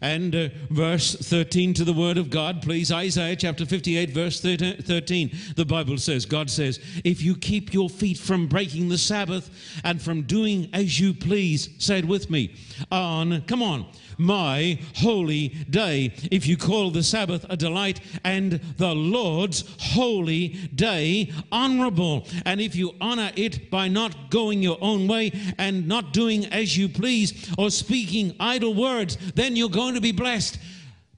and 0.00 0.34
uh, 0.34 0.48
verse 0.70 1.16
13 1.16 1.74
to 1.74 1.84
the 1.84 1.92
word 1.92 2.16
of 2.16 2.30
God, 2.30 2.62
please. 2.62 2.90
Isaiah 2.90 3.36
chapter 3.36 3.66
58, 3.66 4.08
verse 4.08 4.40
13. 4.40 5.30
The 5.54 5.66
Bible 5.66 5.98
says, 5.98 6.24
God 6.24 6.48
says, 6.48 6.80
If 7.04 7.20
you 7.20 7.36
keep 7.36 7.74
your 7.74 7.90
feet 7.90 8.16
from 8.16 8.46
breaking 8.46 8.88
the 8.88 8.96
Sabbath 8.96 9.50
and 9.84 10.00
from 10.00 10.22
doing 10.22 10.70
as 10.72 10.98
you 10.98 11.12
please, 11.12 11.68
say 11.76 11.98
it 11.98 12.06
with 12.06 12.30
me, 12.30 12.54
on, 12.90 13.42
come 13.42 13.62
on, 13.62 13.86
my 14.18 14.78
holy 14.96 15.48
day. 15.70 16.12
If 16.30 16.46
you 16.46 16.56
call 16.56 16.90
the 16.90 17.02
Sabbath 17.02 17.46
a 17.48 17.56
delight 17.56 18.00
and 18.24 18.60
the 18.76 18.94
Lord's 18.94 19.64
holy 19.78 20.48
day 20.74 21.32
honorable, 21.50 22.26
and 22.44 22.60
if 22.60 22.76
you 22.76 22.94
honor 23.00 23.30
it 23.36 23.70
by 23.70 23.88
not 23.88 24.30
going 24.30 24.62
your 24.62 24.78
own 24.80 25.08
way 25.08 25.32
and 25.56 25.88
not 25.88 26.12
doing 26.12 26.46
as 26.46 26.76
you 26.76 26.88
please 26.88 27.52
or 27.56 27.70
speaking 27.70 28.34
idle 28.38 28.74
words, 28.74 29.16
then 29.34 29.56
you're 29.56 29.68
going 29.68 29.94
to 29.94 30.00
be 30.00 30.12
blessed. 30.12 30.58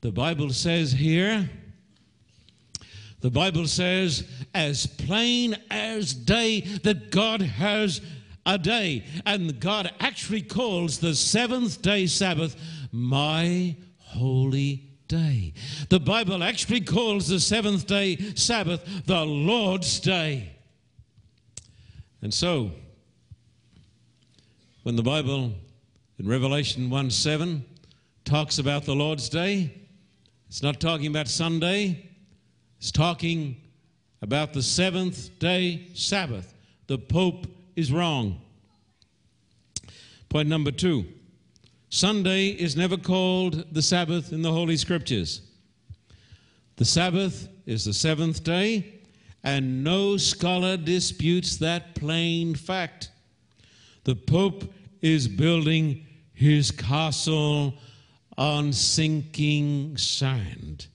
The 0.03 0.13
Bible 0.13 0.51
says 0.51 0.93
here, 0.93 1.51
the 3.21 3.31
Bible 3.31 3.67
says, 3.67 4.27
as 4.55 4.87
plain 4.87 5.57
as 5.71 6.15
day 6.15 6.61
that 6.83 7.11
God 7.11 7.43
has 7.43 8.01
a 8.47 8.59
day. 8.59 9.05
And 9.27 9.61
God 9.61 9.91
actually 10.01 10.43
calls 10.43 10.99
the 10.99 11.15
seventh 11.15 11.83
day 11.83 12.07
Sabbath 12.07 12.57
my 12.93 13.77
holy 13.99 14.91
day. 15.09 15.53
The 15.89 16.01
Bible 16.01 16.43
actually 16.43 16.81
calls 16.81 17.29
the 17.29 17.41
seventh 17.41 17.87
day 17.87 18.17
Sabbath 18.35 19.07
the 19.07 19.25
Lord's 19.25 20.01
day. 20.01 20.53
And 22.23 22.33
so, 22.33 22.71
when 24.83 24.97
the 24.97 25.03
Bible 25.03 25.53
in 26.19 26.29
Revelation 26.29 26.91
1 26.91 27.11
7 27.11 27.65
talks 28.25 28.59
about 28.59 28.85
the 28.85 28.95
Lord's 28.95 29.29
day, 29.29 29.75
it's 30.49 30.63
not 30.63 30.81
talking 30.81 31.07
about 31.07 31.29
Sunday, 31.29 32.09
it's 32.79 32.91
talking 32.91 33.57
about 34.23 34.53
the 34.53 34.63
seventh 34.63 35.39
day 35.39 35.89
Sabbath. 35.95 36.55
The 36.87 36.99
Pope 36.99 37.47
is 37.77 37.93
wrong. 37.93 38.41
Point 40.29 40.49
number 40.49 40.71
two 40.71 41.07
Sunday 41.93 42.51
is 42.51 42.77
never 42.77 42.97
called 42.97 43.75
the 43.75 43.83
Sabbath 43.83 44.33
in 44.33 44.43
the 44.43 44.53
Holy 44.53 44.77
Scriptures. 44.77 45.41
The 46.77 46.85
Sabbath 46.85 47.49
is 47.67 47.85
the 47.85 47.93
seventh 47.93 48.45
day, 48.45 49.01
and 49.43 49.83
no 49.83 50.17
scholar 50.17 50.77
disputes 50.77 51.57
that 51.57 51.97
plain 51.97 52.55
fact. 52.55 53.11
The 54.05 54.15
Pope 54.15 54.73
is 55.03 55.27
building 55.27 56.07
his 56.33 56.71
castle 56.71 57.75
on 58.39 58.73
sinking 58.73 59.97
sand. 59.97 60.87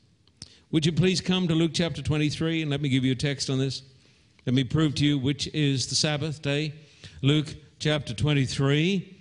Would 0.71 0.85
you 0.85 0.93
please 0.93 1.19
come 1.19 1.45
to 1.49 1.55
Luke 1.55 1.71
chapter 1.73 2.01
23 2.01 2.61
and 2.61 2.71
let 2.71 2.79
me 2.79 2.87
give 2.87 3.03
you 3.03 3.11
a 3.11 3.15
text 3.15 3.49
on 3.49 3.59
this? 3.59 3.81
Let 4.45 4.53
me 4.53 4.63
prove 4.63 4.95
to 4.95 5.05
you 5.05 5.19
which 5.19 5.47
is 5.47 5.87
the 5.87 5.95
Sabbath 5.95 6.41
day. 6.41 6.73
Luke 7.21 7.53
chapter 7.79 8.13
23 8.13 9.14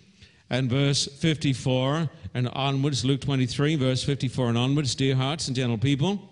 and 0.50 0.70
verse 0.70 1.06
54 1.06 2.08
and 2.34 2.48
onwards, 2.48 3.04
Luke 3.04 3.20
23, 3.20 3.76
verse 3.76 4.04
54 4.04 4.50
and 4.50 4.58
onwards, 4.58 4.94
dear 4.94 5.14
hearts 5.14 5.48
and 5.48 5.56
gentle 5.56 5.78
people. 5.78 6.30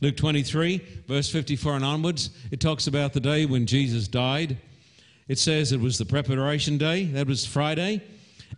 Luke 0.00 0.16
23, 0.16 0.78
verse 1.08 1.30
54 1.30 1.76
and 1.76 1.84
onwards, 1.84 2.30
it 2.50 2.60
talks 2.60 2.86
about 2.86 3.12
the 3.12 3.20
day 3.20 3.46
when 3.46 3.66
Jesus 3.66 4.08
died. 4.08 4.56
It 5.26 5.38
says 5.38 5.72
it 5.72 5.80
was 5.80 5.98
the 5.98 6.04
preparation 6.04 6.78
day, 6.78 7.04
that 7.06 7.26
was 7.26 7.44
Friday 7.44 8.02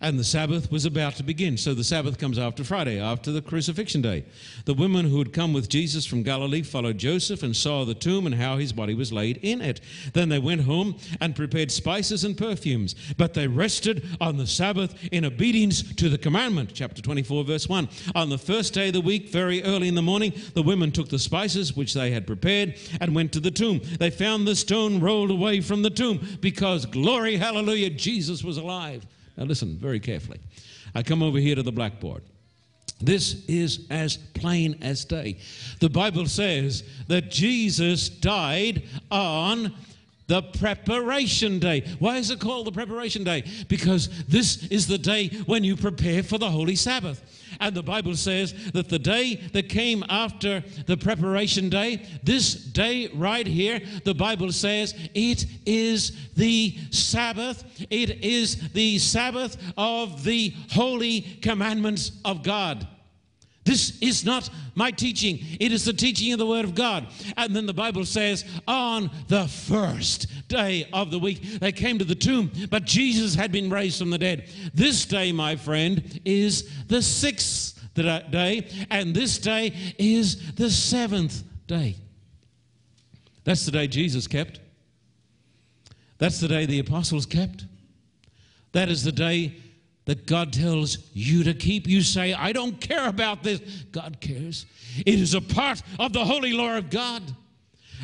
and 0.00 0.18
the 0.18 0.24
Sabbath 0.24 0.70
was 0.72 0.86
about 0.86 1.16
to 1.16 1.22
begin. 1.22 1.56
So 1.56 1.74
the 1.74 1.84
Sabbath 1.84 2.18
comes 2.18 2.38
after 2.38 2.64
Friday, 2.64 2.98
after 2.98 3.32
the 3.32 3.42
crucifixion 3.42 4.00
day. 4.00 4.24
The 4.64 4.74
women 4.74 5.06
who 5.06 5.18
had 5.18 5.32
come 5.32 5.52
with 5.52 5.68
Jesus 5.68 6.06
from 6.06 6.22
Galilee 6.22 6.62
followed 6.62 6.98
Joseph 6.98 7.42
and 7.42 7.54
saw 7.54 7.84
the 7.84 7.94
tomb 7.94 8.26
and 8.26 8.34
how 8.34 8.56
his 8.56 8.72
body 8.72 8.94
was 8.94 9.12
laid 9.12 9.38
in 9.42 9.60
it. 9.60 9.80
Then 10.14 10.28
they 10.28 10.38
went 10.38 10.62
home 10.62 10.96
and 11.20 11.36
prepared 11.36 11.70
spices 11.70 12.24
and 12.24 12.36
perfumes, 12.36 12.94
but 13.18 13.34
they 13.34 13.46
rested 13.46 14.06
on 14.20 14.36
the 14.36 14.46
Sabbath 14.46 14.94
in 15.12 15.24
obedience 15.24 15.82
to 15.94 16.08
the 16.08 16.18
commandment. 16.18 16.70
Chapter 16.72 17.02
24, 17.02 17.44
verse 17.44 17.68
1. 17.68 17.88
On 18.14 18.30
the 18.30 18.38
first 18.38 18.72
day 18.72 18.88
of 18.88 18.94
the 18.94 19.00
week, 19.00 19.28
very 19.28 19.62
early 19.64 19.88
in 19.88 19.94
the 19.94 20.02
morning, 20.02 20.32
the 20.54 20.62
women 20.62 20.90
took 20.90 21.08
the 21.08 21.18
spices 21.18 21.76
which 21.76 21.92
they 21.92 22.10
had 22.10 22.26
prepared 22.26 22.74
and 23.00 23.14
went 23.14 23.32
to 23.32 23.40
the 23.40 23.50
tomb. 23.50 23.80
They 23.98 24.10
found 24.10 24.46
the 24.46 24.56
stone 24.56 25.00
rolled 25.00 25.30
away 25.30 25.60
from 25.60 25.82
the 25.82 25.90
tomb 25.90 26.38
because, 26.40 26.86
glory, 26.86 27.36
hallelujah, 27.36 27.90
Jesus 27.90 28.42
was 28.42 28.56
alive. 28.56 29.04
Now, 29.40 29.46
listen 29.46 29.78
very 29.78 29.98
carefully. 29.98 30.38
I 30.94 31.02
come 31.02 31.22
over 31.22 31.38
here 31.38 31.54
to 31.54 31.62
the 31.62 31.72
blackboard. 31.72 32.22
This 33.00 33.42
is 33.48 33.86
as 33.88 34.18
plain 34.18 34.78
as 34.82 35.06
day. 35.06 35.38
The 35.80 35.88
Bible 35.88 36.26
says 36.26 36.84
that 37.08 37.30
Jesus 37.30 38.10
died 38.10 38.82
on 39.10 39.74
the 40.26 40.42
preparation 40.42 41.58
day. 41.58 41.84
Why 41.98 42.18
is 42.18 42.30
it 42.30 42.38
called 42.38 42.66
the 42.66 42.72
preparation 42.72 43.24
day? 43.24 43.44
Because 43.68 44.10
this 44.26 44.66
is 44.66 44.86
the 44.86 44.98
day 44.98 45.28
when 45.46 45.64
you 45.64 45.74
prepare 45.74 46.22
for 46.22 46.36
the 46.36 46.50
Holy 46.50 46.76
Sabbath. 46.76 47.39
And 47.60 47.74
the 47.74 47.82
Bible 47.82 48.16
says 48.16 48.54
that 48.72 48.88
the 48.88 48.98
day 48.98 49.36
that 49.52 49.68
came 49.68 50.02
after 50.08 50.64
the 50.86 50.96
preparation 50.96 51.68
day, 51.68 52.02
this 52.22 52.54
day 52.54 53.08
right 53.14 53.46
here, 53.46 53.80
the 54.04 54.14
Bible 54.14 54.50
says 54.50 54.94
it 55.14 55.46
is 55.66 56.16
the 56.36 56.76
Sabbath. 56.90 57.64
It 57.90 58.24
is 58.24 58.72
the 58.72 58.98
Sabbath 58.98 59.56
of 59.76 60.24
the 60.24 60.54
holy 60.70 61.20
commandments 61.20 62.12
of 62.24 62.42
God. 62.42 62.88
This 63.64 63.98
is 64.00 64.24
not 64.24 64.48
my 64.74 64.90
teaching. 64.90 65.38
It 65.60 65.70
is 65.70 65.84
the 65.84 65.92
teaching 65.92 66.32
of 66.32 66.38
the 66.38 66.46
Word 66.46 66.64
of 66.64 66.74
God. 66.74 67.06
And 67.36 67.54
then 67.54 67.66
the 67.66 67.74
Bible 67.74 68.04
says, 68.04 68.44
on 68.66 69.10
the 69.28 69.46
first 69.46 70.26
day 70.48 70.88
of 70.92 71.10
the 71.10 71.18
week, 71.18 71.42
they 71.60 71.72
came 71.72 71.98
to 71.98 72.04
the 72.04 72.14
tomb, 72.14 72.50
but 72.70 72.84
Jesus 72.84 73.34
had 73.34 73.52
been 73.52 73.68
raised 73.68 73.98
from 73.98 74.10
the 74.10 74.18
dead. 74.18 74.48
This 74.72 75.04
day, 75.04 75.30
my 75.30 75.56
friend, 75.56 76.20
is 76.24 76.70
the 76.88 77.02
sixth 77.02 77.78
day, 77.94 78.66
and 78.90 79.14
this 79.14 79.38
day 79.38 79.74
is 79.98 80.52
the 80.54 80.70
seventh 80.70 81.42
day. 81.66 81.96
That's 83.44 83.66
the 83.66 83.72
day 83.72 83.88
Jesus 83.88 84.26
kept. 84.26 84.60
That's 86.18 86.40
the 86.40 86.48
day 86.48 86.66
the 86.66 86.78
apostles 86.78 87.26
kept. 87.26 87.66
That 88.72 88.88
is 88.88 89.04
the 89.04 89.12
day 89.12 89.56
that 90.10 90.26
God 90.26 90.52
tells 90.52 90.98
you 91.12 91.44
to 91.44 91.54
keep. 91.54 91.86
You 91.86 92.02
say, 92.02 92.32
I 92.32 92.50
don't 92.50 92.80
care 92.80 93.06
about 93.06 93.44
this. 93.44 93.60
God 93.92 94.20
cares. 94.20 94.66
It 95.06 95.20
is 95.20 95.34
a 95.34 95.40
part 95.40 95.84
of 96.00 96.12
the 96.12 96.24
holy 96.24 96.52
law 96.52 96.78
of 96.78 96.90
God. 96.90 97.22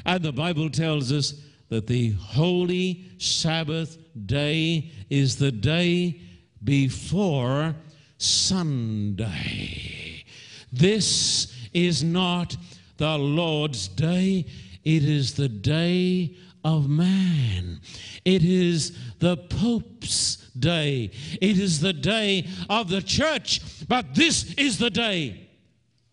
And 0.05 0.23
the 0.23 0.31
Bible 0.31 0.71
tells 0.71 1.11
us 1.11 1.35
that 1.69 1.89
the 1.89 2.13
holy 2.13 3.07
Sabbath 3.19 3.99
day 4.25 4.93
is 5.11 5.35
the 5.35 5.51
day 5.51 6.21
before 6.63 7.75
Sunday. 8.19 10.25
This 10.73 11.53
is 11.73 12.05
not 12.05 12.57
the 12.99 13.19
Lord's 13.19 13.89
day. 13.89 14.47
It 14.85 15.03
is 15.03 15.35
the 15.35 15.49
day 15.49 16.37
of 16.65 16.89
man. 16.89 17.81
It 18.25 18.45
is 18.45 18.97
the 19.19 19.37
Pope's 19.37 20.46
day. 20.61 21.11
It 21.41 21.59
is 21.59 21.81
the 21.81 21.93
day 21.93 22.47
of 22.69 22.89
the 22.89 23.03
church. 23.03 23.61
But 23.89 24.15
this 24.15 24.55
is 24.55 24.79
the 24.79 24.91
day 24.91 25.49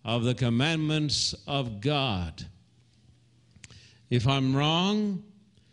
of 0.05 0.23
the 0.23 0.35
commandments 0.35 1.33
of 1.47 1.81
God. 1.81 2.45
If 4.09 4.27
I'm 4.27 4.55
wrong, 4.55 5.23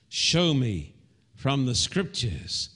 show 0.08 0.54
me 0.54 0.94
from 1.36 1.66
the 1.66 1.74
scriptures. 1.74 2.70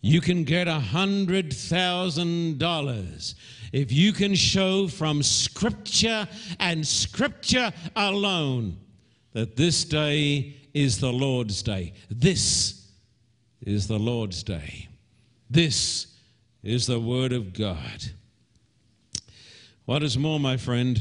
You 0.00 0.20
can 0.20 0.44
get 0.44 0.68
a 0.68 0.78
hundred 0.78 1.52
thousand 1.52 2.58
dollars 2.58 3.34
if 3.72 3.92
you 3.92 4.12
can 4.12 4.34
show 4.34 4.88
from 4.88 5.22
scripture 5.22 6.26
and 6.60 6.86
scripture 6.86 7.72
alone 7.96 8.78
that 9.32 9.56
this 9.56 9.84
day 9.84 10.56
is 10.72 10.98
the 10.98 11.12
Lord's 11.12 11.62
day. 11.62 11.92
This 12.10 12.86
is 13.60 13.86
the 13.86 13.98
Lord's 13.98 14.42
day. 14.42 14.87
This 15.50 16.06
is 16.62 16.86
the 16.86 17.00
Word 17.00 17.32
of 17.32 17.52
God. 17.52 18.04
What 19.84 20.02
is 20.02 20.18
more, 20.18 20.38
my 20.38 20.56
friend, 20.56 21.00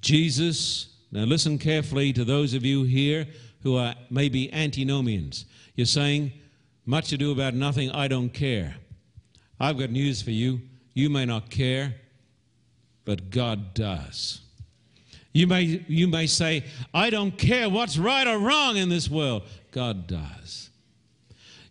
Jesus 0.00 0.90
now, 1.12 1.24
listen 1.24 1.58
carefully 1.58 2.12
to 2.12 2.24
those 2.24 2.54
of 2.54 2.64
you 2.64 2.84
here 2.84 3.26
who 3.62 3.76
are 3.76 3.94
maybe 4.10 4.52
antinomians. 4.52 5.44
You're 5.74 5.86
saying, 5.86 6.32
much 6.86 7.12
ado 7.12 7.32
about 7.32 7.54
nothing, 7.54 7.90
I 7.90 8.06
don't 8.06 8.30
care. 8.30 8.76
I've 9.58 9.78
got 9.78 9.90
news 9.90 10.22
for 10.22 10.30
you. 10.30 10.60
You 10.94 11.10
may 11.10 11.24
not 11.24 11.50
care, 11.50 11.94
but 13.04 13.30
God 13.30 13.74
does. 13.74 14.40
You 15.32 15.46
may, 15.46 15.84
you 15.88 16.06
may 16.06 16.26
say, 16.26 16.64
I 16.94 17.10
don't 17.10 17.36
care 17.36 17.68
what's 17.68 17.98
right 17.98 18.26
or 18.26 18.38
wrong 18.38 18.76
in 18.76 18.88
this 18.88 19.10
world. 19.10 19.42
God 19.72 20.06
does. 20.06 20.69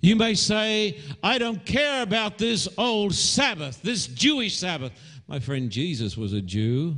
You 0.01 0.15
may 0.15 0.33
say, 0.33 0.99
I 1.21 1.37
don't 1.37 1.65
care 1.65 2.01
about 2.01 2.37
this 2.37 2.67
old 2.77 3.13
Sabbath, 3.13 3.81
this 3.81 4.07
Jewish 4.07 4.57
Sabbath. 4.57 4.93
My 5.27 5.39
friend 5.39 5.69
Jesus 5.69 6.15
was 6.15 6.33
a 6.33 6.41
Jew. 6.41 6.95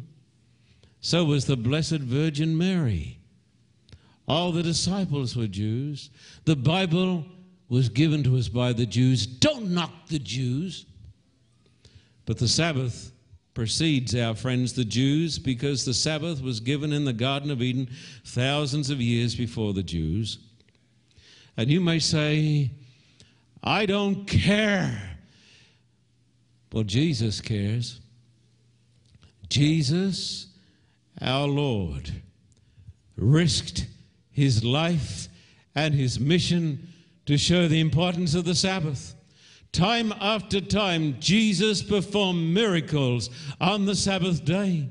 So 1.00 1.26
was 1.26 1.46
the 1.46 1.58
Blessed 1.58 2.00
Virgin 2.00 2.56
Mary. 2.56 3.18
All 4.28 4.52
the 4.52 4.62
disciples 4.62 5.36
were 5.36 5.48
Jews. 5.48 6.12
The 6.46 6.56
Bible 6.56 7.26
was 7.70 7.90
given 7.90 8.24
to 8.24 8.38
us 8.38 8.48
by 8.48 8.72
the 8.72 8.86
Jews. 8.86 9.26
Don't 9.26 9.72
knock 9.72 10.08
the 10.08 10.20
Jews. 10.20 10.86
But 12.26 12.38
the 12.38 12.48
Sabbath 12.48 13.12
precedes 13.56 14.16
our 14.16 14.36
friends 14.36 14.74
the 14.74 14.86
Jews 14.86 15.40
because 15.40 15.84
the 15.84 15.94
Sabbath 15.94 16.42
was 16.42 16.60
given 16.60 16.94
in 16.94 17.04
the 17.04 17.14
Garden 17.14 17.50
of 17.50 17.62
Eden 17.62 17.90
thousands 18.26 18.90
of 18.90 19.02
years 19.02 19.36
before 19.36 19.74
the 19.74 19.84
Jews. 19.84 20.38
And 21.58 21.70
you 21.70 21.82
may 21.82 22.00
say, 22.00 22.72
I 23.64 23.86
don't 23.86 24.26
care. 24.26 25.18
Well, 26.72 26.84
Jesus 26.84 27.42
cares. 27.42 28.00
Jesus 29.50 30.48
our 31.22 31.48
Lord 31.48 32.10
risked 33.16 33.86
his 34.32 34.64
life 34.64 35.28
and 35.76 35.94
his 35.94 36.20
mission 36.20 36.88
to 37.26 37.38
show 37.38 37.68
the 37.68 37.80
importance 37.80 38.34
of 38.34 38.46
the 38.46 38.56
Sabbath. 38.56 39.16
Time 39.72 40.14
after 40.20 40.60
time, 40.60 41.18
Jesus 41.20 41.84
performed 41.84 42.54
miracles 42.54 43.30
on 43.62 43.86
the 43.86 43.96
Sabbath 43.96 44.44
day. 44.44 44.90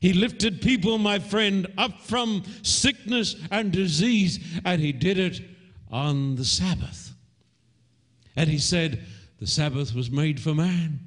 He 0.00 0.12
lifted 0.12 0.62
people, 0.62 0.98
my 0.98 1.18
friend, 1.18 1.66
up 1.76 2.00
from 2.00 2.42
sickness 2.62 3.36
and 3.50 3.70
disease, 3.70 4.38
and 4.64 4.80
he 4.80 4.92
did 4.92 5.18
it 5.18 5.40
on 5.90 6.36
the 6.36 6.44
Sabbath. 6.44 7.07
And 8.38 8.48
he 8.48 8.58
said, 8.58 9.04
The 9.40 9.48
Sabbath 9.48 9.96
was 9.96 10.12
made 10.12 10.38
for 10.38 10.54
man. 10.54 11.00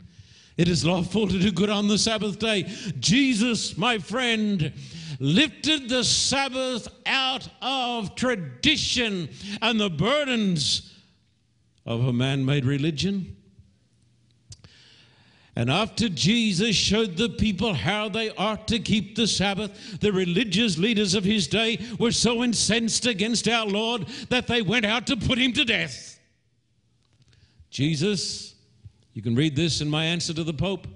It 0.57 0.67
is 0.67 0.83
lawful 0.83 1.29
to 1.29 1.39
do 1.39 1.49
good 1.49 1.69
on 1.69 1.87
the 1.87 1.97
Sabbath 1.97 2.39
day. 2.39 2.63
Jesus, 2.99 3.77
my 3.77 3.99
friend, 3.99 4.73
lifted 5.17 5.87
the 5.87 6.03
Sabbath 6.03 6.89
out 7.05 7.47
of 7.61 8.15
tradition 8.15 9.29
and 9.61 9.79
the 9.79 9.89
burdens 9.89 10.93
of 11.85 12.05
a 12.05 12.11
man 12.11 12.45
made 12.45 12.65
religion. 12.65 13.37
And 15.55 15.71
after 15.71 16.09
Jesus 16.09 16.75
showed 16.75 17.15
the 17.15 17.29
people 17.29 17.73
how 17.73 18.09
they 18.09 18.31
ought 18.31 18.67
to 18.67 18.79
keep 18.79 19.15
the 19.15 19.25
Sabbath, 19.27 20.01
the 20.01 20.11
religious 20.11 20.77
leaders 20.77 21.13
of 21.13 21.23
his 21.23 21.47
day 21.47 21.79
were 21.97 22.11
so 22.11 22.43
incensed 22.43 23.05
against 23.05 23.47
our 23.47 23.65
Lord 23.65 24.05
that 24.27 24.47
they 24.47 24.61
went 24.61 24.85
out 24.85 25.07
to 25.07 25.15
put 25.15 25.37
him 25.37 25.53
to 25.53 25.63
death. 25.63 26.17
Jesus 27.71 28.51
you 29.13 29.21
can 29.21 29.35
read 29.35 29.55
this 29.55 29.81
in 29.81 29.89
my 29.89 30.05
answer 30.05 30.33
to 30.33 30.43
the 30.43 30.53
Pope. 30.53 30.87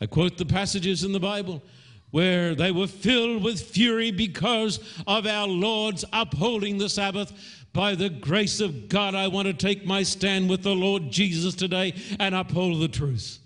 I 0.00 0.06
quote 0.06 0.38
the 0.38 0.46
passages 0.46 1.04
in 1.04 1.12
the 1.12 1.20
Bible 1.20 1.62
where 2.10 2.54
they 2.54 2.70
were 2.70 2.86
filled 2.86 3.42
with 3.42 3.60
fury 3.60 4.10
because 4.10 4.80
of 5.06 5.26
our 5.26 5.46
Lord's 5.46 6.04
upholding 6.12 6.78
the 6.78 6.88
Sabbath. 6.88 7.32
By 7.74 7.94
the 7.94 8.08
grace 8.08 8.60
of 8.60 8.88
God, 8.88 9.14
I 9.14 9.28
want 9.28 9.46
to 9.46 9.52
take 9.52 9.84
my 9.84 10.02
stand 10.02 10.48
with 10.48 10.62
the 10.62 10.74
Lord 10.74 11.10
Jesus 11.10 11.54
today 11.54 11.94
and 12.18 12.34
uphold 12.34 12.80
the 12.80 12.88
truth. 12.88 13.38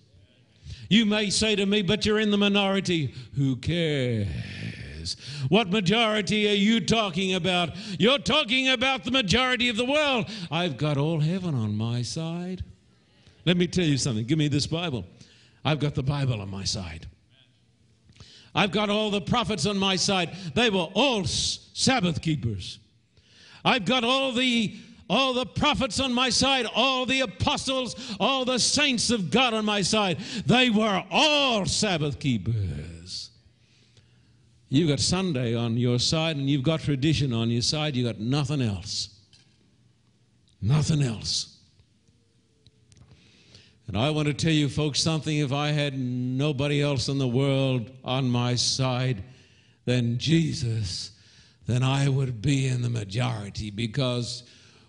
You 0.88 1.06
may 1.06 1.30
say 1.30 1.56
to 1.56 1.66
me, 1.66 1.82
but 1.82 2.06
you're 2.06 2.20
in 2.20 2.30
the 2.30 2.38
minority. 2.38 3.14
Who 3.36 3.56
cares? 3.56 4.28
What 5.48 5.70
majority 5.70 6.48
are 6.48 6.54
you 6.54 6.80
talking 6.80 7.34
about? 7.34 7.70
You're 7.98 8.18
talking 8.18 8.68
about 8.68 9.04
the 9.04 9.10
majority 9.10 9.68
of 9.68 9.76
the 9.76 9.84
world. 9.84 10.28
I've 10.50 10.76
got 10.76 10.96
all 10.96 11.20
heaven 11.20 11.54
on 11.54 11.76
my 11.76 12.02
side. 12.02 12.64
Let 13.44 13.56
me 13.56 13.66
tell 13.66 13.84
you 13.84 13.98
something. 13.98 14.24
Give 14.26 14.38
me 14.38 14.48
this 14.48 14.66
Bible. 14.66 15.04
I've 15.64 15.78
got 15.78 15.94
the 15.94 16.02
Bible 16.02 16.40
on 16.40 16.50
my 16.50 16.64
side. 16.64 17.06
I've 18.54 18.70
got 18.70 18.90
all 18.90 19.10
the 19.10 19.20
prophets 19.20 19.66
on 19.66 19.78
my 19.78 19.96
side. 19.96 20.36
They 20.54 20.70
were 20.70 20.88
all 20.94 21.24
Sabbath 21.24 22.20
keepers. 22.20 22.78
I've 23.64 23.84
got 23.84 24.04
all 24.04 24.32
the 24.32 24.76
all 25.10 25.34
the 25.34 25.44
prophets 25.44 26.00
on 26.00 26.10
my 26.12 26.30
side, 26.30 26.66
all 26.74 27.04
the 27.04 27.20
apostles, 27.20 28.16
all 28.18 28.46
the 28.46 28.58
saints 28.58 29.10
of 29.10 29.30
God 29.30 29.52
on 29.52 29.62
my 29.62 29.82
side. 29.82 30.18
They 30.46 30.70
were 30.70 31.04
all 31.10 31.66
Sabbath 31.66 32.18
keepers. 32.18 32.54
You've 34.72 34.88
got 34.88 35.00
Sunday 35.00 35.54
on 35.54 35.76
your 35.76 35.98
side 35.98 36.38
and 36.38 36.48
you've 36.48 36.62
got 36.62 36.80
tradition 36.80 37.34
on 37.34 37.50
your 37.50 37.60
side. 37.60 37.94
You've 37.94 38.06
got 38.06 38.18
nothing 38.18 38.62
else. 38.62 39.10
Nothing 40.62 41.02
else. 41.02 41.58
And 43.86 43.98
I 43.98 44.08
want 44.08 44.28
to 44.28 44.32
tell 44.32 44.50
you, 44.50 44.70
folks, 44.70 44.98
something 44.98 45.36
if 45.36 45.52
I 45.52 45.72
had 45.72 45.98
nobody 45.98 46.80
else 46.80 47.08
in 47.08 47.18
the 47.18 47.28
world 47.28 47.90
on 48.02 48.30
my 48.30 48.54
side 48.54 49.22
than 49.84 50.16
Jesus, 50.16 51.10
then 51.66 51.82
I 51.82 52.08
would 52.08 52.40
be 52.40 52.66
in 52.66 52.80
the 52.80 52.88
majority 52.88 53.70
because 53.70 54.42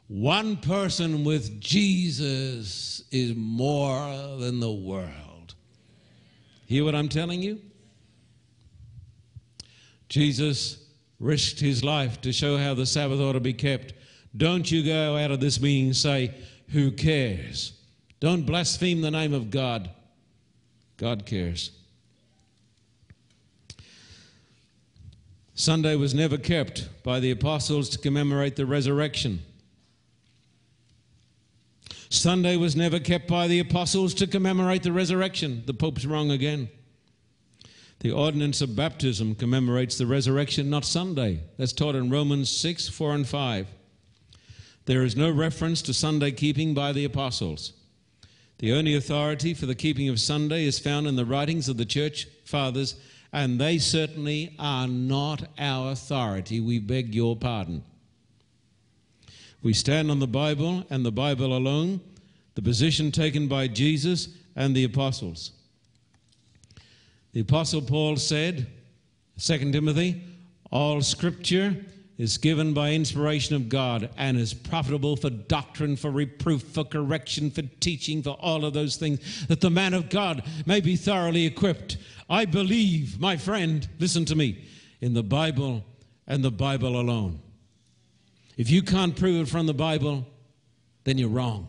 one 0.08 0.56
person 0.56 1.26
with 1.26 1.60
Jesus 1.60 3.04
is 3.12 3.36
more 3.36 4.38
than 4.38 4.62
the 4.62 4.72
world. 4.72 5.56
Hear 6.67 6.86
what 6.86 6.96
I'm 6.96 7.10
telling 7.10 7.41
you? 7.41 7.60
Jesus 10.13 10.78
risked 11.19 11.60
his 11.60 11.84
life 11.84 12.21
to 12.21 12.32
show 12.32 12.56
how 12.56 12.76
the 12.76 12.86
Sabbath 12.86 13.19
ought 13.19 13.34
to 13.34 13.39
be 13.39 13.52
kept. 13.52 13.95
Don't 14.38 14.71
you 14.71 14.86
go 14.86 15.17
out 15.17 15.32
of 15.32 15.39
this 15.39 15.60
meeting 15.60 15.88
and 15.88 15.95
say, 15.95 16.36
Who 16.69 16.91
cares? 16.91 17.73
Don't 18.19 18.45
blaspheme 18.45 19.02
the 19.02 19.10
name 19.10 19.34
of 19.34 19.49
God. 19.49 19.89
God 20.97 21.26
cares. 21.26 21.71
Sunday 25.56 25.95
was 25.95 26.13
never 26.13 26.38
kept 26.38 26.89
by 27.02 27.19
the 27.19 27.32
apostles 27.32 27.89
to 27.89 27.97
commemorate 27.97 28.56
the 28.56 28.67
resurrection. 28.67 29.39
Sunday 32.12 32.55
was 32.55 32.76
never 32.76 32.99
kept 32.99 33.28
by 33.28 33.47
the 33.47 33.57
apostles 33.57 34.14
to 34.14 34.28
commemorate 34.28 34.84
the 34.84 34.91
resurrection. 34.91 35.64
The 35.66 35.74
Pope's 35.74 36.05
wrong 36.05 36.30
again. 36.30 36.70
The 38.04 38.12
ordinance 38.12 38.60
of 38.60 38.76
baptism 38.76 39.34
commemorates 39.34 39.97
the 39.97 40.06
resurrection, 40.06 40.70
not 40.70 40.84
Sunday. 40.84 41.39
That's 41.58 41.72
taught 41.72 41.95
in 41.95 42.10
Romans 42.10 42.49
6, 42.49 42.89
4, 42.89 43.16
and 43.16 43.26
5. 43.26 43.68
There 44.84 45.04
is 45.04 45.16
no 45.16 45.32
reference 45.32 45.82
to 45.84 45.93
Sunday 45.93 46.32
keeping 46.32 46.74
by 46.74 46.91
the 46.91 47.06
apostles. 47.06 47.72
The 48.58 48.74
only 48.74 48.93
authority 48.93 49.54
for 49.54 49.68
the 49.68 49.74
keeping 49.74 50.10
of 50.10 50.20
Sunday 50.20 50.66
is 50.66 50.80
found 50.80 51.08
in 51.08 51.16
the 51.16 51.24
writings 51.24 51.70
of 51.70 51.78
the 51.78 51.86
church 51.86 52.28
fathers, 52.43 52.95
and 53.32 53.58
they 53.58 53.78
certainly 53.78 54.54
are 54.60 54.89
not 54.89 55.47
our 55.58 55.93
authority. 55.93 56.60
We 56.60 56.80
beg 56.80 57.16
your 57.16 57.38
pardon. 57.38 57.86
We 59.62 59.72
stand 59.72 60.12
on 60.12 60.20
the 60.20 60.28
Bible 60.28 60.86
and 60.89 61.06
the 61.06 61.12
Bible 61.14 61.56
alone, 61.56 62.01
the 62.56 62.62
position 62.62 63.14
taken 63.14 63.47
by 63.47 63.70
Jesus 63.70 64.28
and 64.58 64.76
the 64.76 64.84
apostles. 64.84 65.54
The 67.34 67.42
apostle 67.42 67.82
Paul 67.82 68.16
said 68.18 68.68
2 69.40 69.72
Timothy, 69.72 70.24
all 70.72 71.02
scripture 71.02 71.76
is 72.18 72.38
given 72.38 72.74
by 72.74 72.92
inspiration 72.92 73.56
of 73.56 73.70
God 73.70 74.10
and 74.18 74.38
is 74.38 74.54
profitable 74.54 75.16
for 75.16 75.32
doctrine, 75.32 75.96
for 75.96 76.12
reproof, 76.12 76.62
for 76.62 76.84
correction, 76.84 77.50
for 77.50 77.64
teaching, 77.80 78.22
for 78.22 78.38
all 78.40 78.64
of 78.64 78.74
those 78.74 78.98
things, 78.98 79.48
that 79.48 79.62
the 79.62 79.72
man 79.72 79.96
of 79.96 80.10
God 80.10 80.44
may 80.68 80.80
be 80.80 80.96
thoroughly 80.96 81.46
equipped. 81.46 81.98
I 82.30 82.46
believe, 82.46 83.20
my 83.20 83.36
friend, 83.36 83.88
listen 84.00 84.26
to 84.26 84.36
me, 84.36 84.66
in 85.02 85.14
the 85.14 85.24
Bible 85.24 85.84
and 86.28 86.44
the 86.44 86.52
Bible 86.52 87.00
alone. 87.00 87.40
If 88.58 88.70
you 88.70 88.84
can't 88.84 89.16
prove 89.16 89.48
it 89.48 89.52
from 89.52 89.66
the 89.66 89.74
Bible, 89.74 90.26
then 91.04 91.18
you're 91.18 91.30
wrong. 91.30 91.68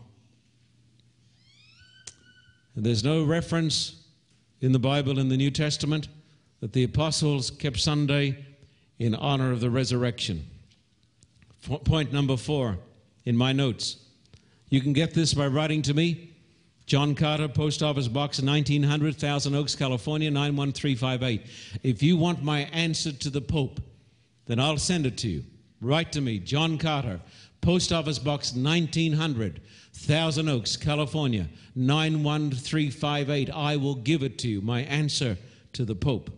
There's 2.75 3.03
no 3.03 3.23
reference 3.23 4.04
in 4.61 4.71
the 4.71 4.79
Bible 4.79 5.19
in 5.19 5.29
the 5.29 5.37
New 5.37 5.51
Testament 5.51 6.07
that 6.61 6.73
the 6.73 6.83
apostles 6.83 7.51
kept 7.51 7.79
Sunday 7.79 8.45
in 8.99 9.13
honor 9.15 9.51
of 9.51 9.59
the 9.59 9.69
resurrection. 9.69 10.45
Point 11.83 12.13
number 12.13 12.37
four 12.37 12.77
in 13.25 13.35
my 13.35 13.51
notes. 13.51 13.97
You 14.69 14.81
can 14.81 14.93
get 14.93 15.13
this 15.13 15.33
by 15.33 15.47
writing 15.47 15.81
to 15.83 15.93
me. 15.93 16.31
John 16.85 17.15
Carter, 17.15 17.47
Post 17.47 17.81
Office 17.81 18.07
Box 18.07 18.39
1900, 18.39 19.15
Thousand 19.15 19.55
Oaks, 19.55 19.75
California 19.75 20.29
91358. 20.29 21.41
If 21.81 22.03
you 22.03 22.15
want 22.15 22.43
my 22.43 22.61
answer 22.65 23.11
to 23.11 23.29
the 23.31 23.41
Pope, 23.41 23.79
then 24.45 24.59
I'll 24.59 24.77
send 24.77 25.07
it 25.07 25.17
to 25.19 25.27
you. 25.27 25.43
Write 25.81 26.11
to 26.11 26.21
me, 26.21 26.39
John 26.39 26.77
Carter, 26.77 27.19
Post 27.65 27.91
Office 27.91 28.19
Box 28.19 28.53
1900, 28.53 29.59
Thousand 29.91 30.49
Oaks, 30.49 30.77
California 30.77 31.47
91358. 31.73 33.49
I 33.49 33.75
will 33.75 33.95
give 33.95 34.21
it 34.21 34.37
to 34.37 34.47
you, 34.47 34.61
my 34.61 34.81
answer 34.81 35.35
to 35.73 35.83
the 35.83 35.95
Pope. 35.95 36.29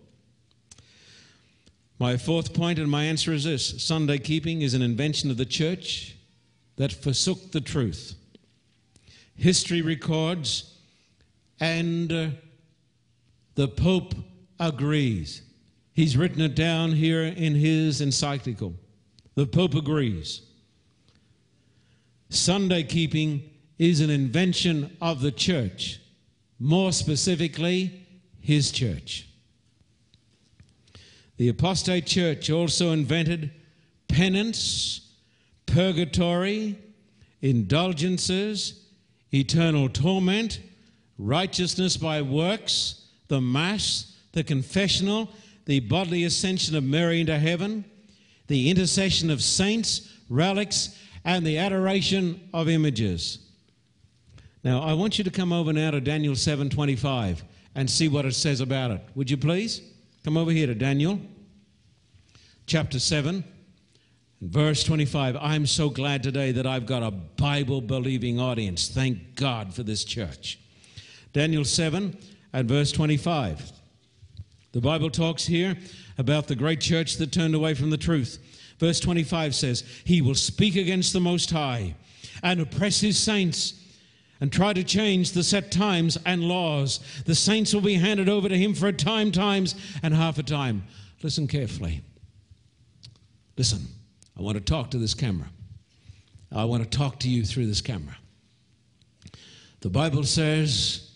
My 1.99 2.15
fourth 2.15 2.53
point, 2.53 2.79
and 2.79 2.89
my 2.89 3.03
answer 3.03 3.33
is 3.33 3.43
this 3.43 3.83
Sunday 3.83 4.19
keeping 4.19 4.61
is 4.61 4.73
an 4.73 4.81
invention 4.81 5.29
of 5.29 5.35
the 5.35 5.45
church 5.45 6.15
that 6.77 6.93
forsook 6.93 7.51
the 7.51 7.59
truth. 7.59 8.15
History 9.35 9.81
records, 9.81 10.77
and 11.59 12.09
uh, 12.09 12.29
the 13.55 13.67
Pope 13.67 14.15
agrees. 14.61 15.41
He's 15.93 16.15
written 16.15 16.39
it 16.39 16.55
down 16.55 16.93
here 16.93 17.23
in 17.23 17.53
his 17.53 17.99
encyclical. 17.99 18.75
The 19.35 19.45
Pope 19.45 19.75
agrees. 19.75 20.46
Sunday 22.29 22.83
keeping 22.83 23.49
is 23.77 24.01
an 24.01 24.09
invention 24.09 24.95
of 25.01 25.21
the 25.21 25.31
church, 25.31 25.99
more 26.59 26.91
specifically, 26.91 28.05
his 28.39 28.71
church. 28.71 29.27
The 31.37 31.49
apostate 31.49 32.05
church 32.05 32.49
also 32.49 32.91
invented 32.91 33.51
penance, 34.07 35.13
purgatory, 35.67 36.77
indulgences, 37.41 38.85
eternal 39.33 39.89
torment, 39.89 40.59
righteousness 41.17 41.97
by 41.97 42.21
works, 42.21 43.05
the 43.27 43.41
Mass, 43.41 44.15
the 44.31 44.43
confessional, 44.43 45.29
the 45.65 45.79
bodily 45.81 46.23
ascension 46.23 46.75
of 46.75 46.83
Mary 46.83 47.21
into 47.21 47.37
heaven, 47.37 47.85
the 48.47 48.69
intercession 48.69 49.29
of 49.29 49.43
saints, 49.43 50.13
relics, 50.29 50.97
and 51.27 51.45
the 51.45 51.57
adoration 51.57 52.39
of 52.53 52.69
images. 52.69 53.39
Now, 54.63 54.81
I 54.81 54.93
want 54.93 55.17
you 55.17 55.25
to 55.25 55.29
come 55.29 55.51
over 55.51 55.73
now 55.73 55.91
to 55.91 55.99
Daniel 55.99 56.35
7:25 56.35 57.43
and 57.75 57.91
see 57.91 58.07
what 58.07 58.25
it 58.25 58.33
says 58.33 58.61
about 58.61 58.91
it. 58.91 59.01
Would 59.13 59.29
you 59.29 59.35
please? 59.35 59.81
Come 60.23 60.37
over 60.37 60.51
here 60.51 60.67
to 60.67 60.73
Daniel 60.73 61.19
chapter 62.65 62.97
7, 62.97 63.43
verse 64.41 64.83
25. 64.85 65.35
I'm 65.35 65.65
so 65.65 65.89
glad 65.89 66.23
today 66.23 66.53
that 66.53 66.65
I've 66.65 66.85
got 66.85 67.03
a 67.03 67.11
Bible 67.11 67.81
believing 67.81 68.39
audience. 68.39 68.87
Thank 68.87 69.35
God 69.35 69.73
for 69.73 69.83
this 69.83 70.05
church. 70.05 70.59
Daniel 71.33 71.65
7 71.65 72.17
and 72.53 72.69
verse 72.69 72.93
25. 72.93 73.73
The 74.71 74.81
Bible 74.81 75.09
talks 75.09 75.45
here 75.45 75.77
about 76.17 76.47
the 76.47 76.55
great 76.55 76.79
church 76.79 77.17
that 77.17 77.33
turned 77.33 77.53
away 77.53 77.73
from 77.73 77.89
the 77.89 77.97
truth. 77.97 78.39
Verse 78.79 78.99
25 78.99 79.55
says, 79.55 79.83
He 80.03 80.21
will 80.21 80.35
speak 80.35 80.75
against 80.75 81.13
the 81.13 81.19
Most 81.19 81.49
High 81.51 81.95
and 82.43 82.61
oppress 82.61 82.99
His 82.99 83.17
saints 83.17 83.73
and 84.39 84.51
try 84.51 84.73
to 84.73 84.83
change 84.83 85.31
the 85.31 85.43
set 85.43 85.71
times 85.71 86.17
and 86.25 86.43
laws. 86.43 86.99
The 87.25 87.35
saints 87.35 87.73
will 87.73 87.81
be 87.81 87.95
handed 87.95 88.29
over 88.29 88.47
to 88.47 88.57
him 88.57 88.73
for 88.73 88.87
a 88.87 88.93
time, 88.93 89.31
times, 89.31 89.75
and 90.03 90.13
half 90.13 90.37
a 90.37 90.43
time. 90.43 90.83
Listen 91.23 91.47
carefully. 91.47 92.01
Listen, 93.57 93.87
I 94.37 94.41
want 94.41 94.57
to 94.57 94.63
talk 94.63 94.91
to 94.91 94.97
this 94.97 95.13
camera. 95.13 95.49
I 96.51 96.65
want 96.65 96.83
to 96.83 96.97
talk 96.97 97.19
to 97.21 97.29
you 97.29 97.43
through 97.43 97.65
this 97.65 97.81
camera. 97.81 98.17
The 99.81 99.89
Bible 99.89 100.23
says 100.23 101.11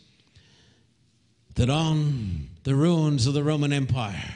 that 1.56 1.70
on 1.70 2.50
the 2.64 2.76
ruins 2.76 3.28
of 3.28 3.34
the 3.34 3.44
Roman 3.44 3.72
Empire 3.72 4.34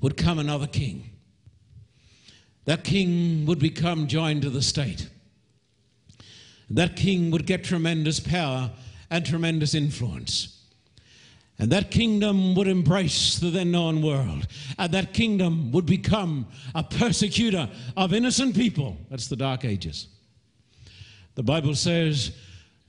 would 0.00 0.16
come 0.16 0.38
another 0.38 0.66
king. 0.66 1.10
That 2.66 2.84
king 2.84 3.46
would 3.46 3.58
become 3.58 4.06
joined 4.06 4.42
to 4.42 4.50
the 4.50 4.62
state 4.62 5.08
that 6.70 6.94
king 6.96 7.30
would 7.32 7.46
get 7.46 7.64
tremendous 7.64 8.20
power 8.20 8.70
and 9.10 9.26
tremendous 9.26 9.74
influence. 9.74 10.56
And 11.58 11.70
that 11.72 11.90
kingdom 11.90 12.54
would 12.54 12.68
embrace 12.68 13.38
the 13.38 13.50
then 13.50 13.70
known 13.70 14.00
world. 14.00 14.46
And 14.78 14.92
that 14.94 15.12
kingdom 15.12 15.72
would 15.72 15.84
become 15.84 16.46
a 16.74 16.82
persecutor 16.82 17.68
of 17.96 18.14
innocent 18.14 18.54
people. 18.54 18.96
That's 19.10 19.26
the 19.26 19.36
Dark 19.36 19.64
Ages. 19.64 20.06
The 21.34 21.42
Bible 21.42 21.74
says 21.74 22.32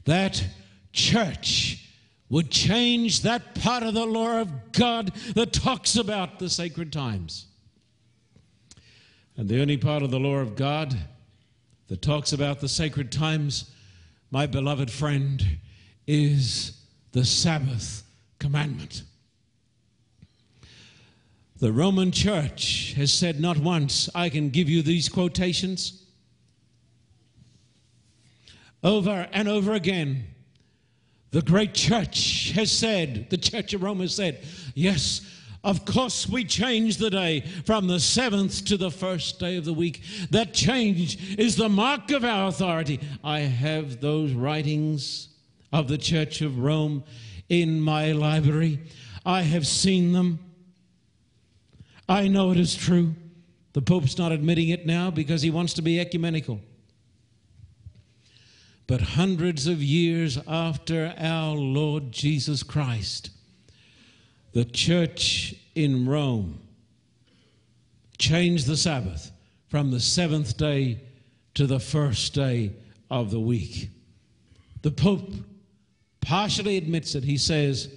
that 0.06 0.46
church 0.94 1.90
would 2.30 2.50
change 2.50 3.24
that 3.24 3.56
part 3.56 3.84
of 3.84 3.94
the 3.94 4.06
law 4.06 4.40
of 4.40 4.72
God 4.72 5.14
that 5.36 5.52
talks 5.52 5.98
about 5.98 6.40
the 6.40 6.50
sacred 6.50 6.94
times. 6.94 7.48
And 9.38 9.48
the 9.48 9.62
only 9.62 9.78
part 9.78 10.04
of 10.04 10.12
the 10.12 10.20
law 10.20 10.38
of 10.38 10.56
God 10.56 10.96
that 11.88 12.02
talks 12.02 12.34
about 12.34 12.60
the 12.60 12.70
sacred 12.70 13.12
times, 13.12 13.72
my 14.30 14.46
beloved 14.46 14.92
friend, 14.92 15.58
is 16.08 16.78
the 17.12 17.26
Sabbath 17.26 18.04
commandment. 18.40 19.04
The 21.58 21.72
Roman 21.72 22.12
church 22.12 22.94
has 22.94 23.14
said 23.14 23.40
not 23.40 23.58
once, 23.58 24.10
I 24.16 24.30
can 24.30 24.50
give 24.50 24.70
you 24.70 24.82
these 24.82 25.08
quotations. 25.10 26.04
Over 28.84 29.28
and 29.32 29.48
over 29.48 29.74
again, 29.74 30.26
the 31.30 31.42
great 31.42 31.74
church 31.74 32.52
has 32.56 32.72
said, 32.72 33.30
the 33.30 33.38
church 33.38 33.74
of 33.74 33.84
Rome 33.84 34.00
has 34.00 34.16
said, 34.16 34.44
yes, 34.74 35.22
of 35.64 35.86
course, 35.86 36.28
we 36.28 36.44
change 36.44 36.98
the 36.98 37.12
day 37.12 37.42
from 37.66 37.88
the 37.88 38.00
seventh 38.00 38.66
to 38.66 38.78
the 38.78 38.90
first 38.90 39.40
day 39.40 39.58
of 39.58 39.66
the 39.66 39.74
week. 39.74 40.02
That 40.32 40.54
change 40.54 41.38
is 41.38 41.56
the 41.56 41.70
mark 41.70 42.10
of 42.12 42.26
our 42.26 42.48
authority. 42.48 43.00
I 43.24 43.42
have 43.42 44.02
those 44.02 44.34
writings 44.34 45.30
of 45.72 45.88
the 45.88 46.00
Church 46.00 46.42
of 46.42 46.58
Rome 46.58 47.04
in 47.48 47.80
my 47.80 48.12
library. 48.12 48.80
I 49.24 49.44
have 49.44 49.68
seen 49.68 50.14
them. 50.14 50.40
I 52.10 52.28
know 52.28 52.52
it 52.52 52.60
is 52.60 52.76
true. 52.76 53.14
The 53.74 53.82
Pope's 53.84 54.18
not 54.18 54.32
admitting 54.32 54.70
it 54.70 54.86
now 54.86 55.12
because 55.12 55.44
he 55.44 55.52
wants 55.52 55.74
to 55.76 55.82
be 55.84 56.00
ecumenical. 56.00 56.60
But 58.88 59.02
hundreds 59.02 59.68
of 59.68 59.82
years 59.82 60.40
after 60.48 61.14
our 61.18 61.56
Lord 61.56 62.12
Jesus 62.12 62.64
Christ, 62.64 63.30
the 64.54 64.66
church 64.66 65.56
in 65.76 66.08
Rome 66.08 66.60
changed 68.18 68.68
the 68.68 68.78
Sabbath 68.78 69.32
from 69.68 69.92
the 69.92 70.00
seventh 70.00 70.58
day 70.58 71.02
to 71.54 71.66
the 71.66 71.80
first 71.80 72.34
day 72.34 72.74
of 73.10 73.32
the 73.32 73.40
week. 73.40 73.90
The 74.82 74.92
Pope 74.92 75.32
partially 76.22 76.78
admits 76.78 77.16
it. 77.16 77.24
He 77.24 77.38
says, 77.38 77.90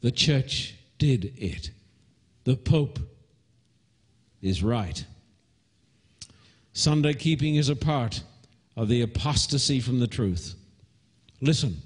the 0.00 0.10
church 0.10 0.74
did 0.98 1.32
it. 1.36 1.70
The 2.44 2.56
Pope 2.56 2.98
is 4.40 4.62
right. 4.62 5.04
Sunday 6.72 7.14
keeping 7.14 7.56
is 7.56 7.68
a 7.68 7.76
part 7.76 8.22
of 8.76 8.88
the 8.88 9.02
apostasy 9.02 9.80
from 9.80 10.00
the 10.00 10.06
truth. 10.06 10.54
Listen, 11.40 11.76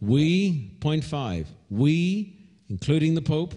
we, 0.00 0.72
point 0.80 1.04
five, 1.04 1.48
we, 1.70 2.36
including 2.68 3.14
the 3.14 3.22
Pope, 3.22 3.54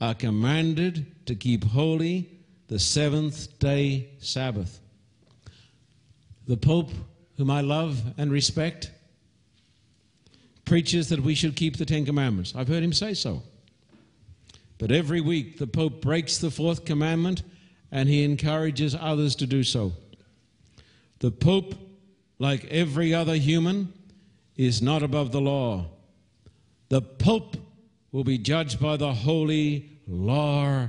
are 0.00 0.14
commanded 0.14 1.26
to 1.26 1.34
keep 1.34 1.64
holy 1.64 2.28
the 2.68 2.78
seventh 2.78 3.58
day 3.58 4.10
Sabbath. 4.18 4.80
The 6.46 6.56
Pope, 6.56 6.90
whom 7.36 7.50
I 7.50 7.60
love 7.60 8.02
and 8.18 8.32
respect, 8.32 8.90
preaches 10.64 11.08
that 11.10 11.20
we 11.20 11.34
should 11.34 11.54
keep 11.54 11.76
the 11.76 11.84
Ten 11.84 12.04
Commandments. 12.04 12.54
I've 12.56 12.68
heard 12.68 12.82
him 12.82 12.92
say 12.92 13.14
so. 13.14 13.42
But 14.78 14.90
every 14.90 15.20
week 15.20 15.58
the 15.58 15.66
Pope 15.66 16.00
breaks 16.00 16.38
the 16.38 16.50
fourth 16.50 16.84
commandment 16.84 17.42
and 17.92 18.08
he 18.08 18.24
encourages 18.24 18.96
others 18.98 19.36
to 19.36 19.46
do 19.46 19.62
so. 19.62 19.92
The 21.20 21.30
Pope, 21.30 21.74
like 22.38 22.64
every 22.64 23.14
other 23.14 23.36
human, 23.36 23.92
is 24.56 24.82
not 24.82 25.02
above 25.02 25.32
the 25.32 25.40
law. 25.40 25.86
The 26.88 27.00
Pope 27.02 27.56
will 28.10 28.24
be 28.24 28.38
judged 28.38 28.80
by 28.80 28.96
the 28.96 29.12
holy 29.12 29.90
law 30.06 30.88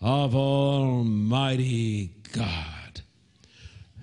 of 0.00 0.34
Almighty 0.34 2.14
God. 2.32 3.02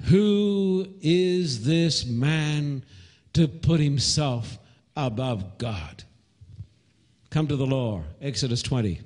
Who 0.05 0.87
is 1.01 1.65
this 1.65 2.05
man 2.05 2.83
to 3.33 3.47
put 3.47 3.79
himself 3.79 4.57
above 4.95 5.57
God? 5.57 6.03
Come 7.29 7.47
to 7.47 7.55
the 7.55 7.65
law, 7.65 8.03
Exodus 8.21 8.61
20. 8.61 9.01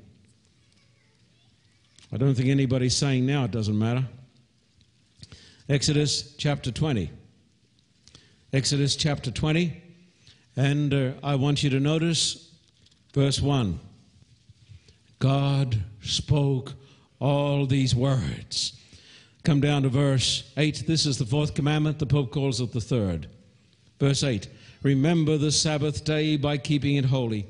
I 2.11 2.17
don't 2.17 2.35
think 2.35 2.49
anybody's 2.49 2.95
saying 2.95 3.25
now 3.25 3.45
it 3.45 3.51
doesn't 3.51 3.77
matter. 3.77 4.05
Exodus 5.67 6.35
chapter 6.37 6.71
20. 6.71 7.09
Exodus 8.51 8.95
chapter 8.95 9.31
20. 9.31 9.82
And 10.55 10.93
uh, 10.93 11.11
I 11.23 11.35
want 11.35 11.63
you 11.63 11.69
to 11.71 11.79
notice 11.79 12.51
verse 13.13 13.41
1. 13.41 13.79
God 15.19 15.81
spoke 16.01 16.73
all 17.19 17.65
these 17.65 17.95
words. 17.95 18.79
Come 19.43 19.61
down 19.61 19.83
to 19.83 19.89
verse 19.89 20.51
8. 20.57 20.83
This 20.85 21.05
is 21.05 21.17
the 21.17 21.25
fourth 21.25 21.53
commandment. 21.53 21.99
The 21.99 22.05
Pope 22.05 22.31
calls 22.31 22.61
it 22.61 22.71
the 22.71 22.81
third. 22.81 23.27
Verse 23.99 24.23
8 24.23 24.47
Remember 24.83 25.37
the 25.37 25.51
Sabbath 25.51 26.03
day 26.03 26.35
by 26.37 26.57
keeping 26.57 26.97
it 26.97 27.05
holy. 27.05 27.47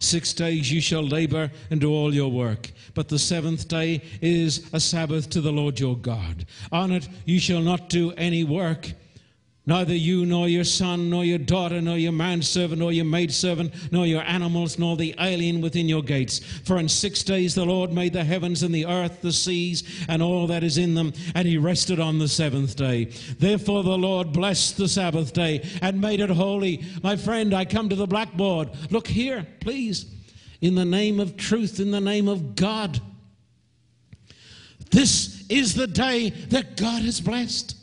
Six 0.00 0.32
days 0.34 0.70
you 0.72 0.80
shall 0.80 1.06
labor 1.06 1.48
and 1.70 1.80
do 1.80 1.92
all 1.92 2.12
your 2.12 2.30
work. 2.30 2.70
But 2.94 3.08
the 3.08 3.20
seventh 3.20 3.68
day 3.68 4.02
is 4.20 4.68
a 4.72 4.80
Sabbath 4.80 5.30
to 5.30 5.40
the 5.40 5.52
Lord 5.52 5.78
your 5.78 5.96
God. 5.96 6.44
On 6.72 6.90
it 6.90 7.08
you 7.24 7.38
shall 7.38 7.60
not 7.60 7.88
do 7.88 8.10
any 8.12 8.42
work 8.42 8.90
Neither 9.64 9.94
you, 9.94 10.26
nor 10.26 10.48
your 10.48 10.64
son, 10.64 11.08
nor 11.08 11.24
your 11.24 11.38
daughter, 11.38 11.80
nor 11.80 11.96
your 11.96 12.10
manservant, 12.10 12.80
nor 12.80 12.90
your 12.90 13.04
maidservant, 13.04 13.72
nor 13.92 14.06
your 14.06 14.22
animals, 14.22 14.76
nor 14.76 14.96
the 14.96 15.14
alien 15.20 15.60
within 15.60 15.88
your 15.88 16.02
gates. 16.02 16.40
For 16.64 16.78
in 16.78 16.88
six 16.88 17.22
days 17.22 17.54
the 17.54 17.64
Lord 17.64 17.92
made 17.92 18.12
the 18.12 18.24
heavens 18.24 18.64
and 18.64 18.74
the 18.74 18.86
earth, 18.86 19.20
the 19.20 19.30
seas, 19.30 19.84
and 20.08 20.20
all 20.20 20.48
that 20.48 20.64
is 20.64 20.78
in 20.78 20.94
them, 20.94 21.12
and 21.36 21.46
he 21.46 21.58
rested 21.58 22.00
on 22.00 22.18
the 22.18 22.26
seventh 22.26 22.74
day. 22.74 23.04
Therefore 23.38 23.84
the 23.84 23.96
Lord 23.96 24.32
blessed 24.32 24.78
the 24.78 24.88
Sabbath 24.88 25.32
day 25.32 25.64
and 25.80 26.00
made 26.00 26.18
it 26.18 26.30
holy. 26.30 26.82
My 27.04 27.14
friend, 27.14 27.54
I 27.54 27.64
come 27.64 27.88
to 27.88 27.96
the 27.96 28.08
blackboard. 28.08 28.70
Look 28.90 29.06
here, 29.06 29.46
please. 29.60 30.06
In 30.60 30.74
the 30.74 30.84
name 30.84 31.20
of 31.20 31.36
truth, 31.36 31.78
in 31.78 31.92
the 31.92 32.00
name 32.00 32.26
of 32.26 32.56
God. 32.56 33.00
This 34.90 35.44
is 35.48 35.74
the 35.74 35.86
day 35.86 36.30
that 36.30 36.76
God 36.76 37.02
has 37.02 37.20
blessed. 37.20 37.76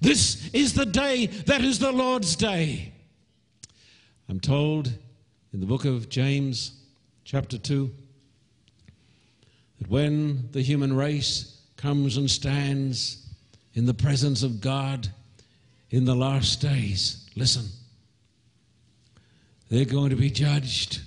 This 0.00 0.48
is 0.54 0.72
the 0.72 0.86
day 0.86 1.26
that 1.26 1.60
is 1.60 1.78
the 1.78 1.92
Lord's 1.92 2.34
day. 2.34 2.92
I'm 4.28 4.40
told 4.40 4.90
in 5.52 5.60
the 5.60 5.66
book 5.66 5.84
of 5.84 6.08
James, 6.08 6.72
chapter 7.24 7.58
2, 7.58 7.90
that 9.78 9.90
when 9.90 10.48
the 10.52 10.62
human 10.62 10.94
race 10.94 11.60
comes 11.76 12.16
and 12.16 12.30
stands 12.30 13.26
in 13.74 13.84
the 13.86 13.94
presence 13.94 14.42
of 14.42 14.60
God 14.60 15.08
in 15.90 16.04
the 16.04 16.14
last 16.14 16.60
days, 16.60 17.28
listen, 17.36 17.66
they're 19.68 19.84
going 19.84 20.10
to 20.10 20.16
be 20.16 20.30
judged 20.30 21.00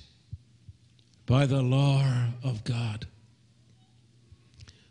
by 1.25 1.45
the 1.45 1.61
law 1.61 2.05
of 2.43 2.63
God. 2.63 3.07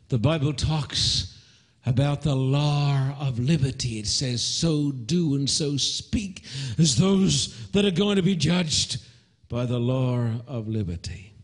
The 0.08 0.18
Bible 0.18 0.52
talks 0.52 1.38
about 1.84 2.22
the 2.22 2.34
law 2.34 3.14
of 3.18 3.38
liberty. 3.38 3.98
It 3.98 4.06
says, 4.06 4.42
So 4.42 4.92
do 4.92 5.34
and 5.34 5.48
so 5.48 5.76
speak 5.76 6.44
as 6.78 6.96
those 6.96 7.68
that 7.70 7.84
are 7.84 7.90
going 7.90 8.16
to 8.16 8.22
be 8.22 8.36
judged 8.36 9.02
by 9.48 9.66
the 9.66 9.78
law 9.78 10.30
of 10.46 10.68
liberty. 10.68 11.34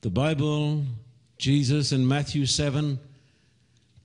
The 0.00 0.10
Bible, 0.10 0.84
Jesus 1.38 1.92
in 1.92 2.06
Matthew 2.06 2.46
7, 2.46 2.98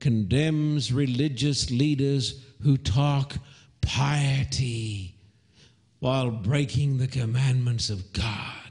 condemns 0.00 0.92
religious 0.92 1.70
leaders 1.70 2.44
who 2.62 2.76
talk 2.76 3.36
piety 3.80 5.14
while 6.00 6.30
breaking 6.30 6.98
the 6.98 7.06
commandments 7.06 7.88
of 7.88 8.12
God. 8.12 8.63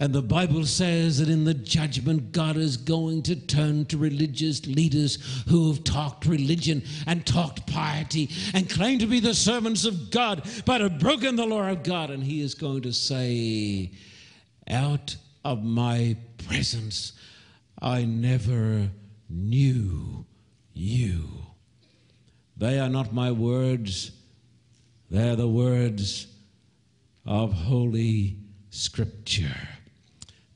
And 0.00 0.14
the 0.14 0.22
Bible 0.22 0.64
says 0.64 1.18
that 1.18 1.28
in 1.28 1.44
the 1.44 1.54
judgment, 1.54 2.30
God 2.30 2.56
is 2.56 2.76
going 2.76 3.22
to 3.24 3.34
turn 3.34 3.84
to 3.86 3.98
religious 3.98 4.64
leaders 4.64 5.18
who 5.48 5.72
have 5.72 5.82
talked 5.82 6.24
religion 6.24 6.84
and 7.06 7.26
talked 7.26 7.66
piety 7.66 8.30
and 8.54 8.70
claim 8.70 9.00
to 9.00 9.06
be 9.06 9.18
the 9.18 9.34
servants 9.34 9.84
of 9.84 10.10
God, 10.12 10.48
but 10.64 10.80
have 10.80 11.00
broken 11.00 11.34
the 11.34 11.46
law 11.46 11.68
of 11.68 11.82
God. 11.82 12.10
And 12.10 12.22
He 12.22 12.40
is 12.40 12.54
going 12.54 12.82
to 12.82 12.92
say, 12.92 13.90
Out 14.68 15.16
of 15.44 15.64
my 15.64 16.16
presence, 16.46 17.14
I 17.82 18.04
never 18.04 18.88
knew 19.28 20.24
you. 20.74 21.24
They 22.56 22.78
are 22.78 22.88
not 22.88 23.12
my 23.12 23.32
words, 23.32 24.12
they 25.10 25.28
are 25.30 25.36
the 25.36 25.48
words 25.48 26.28
of 27.26 27.52
Holy 27.52 28.36
Scripture. 28.70 29.77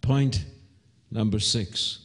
Point 0.02 0.44
number 1.10 1.38
six 1.38 2.00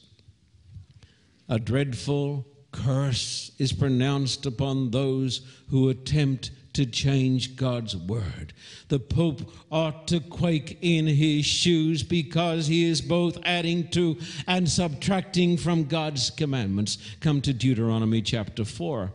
a 1.50 1.60
dreadful 1.60 2.46
curse 2.72 3.52
is 3.58 3.72
pronounced 3.74 4.46
upon 4.46 4.92
those 4.92 5.42
who 5.70 5.90
attempt 5.90 6.52
to 6.74 6.86
change 6.86 7.56
God's 7.56 7.96
word. 7.96 8.54
The 8.90 9.00
Pope 9.00 9.52
ought 9.72 10.08
to 10.10 10.20
quake 10.20 10.78
in 10.82 11.08
his 11.08 11.46
shoes 11.46 12.04
because 12.04 12.68
he 12.68 12.86
is 12.86 13.02
both 13.02 13.40
adding 13.44 13.88
to 13.92 14.18
and 14.46 14.70
subtracting 14.70 15.58
from 15.58 15.86
God's 15.86 16.30
commandments. 16.30 16.98
Come 17.20 17.42
to 17.42 17.54
Deuteronomy 17.54 18.22
chapter 18.22 18.64
4. 18.64 19.12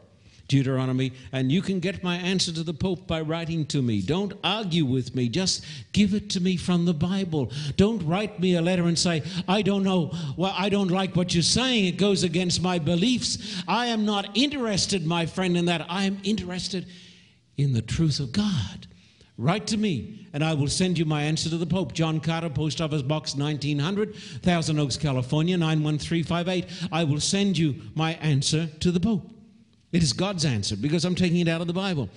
Deuteronomy, 0.52 1.14
and 1.32 1.50
you 1.50 1.62
can 1.62 1.80
get 1.80 2.04
my 2.04 2.16
answer 2.16 2.52
to 2.52 2.62
the 2.62 2.74
Pope 2.74 3.06
by 3.06 3.22
writing 3.22 3.64
to 3.64 3.80
me. 3.80 4.02
Don't 4.02 4.34
argue 4.44 4.84
with 4.84 5.14
me, 5.14 5.30
just 5.30 5.64
give 5.94 6.12
it 6.12 6.28
to 6.28 6.40
me 6.42 6.58
from 6.58 6.84
the 6.84 6.92
Bible. 6.92 7.50
Don't 7.78 8.06
write 8.06 8.38
me 8.38 8.56
a 8.56 8.60
letter 8.60 8.82
and 8.82 8.98
say, 8.98 9.22
I 9.48 9.62
don't 9.62 9.82
know, 9.82 10.12
well, 10.36 10.54
I 10.54 10.68
don't 10.68 10.90
like 10.90 11.16
what 11.16 11.32
you're 11.32 11.42
saying, 11.42 11.86
it 11.86 11.96
goes 11.96 12.22
against 12.22 12.60
my 12.60 12.78
beliefs. 12.78 13.62
I 13.66 13.86
am 13.86 14.04
not 14.04 14.36
interested, 14.36 15.06
my 15.06 15.24
friend, 15.24 15.56
in 15.56 15.64
that. 15.64 15.86
I 15.88 16.04
am 16.04 16.18
interested 16.22 16.84
in 17.56 17.72
the 17.72 17.80
truth 17.80 18.20
of 18.20 18.32
God. 18.32 18.86
Write 19.38 19.66
to 19.68 19.78
me, 19.78 20.28
and 20.34 20.44
I 20.44 20.52
will 20.52 20.68
send 20.68 20.98
you 20.98 21.06
my 21.06 21.22
answer 21.22 21.48
to 21.48 21.56
the 21.56 21.64
Pope. 21.64 21.94
John 21.94 22.20
Carter, 22.20 22.50
Post 22.50 22.82
Office 22.82 23.00
Box 23.00 23.34
1900, 23.34 24.14
Thousand 24.14 24.78
Oaks, 24.78 24.98
California, 24.98 25.56
91358. 25.56 26.66
I 26.92 27.04
will 27.04 27.20
send 27.20 27.56
you 27.56 27.76
my 27.94 28.12
answer 28.16 28.66
to 28.80 28.90
the 28.90 29.00
Pope. 29.00 29.30
It 29.92 30.02
is 30.02 30.12
God's 30.12 30.44
answer 30.44 30.76
because 30.76 31.04
I'm 31.04 31.14
taking 31.14 31.40
it 31.40 31.48
out 31.48 31.60
of 31.60 31.66
the 31.66 31.72
Bible. 31.72 32.08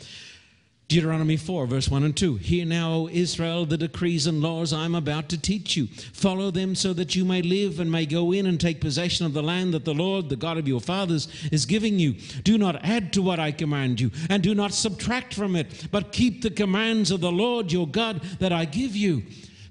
Deuteronomy 0.87 1.35
4, 1.35 1.65
verse 1.65 1.89
1 1.89 2.03
and 2.03 2.15
2. 2.15 2.35
Hear 2.35 2.63
now, 2.63 2.91
O 2.91 3.09
Israel, 3.09 3.65
the 3.65 3.77
decrees 3.77 4.27
and 4.27 4.39
laws 4.39 4.71
I 4.71 4.85
am 4.85 4.93
about 4.93 5.29
to 5.29 5.41
teach 5.41 5.75
you. 5.75 5.87
Follow 5.87 6.51
them 6.51 6.75
so 6.75 6.93
that 6.93 7.15
you 7.15 7.25
may 7.25 7.41
live 7.41 7.79
and 7.79 7.91
may 7.91 8.05
go 8.05 8.31
in 8.31 8.45
and 8.45 8.59
take 8.59 8.81
possession 8.81 9.25
of 9.25 9.33
the 9.33 9.41
land 9.41 9.73
that 9.73 9.83
the 9.83 9.95
Lord, 9.95 10.29
the 10.29 10.35
God 10.35 10.59
of 10.59 10.67
your 10.67 10.79
fathers, 10.79 11.27
is 11.51 11.65
giving 11.65 11.97
you. 11.97 12.13
Do 12.43 12.59
not 12.59 12.85
add 12.85 13.11
to 13.13 13.23
what 13.23 13.39
I 13.39 13.51
command 13.51 13.99
you, 13.99 14.11
and 14.29 14.43
do 14.43 14.53
not 14.53 14.73
subtract 14.73 15.33
from 15.33 15.55
it, 15.55 15.87
but 15.91 16.11
keep 16.11 16.43
the 16.43 16.51
commands 16.51 17.09
of 17.09 17.19
the 17.19 17.31
Lord 17.31 17.71
your 17.71 17.87
God 17.87 18.21
that 18.39 18.53
I 18.53 18.65
give 18.65 18.95
you. 18.95 19.23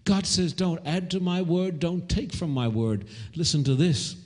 God 0.02 0.26
says, 0.26 0.52
Don't 0.52 0.84
add 0.84 1.12
to 1.12 1.20
my 1.20 1.42
word, 1.42 1.78
don't 1.78 2.08
take 2.08 2.32
from 2.32 2.50
my 2.50 2.66
word. 2.66 3.06
Listen 3.36 3.62
to 3.64 3.76
this. 3.76 4.16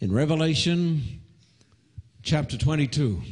In 0.00 0.12
Revelation 0.12 1.20
chapter 2.22 2.56
22, 2.56 3.22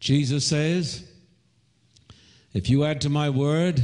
Jesus 0.00 0.44
says, 0.44 1.04
If 2.52 2.68
you 2.68 2.84
add 2.84 3.00
to 3.02 3.08
my 3.08 3.30
word, 3.30 3.82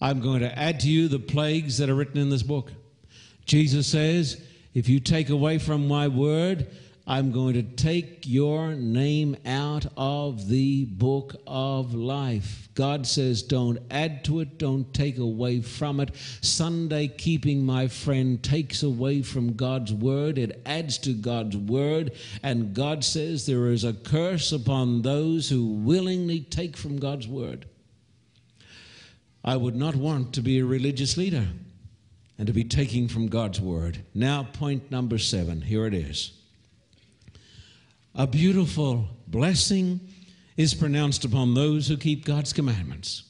I'm 0.00 0.20
going 0.20 0.40
to 0.40 0.58
add 0.58 0.80
to 0.80 0.88
you 0.88 1.08
the 1.08 1.18
plagues 1.18 1.78
that 1.78 1.90
are 1.90 1.94
written 1.94 2.18
in 2.18 2.30
this 2.30 2.42
book. 2.42 2.72
Jesus 3.44 3.86
says, 3.86 4.42
If 4.74 4.88
you 4.88 5.00
take 5.00 5.30
away 5.30 5.58
from 5.58 5.86
my 5.86 6.08
word, 6.08 6.68
I'm 7.06 7.32
going 7.32 7.54
to 7.54 7.62
take 7.62 8.26
your 8.26 8.74
name 8.74 9.36
out 9.44 9.86
of 9.96 10.48
the 10.48 10.84
book 10.84 11.34
of 11.46 11.92
life. 11.92 12.68
God 12.74 13.06
says, 13.06 13.42
don't 13.42 13.78
add 13.90 14.24
to 14.26 14.40
it, 14.40 14.58
don't 14.58 14.92
take 14.94 15.18
away 15.18 15.60
from 15.60 15.98
it. 15.98 16.14
Sunday 16.40 17.08
keeping, 17.08 17.66
my 17.66 17.88
friend, 17.88 18.42
takes 18.42 18.82
away 18.82 19.22
from 19.22 19.54
God's 19.54 19.92
word, 19.92 20.38
it 20.38 20.62
adds 20.64 20.98
to 20.98 21.12
God's 21.12 21.56
word. 21.56 22.12
And 22.42 22.74
God 22.74 23.04
says 23.04 23.44
there 23.44 23.66
is 23.68 23.84
a 23.84 23.92
curse 23.92 24.52
upon 24.52 25.02
those 25.02 25.48
who 25.48 25.66
willingly 25.66 26.40
take 26.40 26.76
from 26.76 26.98
God's 26.98 27.26
word. 27.26 27.66
I 29.42 29.56
would 29.56 29.74
not 29.74 29.96
want 29.96 30.34
to 30.34 30.42
be 30.42 30.58
a 30.58 30.64
religious 30.64 31.16
leader. 31.16 31.48
and 32.40 32.46
to 32.46 32.54
be 32.54 32.64
taking 32.64 33.06
from 33.06 33.28
God's 33.28 33.60
word. 33.60 34.02
Now, 34.14 34.44
point 34.44 34.90
number 34.90 35.18
seven. 35.18 35.60
Here 35.60 35.84
it 35.84 35.92
is. 35.92 36.39
A 38.14 38.26
beautiful 38.26 39.08
blessing 39.26 40.00
is 40.56 40.74
pronounced 40.74 41.24
upon 41.24 41.54
those 41.54 41.88
who 41.88 41.96
keep 41.96 42.24
God's 42.24 42.52
commandments. 42.52 43.22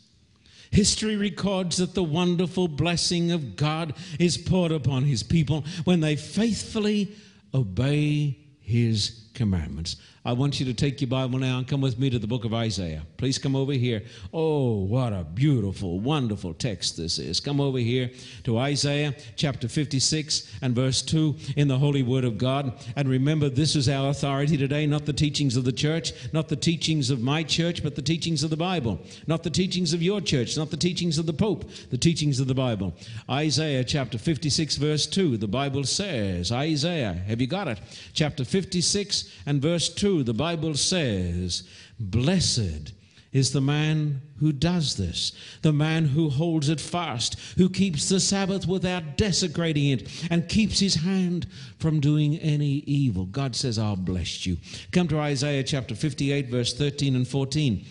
History 0.70 1.16
records 1.16 1.76
that 1.78 1.94
the 1.94 2.02
wonderful 2.02 2.68
blessing 2.68 3.32
of 3.32 3.56
God 3.56 3.94
is 4.18 4.38
poured 4.38 4.72
upon 4.72 5.04
his 5.04 5.22
people 5.22 5.64
when 5.84 6.00
they 6.00 6.16
faithfully 6.16 7.12
obey 7.52 8.38
his 8.60 9.26
commandments. 9.34 9.96
I 10.22 10.34
want 10.34 10.60
you 10.60 10.66
to 10.66 10.74
take 10.74 11.00
your 11.00 11.08
Bible 11.08 11.38
now 11.38 11.56
and 11.56 11.66
come 11.66 11.80
with 11.80 11.98
me 11.98 12.10
to 12.10 12.18
the 12.18 12.26
book 12.26 12.44
of 12.44 12.52
Isaiah. 12.52 13.06
Please 13.16 13.38
come 13.38 13.56
over 13.56 13.72
here. 13.72 14.02
Oh, 14.34 14.84
what 14.84 15.14
a 15.14 15.24
beautiful, 15.24 15.98
wonderful 15.98 16.52
text 16.52 16.98
this 16.98 17.18
is. 17.18 17.40
Come 17.40 17.58
over 17.58 17.78
here 17.78 18.10
to 18.44 18.58
Isaiah 18.58 19.14
chapter 19.36 19.66
56 19.66 20.58
and 20.60 20.74
verse 20.74 21.00
2 21.00 21.36
in 21.56 21.68
the 21.68 21.78
Holy 21.78 22.02
Word 22.02 22.24
of 22.24 22.36
God. 22.36 22.74
And 22.96 23.08
remember, 23.08 23.48
this 23.48 23.74
is 23.74 23.88
our 23.88 24.10
authority 24.10 24.58
today, 24.58 24.86
not 24.86 25.06
the 25.06 25.14
teachings 25.14 25.56
of 25.56 25.64
the 25.64 25.72
church, 25.72 26.12
not 26.34 26.48
the 26.48 26.56
teachings 26.56 27.08
of 27.08 27.22
my 27.22 27.42
church, 27.42 27.82
but 27.82 27.94
the 27.94 28.02
teachings 28.02 28.42
of 28.42 28.50
the 28.50 28.58
Bible. 28.58 29.00
Not 29.26 29.42
the 29.42 29.48
teachings 29.48 29.94
of 29.94 30.02
your 30.02 30.20
church, 30.20 30.54
not 30.54 30.70
the 30.70 30.76
teachings 30.76 31.16
of 31.16 31.24
the 31.24 31.32
Pope, 31.32 31.64
the 31.88 31.96
teachings 31.96 32.40
of 32.40 32.46
the 32.46 32.54
Bible. 32.54 32.92
Isaiah 33.30 33.84
chapter 33.84 34.18
56, 34.18 34.76
verse 34.76 35.06
2, 35.06 35.38
the 35.38 35.48
Bible 35.48 35.84
says, 35.84 36.52
Isaiah, 36.52 37.14
have 37.14 37.40
you 37.40 37.46
got 37.46 37.68
it? 37.68 37.80
Chapter 38.12 38.44
56 38.44 39.24
and 39.46 39.62
verse 39.62 39.88
2 39.88 40.09
the 40.18 40.34
Bible 40.34 40.74
says, 40.74 41.62
Blessed 41.98 42.92
is 43.32 43.52
the 43.52 43.60
man 43.60 44.20
who 44.38 44.52
does 44.52 44.96
this, 44.96 45.32
the 45.62 45.72
man 45.72 46.04
who 46.04 46.28
holds 46.28 46.68
it 46.68 46.80
fast, 46.80 47.38
who 47.56 47.68
keeps 47.68 48.08
the 48.08 48.18
Sabbath 48.18 48.66
without 48.66 49.16
desecrating 49.16 49.90
it, 49.90 50.26
and 50.30 50.48
keeps 50.48 50.80
his 50.80 50.96
hand 50.96 51.46
from 51.78 52.00
doing 52.00 52.36
any 52.38 52.82
evil. 52.86 53.26
God 53.26 53.54
says, 53.54 53.78
I'll 53.78 53.96
bless 53.96 54.46
you. 54.46 54.56
Come 54.90 55.06
to 55.08 55.18
Isaiah 55.18 55.62
chapter 55.62 55.94
58, 55.94 56.48
verse 56.48 56.74
13 56.74 57.14
and 57.14 57.26
14. 57.26 57.84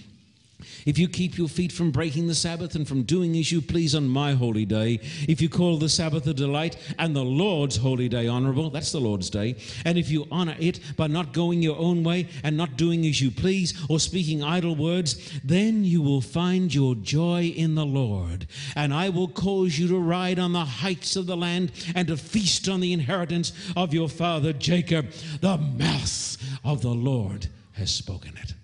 If 0.89 0.97
you 0.97 1.07
keep 1.07 1.37
your 1.37 1.47
feet 1.47 1.71
from 1.71 1.91
breaking 1.91 2.25
the 2.25 2.33
Sabbath 2.33 2.73
and 2.73 2.87
from 2.87 3.03
doing 3.03 3.37
as 3.37 3.51
you 3.51 3.61
please 3.61 3.93
on 3.93 4.09
my 4.09 4.33
holy 4.33 4.65
day, 4.65 4.99
if 5.27 5.39
you 5.39 5.47
call 5.47 5.77
the 5.77 5.87
Sabbath 5.87 6.25
a 6.25 6.33
delight 6.33 6.77
and 6.97 7.15
the 7.15 7.23
Lord's 7.23 7.77
holy 7.77 8.09
day 8.09 8.27
honorable, 8.27 8.71
that's 8.71 8.91
the 8.91 8.99
Lord's 8.99 9.29
day, 9.29 9.55
and 9.85 9.99
if 9.99 10.09
you 10.09 10.25
honor 10.31 10.55
it 10.59 10.79
by 10.97 11.05
not 11.05 11.31
going 11.31 11.61
your 11.61 11.77
own 11.77 12.03
way 12.03 12.27
and 12.43 12.57
not 12.57 12.75
doing 12.75 13.05
as 13.05 13.21
you 13.21 13.29
please 13.29 13.79
or 13.87 13.99
speaking 13.99 14.41
idle 14.41 14.75
words, 14.75 15.39
then 15.43 15.83
you 15.83 16.01
will 16.01 16.21
find 16.21 16.73
your 16.73 16.95
joy 16.95 17.53
in 17.55 17.75
the 17.75 17.85
Lord. 17.85 18.47
And 18.75 18.91
I 18.91 19.09
will 19.09 19.27
cause 19.27 19.77
you 19.77 19.87
to 19.89 19.99
ride 19.99 20.39
on 20.39 20.53
the 20.53 20.65
heights 20.65 21.15
of 21.15 21.27
the 21.27 21.37
land 21.37 21.71
and 21.93 22.07
to 22.07 22.17
feast 22.17 22.67
on 22.67 22.79
the 22.79 22.93
inheritance 22.93 23.53
of 23.77 23.93
your 23.93 24.09
father 24.09 24.53
Jacob. 24.53 25.11
The 25.39 25.59
mouth 25.59 26.37
of 26.63 26.81
the 26.81 26.89
Lord 26.89 27.45
has 27.73 27.93
spoken 27.93 28.35
it. 28.41 28.55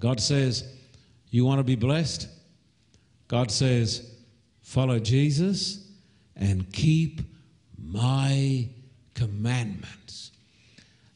God 0.00 0.18
says, 0.18 0.64
You 1.32 1.46
want 1.46 1.60
to 1.60 1.64
be 1.64 1.76
blessed? 1.76 2.28
God 3.26 3.50
says, 3.50 4.14
Follow 4.60 4.98
Jesus 4.98 5.88
and 6.36 6.70
keep 6.72 7.22
my 7.82 8.68
commandments. 9.14 10.32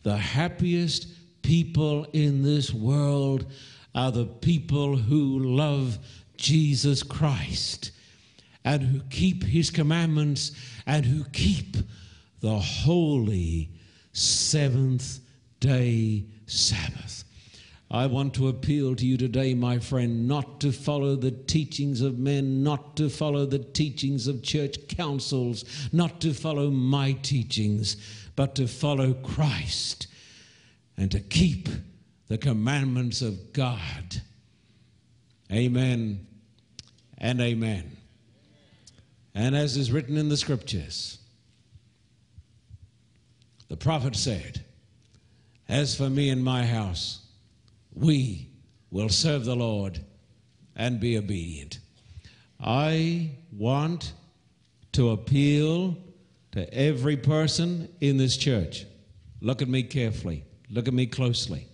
The 0.05 0.17
happiest 0.17 1.09
people 1.43 2.07
in 2.15 2.43
this 2.43 2.73
world 2.73 3.45
are 3.95 4.11
the 4.11 4.25
people 4.25 4.97
who 4.97 5.39
love 5.39 5.99
Jesus 6.39 7.03
Christ 7.03 7.91
and 8.65 8.83
who 8.83 9.01
keep 9.11 9.45
his 9.45 9.71
commandments 9.71 10.53
and 10.87 11.05
who 11.05 11.25
keep 11.25 11.77
the 12.41 12.59
holy 12.59 13.69
seventh 14.13 15.19
day 15.61 16.25
Sabbath. 16.47 17.26
I 17.91 18.07
want 18.07 18.35
to 18.35 18.49
appeal 18.49 18.97
to 18.97 19.07
you 19.07 19.17
today, 19.17 19.55
my 19.55 19.79
friend, 19.79 20.27
not 20.27 20.61
to 20.61 20.73
follow 20.73 21.15
the 21.15 21.31
teachings 21.31 22.01
of 22.01 22.19
men, 22.19 22.65
not 22.65 22.97
to 22.97 23.09
follow 23.09 23.47
the 23.47 23.61
teachings 23.61 24.27
of 24.27 24.43
church 24.43 24.89
councils, 24.89 25.65
not 25.93 26.21
to 26.23 26.35
follow 26.35 26.71
my 26.71 27.13
teachings, 27.13 27.97
but 28.35 28.57
to 28.57 28.67
follow 28.67 29.15
Christ 29.15 30.09
and 30.97 31.13
to 31.13 31.21
keep 31.21 31.69
the 32.27 32.39
commandments 32.39 33.23
of 33.23 33.53
God. 33.53 34.21
Amen 35.53 36.27
and 37.19 37.41
amen. 37.41 37.97
And 39.33 39.55
as 39.55 39.77
is 39.77 39.93
written 39.93 40.17
in 40.17 40.29
the 40.29 40.37
scriptures, 40.37 41.19
the 43.69 43.77
prophet 43.77 44.17
said, 44.17 44.65
As 45.69 45.95
for 45.95 46.11
me 46.11 46.31
and 46.31 46.43
my 46.43 46.67
house, 46.67 47.26
we 47.97 48.51
will 48.91 49.09
serve 49.09 49.45
the 49.45 49.57
Lord 49.57 49.99
and 50.77 51.01
be 51.01 51.17
obedient. 51.17 51.81
I 52.61 53.33
want 53.51 54.13
to 54.93 55.11
appeal 55.11 55.97
to 56.53 56.73
every 56.73 57.17
person 57.17 57.89
in 58.01 58.17
this 58.17 58.37
church. 58.37 58.87
Look 59.41 59.63
at 59.63 59.69
me 59.69 59.83
carefully, 59.83 60.45
look 60.71 60.89
at 60.89 60.95
me 60.95 61.07
closely. 61.07 61.67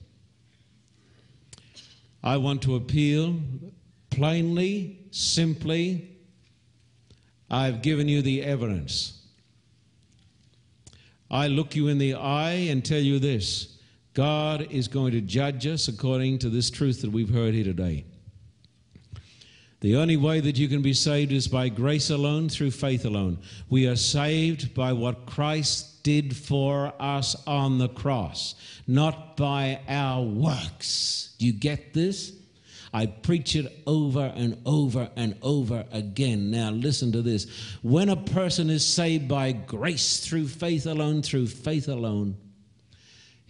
I 2.25 2.37
want 2.37 2.62
to 2.62 2.77
appeal 2.77 3.41
plainly, 4.11 4.99
simply. 5.11 6.09
I've 7.51 7.83
given 7.83 8.09
you 8.09 8.23
the 8.23 8.43
evidence. 8.45 9.20
I 11.31 11.49
look 11.49 11.75
you 11.75 11.89
in 11.89 11.99
the 11.99 12.14
eye 12.14 12.68
and 12.70 12.85
tell 12.85 13.01
you 13.01 13.18
this 13.18 13.72
God 14.14 14.68
is 14.70 14.88
going 14.88 15.12
to 15.12 15.20
judge 15.20 15.66
us 15.66 15.88
according 15.88 16.38
to 16.40 16.50
this 16.50 16.70
truth 16.70 17.00
that 17.02 17.10
we've 17.10 17.32
heard 17.32 17.54
here 17.54 17.64
today. 17.64 18.04
The 19.80 19.96
only 19.96 20.16
way 20.16 20.40
that 20.40 20.58
you 20.58 20.68
can 20.68 20.82
be 20.82 20.92
saved 20.92 21.32
is 21.32 21.48
by 21.48 21.68
grace 21.68 22.10
alone, 22.10 22.48
through 22.48 22.70
faith 22.70 23.04
alone. 23.04 23.38
We 23.68 23.88
are 23.88 23.96
saved 23.96 24.74
by 24.74 24.92
what 24.92 25.26
Christ 25.26 26.04
did 26.04 26.36
for 26.36 26.92
us 27.00 27.34
on 27.46 27.78
the 27.78 27.88
cross, 27.88 28.54
not 28.86 29.36
by 29.36 29.80
our 29.88 30.22
works. 30.22 31.34
Do 31.38 31.46
you 31.46 31.52
get 31.52 31.94
this? 31.94 32.32
I 32.94 33.06
preach 33.06 33.56
it 33.56 33.82
over 33.86 34.32
and 34.36 34.60
over 34.66 35.10
and 35.16 35.36
over 35.42 35.84
again. 35.90 36.50
Now, 36.50 36.70
listen 36.70 37.10
to 37.12 37.22
this. 37.22 37.46
When 37.82 38.10
a 38.10 38.16
person 38.16 38.68
is 38.68 38.86
saved 38.86 39.26
by 39.26 39.52
grace 39.52 40.20
through 40.20 40.48
faith 40.48 40.86
alone, 40.86 41.22
through 41.22 41.46
faith 41.46 41.88
alone, 41.88 42.36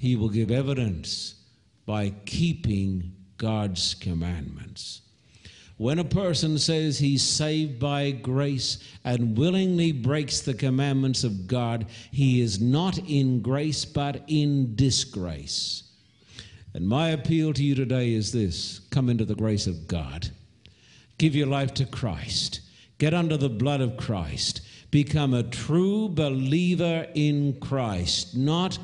he 0.02 0.16
will 0.16 0.28
give 0.28 0.50
evidence 0.50 1.36
by 1.86 2.12
keeping 2.26 3.12
God's 3.38 3.94
commandments. 3.94 5.02
When 5.76 6.00
a 6.00 6.04
person 6.04 6.58
says 6.58 6.98
he's 6.98 7.22
saved 7.22 7.78
by 7.78 8.10
grace 8.10 8.78
and 9.04 9.38
willingly 9.38 9.92
breaks 9.92 10.40
the 10.40 10.54
commandments 10.54 11.22
of 11.22 11.46
God, 11.46 11.86
he 12.10 12.40
is 12.40 12.60
not 12.60 12.98
in 12.98 13.42
grace 13.42 13.84
but 13.84 14.24
in 14.26 14.74
disgrace. 14.74 15.84
And 16.74 16.88
my 16.88 17.10
appeal 17.10 17.52
to 17.52 17.62
you 17.62 17.76
today 17.76 18.12
is 18.12 18.32
this 18.32 18.80
come 18.90 19.08
into 19.08 19.24
the 19.24 19.36
grace 19.36 19.68
of 19.68 19.86
God, 19.86 20.30
give 21.18 21.36
your 21.36 21.46
life 21.46 21.74
to 21.74 21.86
Christ, 21.86 22.60
get 22.98 23.14
under 23.14 23.36
the 23.36 23.48
blood 23.48 23.80
of 23.80 23.96
Christ, 23.98 24.62
become 24.90 25.32
a 25.32 25.44
true 25.44 26.08
believer 26.08 27.06
in 27.14 27.60
Christ, 27.60 28.36
not 28.36 28.80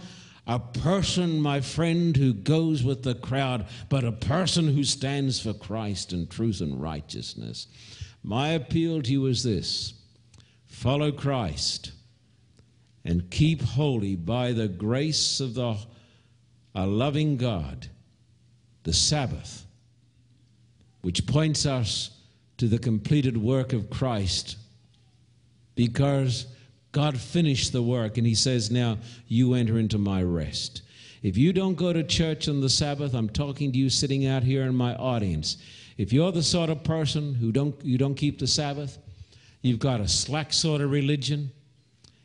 a 0.48 0.58
person, 0.58 1.40
my 1.40 1.60
friend, 1.60 2.16
who 2.16 2.32
goes 2.32 2.82
with 2.82 3.02
the 3.02 3.14
crowd, 3.14 3.66
but 3.90 4.02
a 4.02 4.12
person 4.12 4.74
who 4.74 4.82
stands 4.82 5.38
for 5.38 5.52
Christ 5.52 6.14
and 6.14 6.28
truth 6.28 6.62
and 6.62 6.80
righteousness. 6.80 7.66
My 8.22 8.48
appeal 8.50 9.02
to 9.02 9.12
you 9.12 9.26
is 9.26 9.42
this 9.44 9.92
follow 10.66 11.12
Christ 11.12 11.92
and 13.04 13.30
keep 13.30 13.60
holy 13.60 14.16
by 14.16 14.52
the 14.52 14.68
grace 14.68 15.40
of 15.40 15.54
the 15.54 15.76
a 16.74 16.86
loving 16.86 17.36
God 17.36 17.88
the 18.84 18.92
Sabbath, 18.92 19.66
which 21.02 21.26
points 21.26 21.66
us 21.66 22.10
to 22.56 22.68
the 22.68 22.78
completed 22.78 23.36
work 23.36 23.72
of 23.72 23.90
Christ 23.90 24.56
because 25.74 26.46
God 26.92 27.18
finished 27.18 27.72
the 27.72 27.82
work, 27.82 28.18
and 28.18 28.26
He 28.26 28.34
says, 28.34 28.70
Now 28.70 28.98
you 29.26 29.54
enter 29.54 29.78
into 29.78 29.98
my 29.98 30.22
rest. 30.22 30.82
If 31.22 31.36
you 31.36 31.52
don't 31.52 31.74
go 31.74 31.92
to 31.92 32.02
church 32.02 32.48
on 32.48 32.60
the 32.60 32.68
Sabbath, 32.68 33.14
I'm 33.14 33.28
talking 33.28 33.72
to 33.72 33.78
you 33.78 33.90
sitting 33.90 34.26
out 34.26 34.42
here 34.42 34.62
in 34.62 34.74
my 34.74 34.94
audience. 34.94 35.58
If 35.96 36.12
you're 36.12 36.32
the 36.32 36.42
sort 36.42 36.70
of 36.70 36.84
person 36.84 37.34
who 37.34 37.50
don't, 37.50 37.74
you 37.84 37.98
don't 37.98 38.14
keep 38.14 38.38
the 38.38 38.46
Sabbath, 38.46 38.98
you've 39.62 39.80
got 39.80 40.00
a 40.00 40.08
slack 40.08 40.52
sort 40.52 40.80
of 40.80 40.90
religion, 40.90 41.50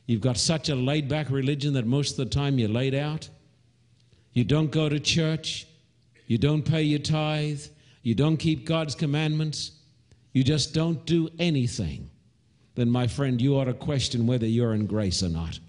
you've 0.06 0.22
got 0.22 0.38
such 0.38 0.70
a 0.70 0.76
laid 0.76 1.10
back 1.10 1.30
religion 1.32 1.74
that 1.74 1.88
most 1.88 2.12
of 2.12 2.18
the 2.18 2.34
time 2.34 2.60
you're 2.60 2.70
laid 2.70 2.94
out, 2.94 3.30
you 4.34 4.44
don't 4.44 4.72
go 4.72 4.90
to 4.90 5.00
church, 5.00 5.68
you 6.28 6.38
don't 6.38 6.62
pay 6.62 6.84
your 6.84 7.00
tithe, 7.00 7.62
you 8.04 8.14
don't 8.14 8.38
keep 8.38 8.66
God's 8.66 8.96
commandments, 8.96 9.72
you 10.34 10.44
just 10.44 10.74
don't 10.74 11.04
do 11.06 11.30
anything 11.40 12.10
then 12.76 12.90
my 12.90 13.08
friend, 13.08 13.42
you 13.42 13.58
ought 13.58 13.66
to 13.66 13.74
question 13.74 14.26
whether 14.26 14.48
you're 14.48 14.74
in 14.74 14.86
grace 14.86 15.22
or 15.22 15.30
not. 15.30 15.60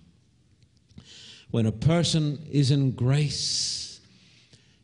When 1.51 1.67
a 1.67 1.73
person 1.73 2.45
is 2.51 2.71
in 2.71 2.93
grace, 2.93 4.01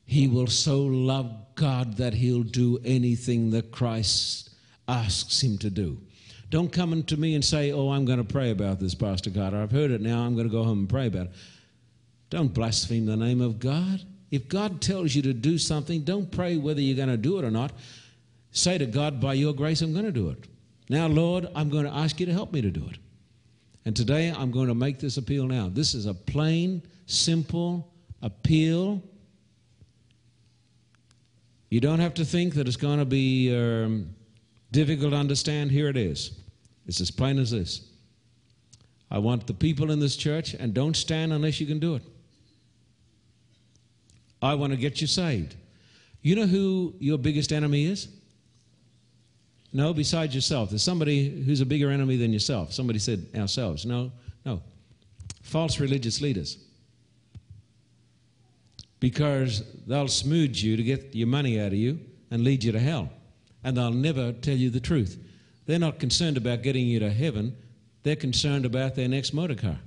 he 0.05 0.29
will 0.29 0.47
so 0.47 0.83
love 0.83 1.35
God 1.55 1.97
that 1.97 2.15
he'll 2.15 2.43
do 2.43 2.81
anything 2.85 3.51
that 3.51 3.71
Christ 3.73 4.51
asks 4.87 5.43
him 5.43 5.59
to 5.59 5.71
do. 5.71 5.99
Don't 6.51 6.73
come 6.73 7.03
to 7.03 7.17
me 7.17 7.35
and 7.35 7.45
say, 7.45 7.73
Oh, 7.73 7.91
I'm 7.91 8.05
going 8.05 8.19
to 8.19 8.25
pray 8.25 8.51
about 8.51 8.81
this, 8.81 8.95
Pastor 8.95 9.31
Carter. 9.31 9.57
I've 9.57 9.71
heard 9.71 9.93
it 9.93 10.01
now. 10.01 10.23
I'm 10.23 10.35
going 10.35 10.49
to 10.49 10.53
go 10.53 10.65
home 10.65 10.81
and 10.81 10.89
pray 10.89 11.07
about 11.07 11.27
it. 11.27 11.33
Don't 12.29 12.53
blaspheme 12.53 13.07
the 13.07 13.17
name 13.17 13.41
of 13.41 13.59
God. 13.59 14.03
If 14.31 14.49
God 14.49 14.81
tells 14.81 15.15
you 15.15 15.23
to 15.23 15.33
do 15.33 15.59
something, 15.59 16.03
don't 16.03 16.31
pray 16.31 16.57
whether 16.57 16.81
you're 16.81 16.97
going 16.97 17.09
to 17.09 17.17
do 17.17 17.39
it 17.39 17.45
or 17.45 17.51
not. 17.51 17.73
Say 18.53 18.79
to 18.79 18.87
God, 18.87 19.21
By 19.21 19.35
your 19.35 19.55
grace, 19.55 19.81
I'm 19.81 19.93
going 19.93 20.05
to 20.05 20.13
do 20.13 20.31
it. 20.31 20.45
Now, 20.91 21.07
Lord, 21.07 21.47
I'm 21.55 21.71
going 21.71 21.85
to 21.85 21.95
ask 21.95 22.19
you 22.19 22.27
to 22.27 22.33
help 22.33 22.53
me 22.53 22.61
to 22.63 22.71
do 22.71 22.85
it. 22.91 22.99
And 23.85 23.95
today 23.95 24.35
I'm 24.37 24.51
going 24.51 24.67
to 24.67 24.75
make 24.75 24.99
this 24.99 25.19
appeal 25.19 25.47
now. 25.47 25.71
This 25.73 25.95
is 25.95 26.07
a 26.07 26.13
plain, 26.13 26.83
simple 27.07 27.95
appeal. 28.23 29.01
You 31.71 31.81
don't 31.81 32.01
have 32.01 32.15
to 32.15 32.25
think 32.25 32.55
that 32.55 32.67
it's 32.67 32.77
going 32.77 32.99
to 32.99 33.05
be 33.05 33.55
um, 33.57 34.11
difficult 34.73 35.13
to 35.13 35.17
understand. 35.17 35.71
Here 35.71 35.89
it 35.89 35.97
is. 35.97 36.33
It's 36.89 37.01
as 37.01 37.13
plain 37.13 37.39
as 37.39 37.53
this. 37.53 37.83
I 39.13 39.19
want 39.19 39.47
the 39.47 39.55
people 39.55 39.93
in 39.93 40.01
this 40.01 40.17
church, 40.17 40.55
and 40.55 40.75
don't 40.75 40.97
stand 40.97 41.33
unless 41.33 41.61
you 41.61 41.69
can 41.69 41.79
do 41.79 41.95
it. 41.95 42.03
I 44.43 44.55
want 44.55 44.73
to 44.73 44.77
get 44.77 45.01
you 45.01 45.07
saved. 45.07 45.55
You 46.23 46.35
know 46.35 46.47
who 46.47 46.95
your 46.99 47.17
biggest 47.17 47.53
enemy 47.53 47.85
is? 47.85 48.09
No, 49.73 49.95
besides 49.95 50.35
yourself. 50.35 50.71
There's 50.71 50.83
somebody 50.83 51.43
who's 51.43 51.61
a 51.61 51.67
bigger 51.67 51.91
enemy 51.91 52.17
than 52.17 52.33
yourself. 52.33 52.73
Somebody 52.73 52.99
said 52.99 53.27
ourselves. 53.37 53.87
No, 53.87 54.11
no. 54.45 54.63
False 55.43 55.79
religious 55.79 56.21
leaders. 56.21 56.59
Because 58.99 59.63
they'll 59.87 60.09
smooth 60.09 60.57
you 60.57 60.77
to 60.77 60.83
get 60.83 61.15
your 61.15 61.29
money 61.29 61.61
out 61.61 61.69
of 61.69 61.75
you 61.75 62.01
and 62.31 62.43
lead 62.43 62.65
you 62.65 62.73
to 62.73 62.81
hell. 62.81 63.11
And 63.63 63.77
they'll 63.77 63.93
never 63.93 64.33
tell 64.33 64.57
you 64.57 64.71
the 64.71 64.81
truth. 64.81 65.19
They're 65.67 65.79
not 65.79 66.01
concerned 66.01 66.37
about 66.37 66.63
getting 66.63 66.87
you 66.87 66.99
to 67.01 67.11
heaven, 67.11 67.57
they're 68.03 68.17
concerned 68.17 68.65
about 68.65 68.95
their 68.95 69.09
next 69.09 69.33
motor 69.33 69.55
car. 69.55 69.79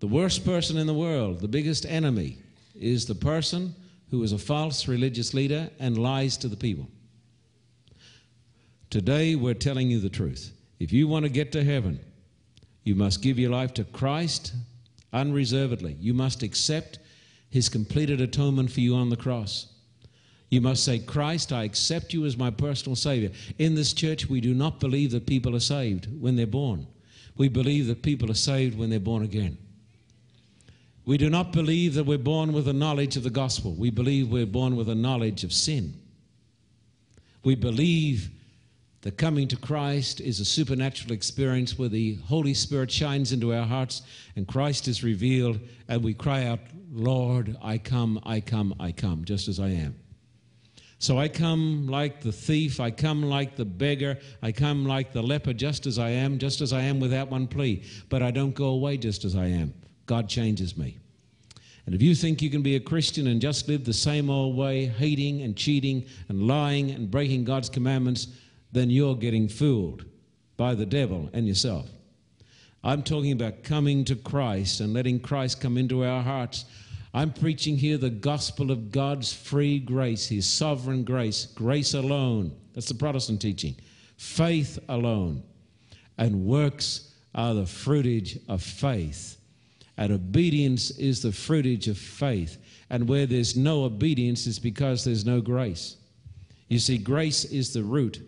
The 0.00 0.08
worst 0.08 0.44
person 0.44 0.76
in 0.76 0.86
the 0.86 0.94
world, 0.94 1.40
the 1.40 1.48
biggest 1.48 1.86
enemy, 1.86 2.38
is 2.74 3.06
the 3.06 3.14
person 3.14 3.74
who 4.10 4.22
is 4.22 4.32
a 4.32 4.38
false 4.38 4.88
religious 4.88 5.34
leader 5.34 5.70
and 5.78 5.96
lies 5.98 6.36
to 6.38 6.48
the 6.48 6.56
people. 6.56 6.88
Today, 8.90 9.34
we're 9.34 9.54
telling 9.54 9.90
you 9.90 10.00
the 10.00 10.08
truth. 10.08 10.52
If 10.78 10.92
you 10.92 11.08
want 11.08 11.24
to 11.24 11.28
get 11.30 11.52
to 11.52 11.64
heaven, 11.64 11.98
you 12.84 12.94
must 12.94 13.22
give 13.22 13.38
your 13.38 13.50
life 13.50 13.74
to 13.74 13.84
Christ 13.84 14.54
unreservedly. 15.12 15.96
You 15.98 16.14
must 16.14 16.42
accept 16.42 16.98
his 17.50 17.68
completed 17.68 18.20
atonement 18.20 18.70
for 18.70 18.80
you 18.80 18.94
on 18.94 19.08
the 19.08 19.16
cross. 19.16 19.72
You 20.50 20.60
must 20.60 20.84
say, 20.84 21.00
Christ, 21.00 21.52
I 21.52 21.64
accept 21.64 22.12
you 22.12 22.24
as 22.24 22.36
my 22.36 22.50
personal 22.50 22.94
Savior. 22.94 23.30
In 23.58 23.74
this 23.74 23.92
church, 23.92 24.28
we 24.28 24.40
do 24.40 24.54
not 24.54 24.78
believe 24.78 25.10
that 25.10 25.26
people 25.26 25.56
are 25.56 25.60
saved 25.60 26.08
when 26.20 26.36
they're 26.36 26.46
born. 26.46 26.86
We 27.36 27.48
believe 27.48 27.88
that 27.88 28.02
people 28.02 28.30
are 28.30 28.34
saved 28.34 28.78
when 28.78 28.90
they're 28.90 29.00
born 29.00 29.24
again. 29.24 29.58
We 31.04 31.18
do 31.18 31.30
not 31.30 31.52
believe 31.52 31.94
that 31.94 32.04
we're 32.04 32.18
born 32.18 32.52
with 32.52 32.68
a 32.68 32.72
knowledge 32.72 33.16
of 33.16 33.22
the 33.22 33.30
gospel. 33.30 33.74
We 33.74 33.90
believe 33.90 34.28
we're 34.28 34.46
born 34.46 34.76
with 34.76 34.88
a 34.88 34.94
knowledge 34.94 35.44
of 35.44 35.52
sin. 35.52 35.94
We 37.44 37.54
believe 37.54 38.30
that 39.06 39.16
coming 39.16 39.46
to 39.46 39.56
Christ 39.56 40.20
is 40.20 40.40
a 40.40 40.44
supernatural 40.44 41.12
experience 41.12 41.78
where 41.78 41.88
the 41.88 42.16
Holy 42.24 42.54
Spirit 42.54 42.90
shines 42.90 43.30
into 43.30 43.54
our 43.54 43.64
hearts 43.64 44.02
and 44.34 44.48
Christ 44.48 44.88
is 44.88 45.04
revealed, 45.04 45.60
and 45.86 46.02
we 46.02 46.12
cry 46.12 46.46
out, 46.46 46.58
Lord, 46.90 47.56
I 47.62 47.78
come, 47.78 48.18
I 48.26 48.40
come, 48.40 48.74
I 48.80 48.90
come, 48.90 49.24
just 49.24 49.46
as 49.46 49.60
I 49.60 49.68
am. 49.68 49.94
So 50.98 51.20
I 51.20 51.28
come 51.28 51.86
like 51.86 52.20
the 52.20 52.32
thief, 52.32 52.80
I 52.80 52.90
come 52.90 53.22
like 53.22 53.54
the 53.54 53.64
beggar, 53.64 54.18
I 54.42 54.50
come 54.50 54.84
like 54.84 55.12
the 55.12 55.22
leper, 55.22 55.52
just 55.52 55.86
as 55.86 56.00
I 56.00 56.08
am, 56.08 56.40
just 56.40 56.60
as 56.60 56.72
I 56.72 56.80
am 56.80 56.98
without 56.98 57.30
one 57.30 57.46
plea. 57.46 57.84
But 58.08 58.24
I 58.24 58.32
don't 58.32 58.56
go 58.56 58.70
away 58.70 58.96
just 58.96 59.24
as 59.24 59.36
I 59.36 59.46
am. 59.46 59.72
God 60.06 60.28
changes 60.28 60.76
me. 60.76 60.98
And 61.86 61.94
if 61.94 62.02
you 62.02 62.16
think 62.16 62.42
you 62.42 62.50
can 62.50 62.62
be 62.62 62.74
a 62.74 62.80
Christian 62.80 63.28
and 63.28 63.40
just 63.40 63.68
live 63.68 63.84
the 63.84 63.92
same 63.92 64.30
old 64.30 64.56
way, 64.56 64.86
hating 64.86 65.42
and 65.42 65.56
cheating 65.56 66.06
and 66.28 66.48
lying 66.48 66.90
and 66.90 67.08
breaking 67.08 67.44
God's 67.44 67.68
commandments, 67.68 68.26
then 68.76 68.90
you're 68.90 69.16
getting 69.16 69.48
fooled 69.48 70.04
by 70.56 70.74
the 70.74 70.86
devil 70.86 71.30
and 71.32 71.46
yourself. 71.48 71.88
I'm 72.84 73.02
talking 73.02 73.32
about 73.32 73.64
coming 73.64 74.04
to 74.04 74.14
Christ 74.14 74.80
and 74.80 74.92
letting 74.92 75.18
Christ 75.18 75.60
come 75.60 75.76
into 75.76 76.04
our 76.04 76.22
hearts. 76.22 76.66
I'm 77.14 77.32
preaching 77.32 77.76
here 77.76 77.96
the 77.98 78.10
gospel 78.10 78.70
of 78.70 78.92
God's 78.92 79.32
free 79.32 79.78
grace, 79.78 80.28
His 80.28 80.46
sovereign 80.46 81.02
grace, 81.02 81.46
grace 81.46 81.94
alone. 81.94 82.54
That's 82.74 82.88
the 82.88 82.94
Protestant 82.94 83.40
teaching. 83.40 83.74
Faith 84.18 84.78
alone. 84.88 85.42
And 86.18 86.44
works 86.44 87.14
are 87.34 87.54
the 87.54 87.62
fruitage 87.62 88.38
of 88.48 88.62
faith. 88.62 89.38
And 89.96 90.12
obedience 90.12 90.90
is 90.92 91.22
the 91.22 91.30
fruitage 91.30 91.88
of 91.88 91.96
faith. 91.98 92.58
And 92.90 93.08
where 93.08 93.26
there's 93.26 93.56
no 93.56 93.84
obedience, 93.84 94.46
it's 94.46 94.58
because 94.58 95.04
there's 95.04 95.24
no 95.24 95.40
grace. 95.40 95.96
You 96.68 96.78
see, 96.78 96.98
grace 96.98 97.44
is 97.46 97.72
the 97.72 97.82
root 97.82 98.20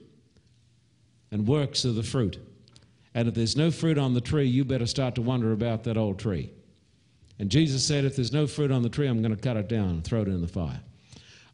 and 1.31 1.47
works 1.47 1.85
are 1.85 1.93
the 1.93 2.03
fruit. 2.03 2.39
And 3.14 3.29
if 3.29 3.35
there's 3.35 3.57
no 3.57 3.70
fruit 3.70 3.99
on 3.99 4.14
the 4.14 4.20
tree, 4.20 4.47
you 4.47 4.64
better 4.64 4.87
start 4.87 5.14
to 5.16 5.22
wonder 5.22 5.53
about 5.53 5.85
that 5.85 5.97
old 5.97 6.18
tree. 6.18 6.53
And 7.39 7.51
Jesus 7.51 7.85
said, 7.85 8.05
If 8.05 8.16
there's 8.16 8.33
no 8.33 8.47
fruit 8.47 8.70
on 8.70 8.83
the 8.83 8.89
tree, 8.89 9.07
I'm 9.07 9.22
going 9.22 9.35
to 9.35 9.41
cut 9.41 9.57
it 9.57 9.68
down 9.68 9.91
and 9.91 10.05
throw 10.05 10.22
it 10.22 10.29
in 10.29 10.41
the 10.41 10.49
fire. 10.49 10.81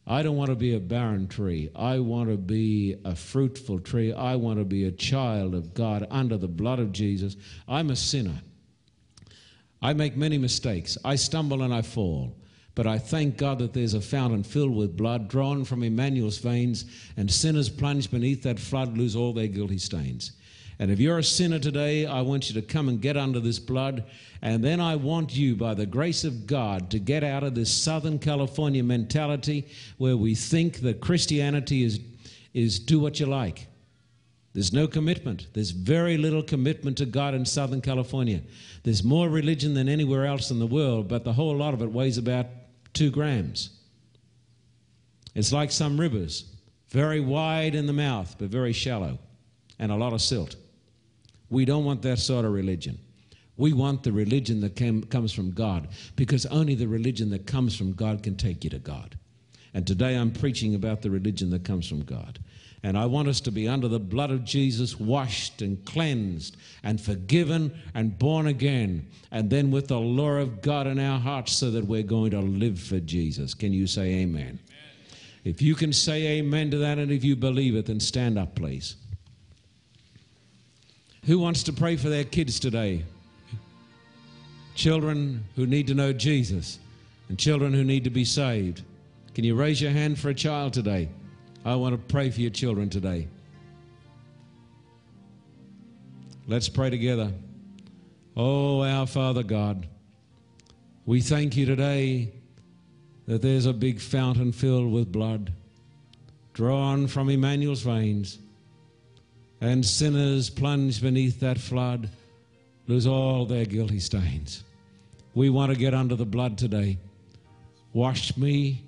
I 0.07 0.23
don't 0.23 0.37
want 0.37 0.51
to 0.51 0.57
be 0.57 0.75
a 0.75 0.81
barren 0.81 1.29
tree. 1.29 1.71
I 1.75 1.99
want 1.99 2.29
to 2.29 2.37
be 2.37 2.97
a 3.05 3.17
fruitful 3.17 3.81
tree. 3.81 4.13
I 4.13 4.37
want 4.37 4.59
to 4.59 4.65
be 4.65 4.85
a 4.85 4.93
child 4.93 5.55
of 5.55 5.73
God 5.73 6.07
under 6.11 6.37
the 6.37 6.49
blood 6.49 6.79
of 6.79 6.93
Jesus. 6.93 7.37
I'm 7.67 7.91
a 7.91 7.97
sinner. 7.97 8.39
I 9.81 9.95
make 9.95 10.17
many 10.17 10.37
mistakes. 10.37 10.99
I 11.05 11.17
stumble 11.17 11.63
and 11.63 11.73
I 11.73 11.83
fall. 11.83 12.37
But 12.75 12.87
I 12.87 12.99
thank 12.99 13.37
God 13.37 13.61
that 13.61 13.73
there's 13.73 13.95
a 13.95 14.01
fountain 14.01 14.43
filled 14.43 14.75
with 14.75 14.97
blood 14.97 15.29
drawn 15.29 15.65
from 15.65 15.83
Emmanuel's 15.83 16.39
veins, 16.39 16.85
and 17.17 17.31
sinners 17.31 17.69
plunged 17.69 18.11
beneath 18.11 18.43
that 18.43 18.59
flood 18.59 18.99
lose 18.99 19.15
all 19.15 19.33
their 19.33 19.47
guilty 19.47 19.79
stains. 19.79 20.33
And 20.79 20.91
if 20.91 20.99
you're 20.99 21.19
a 21.19 21.25
sinner 21.25 21.61
today, 21.61 22.05
I 22.05 22.21
want 22.23 22.49
you 22.49 22.61
to 22.61 22.67
come 22.67 22.89
and 22.89 23.01
get 23.01 23.17
under 23.17 23.39
this 23.39 23.61
blood. 23.61 24.05
And 24.43 24.63
then 24.63 24.81
I 24.81 24.97
want 24.97 25.35
you, 25.35 25.55
by 25.55 25.75
the 25.75 25.87
grace 25.87 26.25
of 26.25 26.49
God, 26.49 26.91
to 26.91 26.99
get 26.99 27.23
out 27.23 27.45
of 27.45 27.55
this 27.55 27.73
Southern 27.73 28.19
California 28.19 28.83
mentality 28.83 29.69
where 29.99 30.17
we 30.17 30.35
think 30.35 30.81
that 30.81 31.01
Christianity 31.01 31.85
is, 31.85 32.01
is 32.55 32.81
do 32.81 32.99
what 32.99 33.21
you 33.21 33.27
like. 33.27 33.69
There's 34.53 34.73
no 34.73 34.87
commitment. 34.87 35.47
There's 35.53 35.71
very 35.71 36.17
little 36.17 36.43
commitment 36.43 36.97
to 36.99 37.07
God 37.07 37.35
in 37.35 37.45
Southern 37.45 37.81
California. 37.81 38.41
There's 38.83 39.03
more 39.03 39.29
religion 39.29 39.75
than 39.75 39.89
anywhere 39.89 40.27
else 40.27 40.51
in 40.51 40.59
the 40.59 40.67
world, 40.67 41.09
but 41.09 41.25
the 41.25 41.33
whole 41.33 41.57
lot 41.57 41.75
of 41.75 41.83
it 41.83 41.91
weighs 41.91 42.19
about 42.19 42.47
two 42.95 43.11
grams. 43.11 43.71
It's 45.35 45.53
like 45.53 45.71
some 45.71 46.01
rivers, 46.01 46.45
very 46.89 47.21
wide 47.21 47.75
in 47.75 47.87
the 47.87 47.93
mouth, 47.93 48.37
but 48.39 48.49
very 48.49 48.73
shallow, 48.73 49.19
and 49.79 49.93
a 49.93 49.97
lot 49.97 50.13
of 50.13 50.23
silt. 50.23 50.57
We 51.51 51.65
don't 51.65 51.85
want 51.85 52.03
that 52.03 52.19
sort 52.19 52.45
of 52.45 52.53
religion. 52.53 52.99
We 53.57 53.73
want 53.73 54.03
the 54.03 54.13
religion 54.13 54.61
that 54.61 54.77
came, 54.77 55.03
comes 55.05 55.33
from 55.33 55.53
God, 55.53 55.89
because 56.17 56.47
only 56.47 56.75
the 56.75 56.89
religion 56.89 57.31
that 57.31 57.47
comes 57.47 57.77
from 57.77 57.93
God 57.93 58.23
can 58.23 58.37
take 58.37 58.65
you 58.65 58.71
to 58.71 58.79
God. 58.79 59.19
And 59.75 59.87
today 59.87 60.15
I'm 60.15 60.31
preaching 60.31 60.75
about 60.75 61.03
the 61.03 61.11
religion 61.11 61.51
that 61.51 61.65
comes 61.65 61.89
from 61.89 62.03
God. 62.05 62.39
And 62.85 62.99
I 62.99 63.07
want 63.07 63.29
us 63.29 63.41
to 63.41 63.51
be 63.51 63.67
under 63.67 63.89
the 63.89 63.99
blood 63.99 64.31
of 64.31 64.45
Jesus, 64.45 65.01
washed 65.01 65.63
and 65.63 65.83
cleansed 65.87 66.59
and 66.83 67.01
forgiven 67.01 67.73
and 67.95 68.19
born 68.19 68.47
again. 68.47 69.09
And 69.31 69.49
then 69.49 69.71
with 69.71 69.89
the 69.89 69.99
law 69.99 70.33
of 70.33 70.61
God 70.61 70.87
in 70.87 70.99
our 70.99 71.19
hearts 71.19 71.55
so 71.55 71.71
that 71.71 71.87
we're 71.87 72.03
going 72.03 72.33
to 72.33 72.41
live 72.41 72.79
for 72.79 73.01
Jesus. 73.01 73.55
Can 73.55 73.73
you 73.73 73.87
say 73.87 74.17
amen? 74.17 74.43
amen? 74.43 74.59
If 75.45 75.63
you 75.63 75.75
can 75.75 75.95
say 75.95 76.39
amen 76.39 76.71
to 76.73 76.79
that 76.79 76.99
and 76.99 77.11
if 77.11 77.25
you 77.25 77.37
believe 77.37 77.75
it, 77.75 77.87
then 77.87 78.01
stand 78.01 78.39
up, 78.39 78.55
please. 78.55 78.97
Who 81.25 81.39
wants 81.39 81.63
to 81.63 81.73
pray 81.73 81.97
for 81.97 82.11
their 82.11 82.25
kids 82.25 82.61
today? 82.61 83.03
Children 84.75 85.43
who 85.57 85.67
need 85.67 85.87
to 85.87 85.95
know 85.95 86.13
Jesus 86.13 86.81
and 87.31 87.39
children 87.39 87.73
who 87.73 87.83
need 87.83 88.05
to 88.05 88.11
be 88.11 88.27
saved. 88.27 88.83
Can 89.35 89.43
you 89.43 89.55
raise 89.55 89.81
your 89.81 89.93
hand 89.93 90.19
for 90.19 90.29
a 90.29 90.35
child 90.35 90.75
today? 90.75 91.09
I 91.65 91.77
want 91.77 91.95
to 91.95 92.13
pray 92.13 92.31
for 92.31 92.41
your 92.41 92.51
children 92.51 92.91
today. 92.91 93.27
Let's 96.47 96.69
pray 96.69 96.91
together. 96.91 97.33
Oh, 98.37 98.83
our 98.83 99.07
Father 99.07 99.43
God, 99.43 99.87
we 101.07 101.21
thank 101.23 101.57
you 101.57 101.65
today 101.65 102.33
that 103.27 103.41
there's 103.41 103.65
a 103.65 103.73
big 103.73 104.01
fountain 104.01 104.53
filled 104.53 104.93
with 104.93 105.11
blood 105.11 105.53
drawn 106.53 107.07
from 107.07 107.31
Emmanuel's 107.31 107.83
veins. 107.83 108.39
and 109.61 109.85
sinners 109.85 110.51
plunge 110.51 111.01
beneath 111.01 111.41
that 111.41 111.59
flood 111.59 112.11
lose 112.87 113.07
all 113.07 113.47
their 113.47 113.65
guilty 113.65 113.99
stains. 113.99 114.63
We 115.35 115.49
want 115.49 115.73
to 115.73 115.79
get 115.79 115.95
under 115.95 116.17
the 116.17 116.27
blood 116.27 116.59
today. 116.59 116.99
Wash 117.95 118.37
me, 118.37 118.85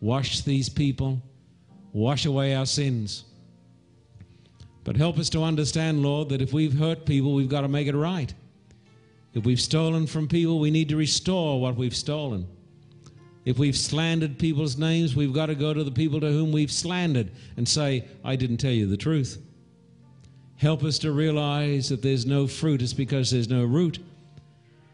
wash 0.00 0.40
these 0.40 0.70
people, 0.70 1.20
wash 1.94 2.26
away 2.26 2.54
our 2.54 2.66
sins. 2.66 3.24
But 4.82 4.96
help 4.96 5.18
us 5.18 5.30
to 5.30 5.42
understand, 5.42 6.02
Lord, 6.02 6.28
that 6.28 6.42
if 6.42 6.52
we've 6.52 6.78
hurt 6.78 7.06
people, 7.06 7.32
we've 7.32 7.48
got 7.48 7.62
to 7.62 7.68
make 7.68 7.86
it 7.86 7.96
right. 7.96 8.34
If 9.32 9.46
we've 9.46 9.60
stolen 9.60 10.06
from 10.06 10.28
people, 10.28 10.60
we 10.60 10.70
need 10.70 10.90
to 10.90 10.96
restore 10.96 11.60
what 11.60 11.76
we've 11.76 11.96
stolen. 11.96 12.46
If 13.46 13.58
we've 13.58 13.76
slandered 13.76 14.38
people's 14.38 14.76
names, 14.76 15.16
we've 15.16 15.32
got 15.32 15.46
to 15.46 15.54
go 15.54 15.72
to 15.72 15.84
the 15.84 15.90
people 15.90 16.20
to 16.20 16.30
whom 16.30 16.52
we've 16.52 16.70
slandered 16.70 17.30
and 17.56 17.66
say, 17.66 18.06
I 18.22 18.36
didn't 18.36 18.58
tell 18.58 18.70
you 18.72 18.86
the 18.86 18.96
truth. 18.96 19.40
Help 20.56 20.82
us 20.84 20.98
to 21.00 21.12
realize 21.12 21.88
that 21.88 22.02
there's 22.02 22.26
no 22.26 22.46
fruit, 22.46 22.82
it's 22.82 22.92
because 22.92 23.30
there's 23.30 23.48
no 23.48 23.64
root. 23.64 23.98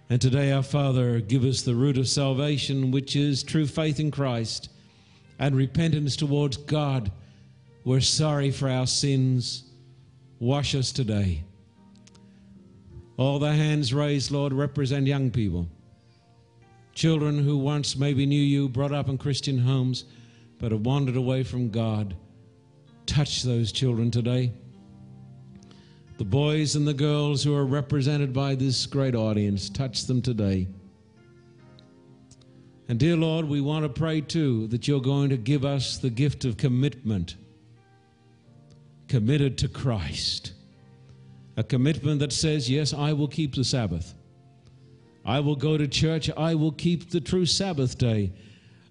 And 0.09 0.21
today, 0.21 0.53
our 0.53 0.63
Father, 0.63 1.21
give 1.21 1.45
us 1.45 1.63
the 1.63 1.75
root 1.75 1.97
of 1.97 2.09
salvation, 2.09 2.91
which 2.91 3.15
is 3.15 3.43
true 3.43 3.67
faith 3.67 4.01
in 4.01 4.11
Christ 4.11 4.69
and 5.41 5.57
repentance 5.57 6.15
towards 6.15 6.59
God. 6.59 7.11
We're 7.85 8.01
sorry 8.01 8.51
for 8.51 8.69
our 8.69 8.87
sins. 8.87 9.65
Wash 10.39 10.75
us 10.75 10.93
today. 10.93 11.43
All 13.17 13.39
the 13.39 13.53
hands 13.53 13.93
raised, 13.93 14.31
Lord, 14.31 14.53
represent 14.53 15.07
young 15.07 15.31
people. 15.31 15.67
Children 16.95 17.43
who 17.43 17.57
once 17.57 17.97
maybe 17.97 18.27
knew 18.27 18.41
you, 18.41 18.69
brought 18.69 18.93
up 18.93 19.09
in 19.09 19.17
Christian 19.17 19.59
homes, 19.59 20.05
but 20.59 20.73
have 20.73 20.83
wandered 20.83 21.17
away 21.17 21.43
from 21.43 21.71
God. 21.71 22.15
Touch 23.07 23.43
those 23.43 23.73
children 23.73 24.11
today. 24.11 24.53
The 26.19 26.25
boys 26.25 26.77
and 26.77 26.87
the 26.87 26.95
girls 26.95 27.43
who 27.43 27.55
are 27.55 27.65
represented 27.65 28.35
by 28.35 28.55
this 28.55 28.85
great 28.85 29.15
audience, 29.15 29.71
touch 29.71 30.05
them 30.05 30.21
today. 30.21 30.69
And 32.91 32.99
dear 32.99 33.15
Lord, 33.15 33.47
we 33.47 33.61
want 33.61 33.85
to 33.85 33.89
pray 33.89 34.21
too 34.21 34.67
that 34.67 34.89
you're 34.89 35.01
going 35.01 35.31
to 35.31 35.37
give 35.37 35.65
us 35.65 35.99
the 35.99 36.11
gift 36.11 36.45
of 36.45 36.57
commitment, 36.57 37.37
committed 39.07 39.57
to 39.59 39.69
Christ. 39.69 40.55
A 41.57 41.63
commitment 41.63 42.19
that 42.19 42.33
says, 42.33 42.69
Yes, 42.69 42.93
I 42.93 43.13
will 43.13 43.29
keep 43.29 43.55
the 43.55 43.63
Sabbath. 43.63 44.13
I 45.25 45.39
will 45.39 45.55
go 45.55 45.79
to 45.79 45.87
church. 45.87 46.31
I 46.37 46.57
will 46.57 46.73
keep 46.73 47.11
the 47.11 47.21
true 47.21 47.47
Sabbath 47.47 47.97
day. 47.97 48.33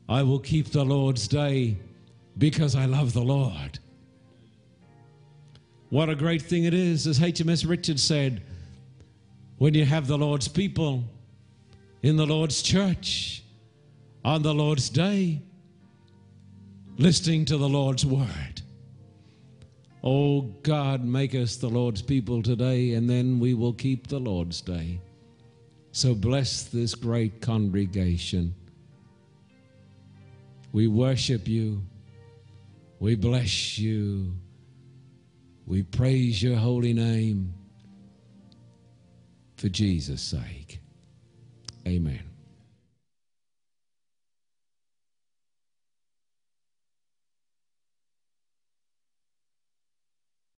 I 0.07 0.23
will 0.23 0.39
keep 0.39 0.67
the 0.67 0.85
Lord's 0.85 1.27
day 1.27 1.75
because 2.37 2.77
I 2.77 2.85
love 2.85 3.11
the 3.11 3.19
Lord. 3.19 3.79
What 5.89 6.07
a 6.07 6.15
great 6.15 6.43
thing 6.43 6.63
it 6.63 6.73
is, 6.73 7.05
as 7.05 7.19
HMS 7.19 7.67
Richards 7.67 8.01
said, 8.01 8.43
when 9.57 9.73
you 9.73 9.83
have 9.83 10.07
the 10.07 10.17
Lord's 10.17 10.47
people 10.47 11.03
in 12.01 12.15
the 12.15 12.25
Lord's 12.25 12.61
church 12.61 13.43
on 14.23 14.41
the 14.41 14.53
Lord's 14.53 14.89
day, 14.89 15.41
listening 16.97 17.45
to 17.45 17.57
the 17.57 17.69
Lord's 17.69 18.05
word. 18.05 18.61
Oh 20.03 20.41
God, 20.63 21.03
make 21.03 21.35
us 21.35 21.57
the 21.57 21.69
Lord's 21.69 22.01
people 22.01 22.41
today, 22.41 22.93
and 22.93 23.09
then 23.09 23.39
we 23.39 23.53
will 23.53 23.73
keep 23.73 24.07
the 24.07 24.19
Lord's 24.19 24.61
day. 24.61 24.99
So 25.91 26.13
bless 26.13 26.63
this 26.63 26.95
great 26.95 27.41
congregation. 27.41 28.55
We 30.71 30.87
worship 30.87 31.47
you. 31.47 31.81
We 32.99 33.15
bless 33.15 33.79
you. 33.79 34.33
We 35.65 35.83
praise 35.83 36.41
your 36.41 36.57
holy 36.57 36.93
name 36.93 37.53
for 39.57 39.69
Jesus' 39.69 40.21
sake. 40.21 40.79
Amen. 41.87 42.28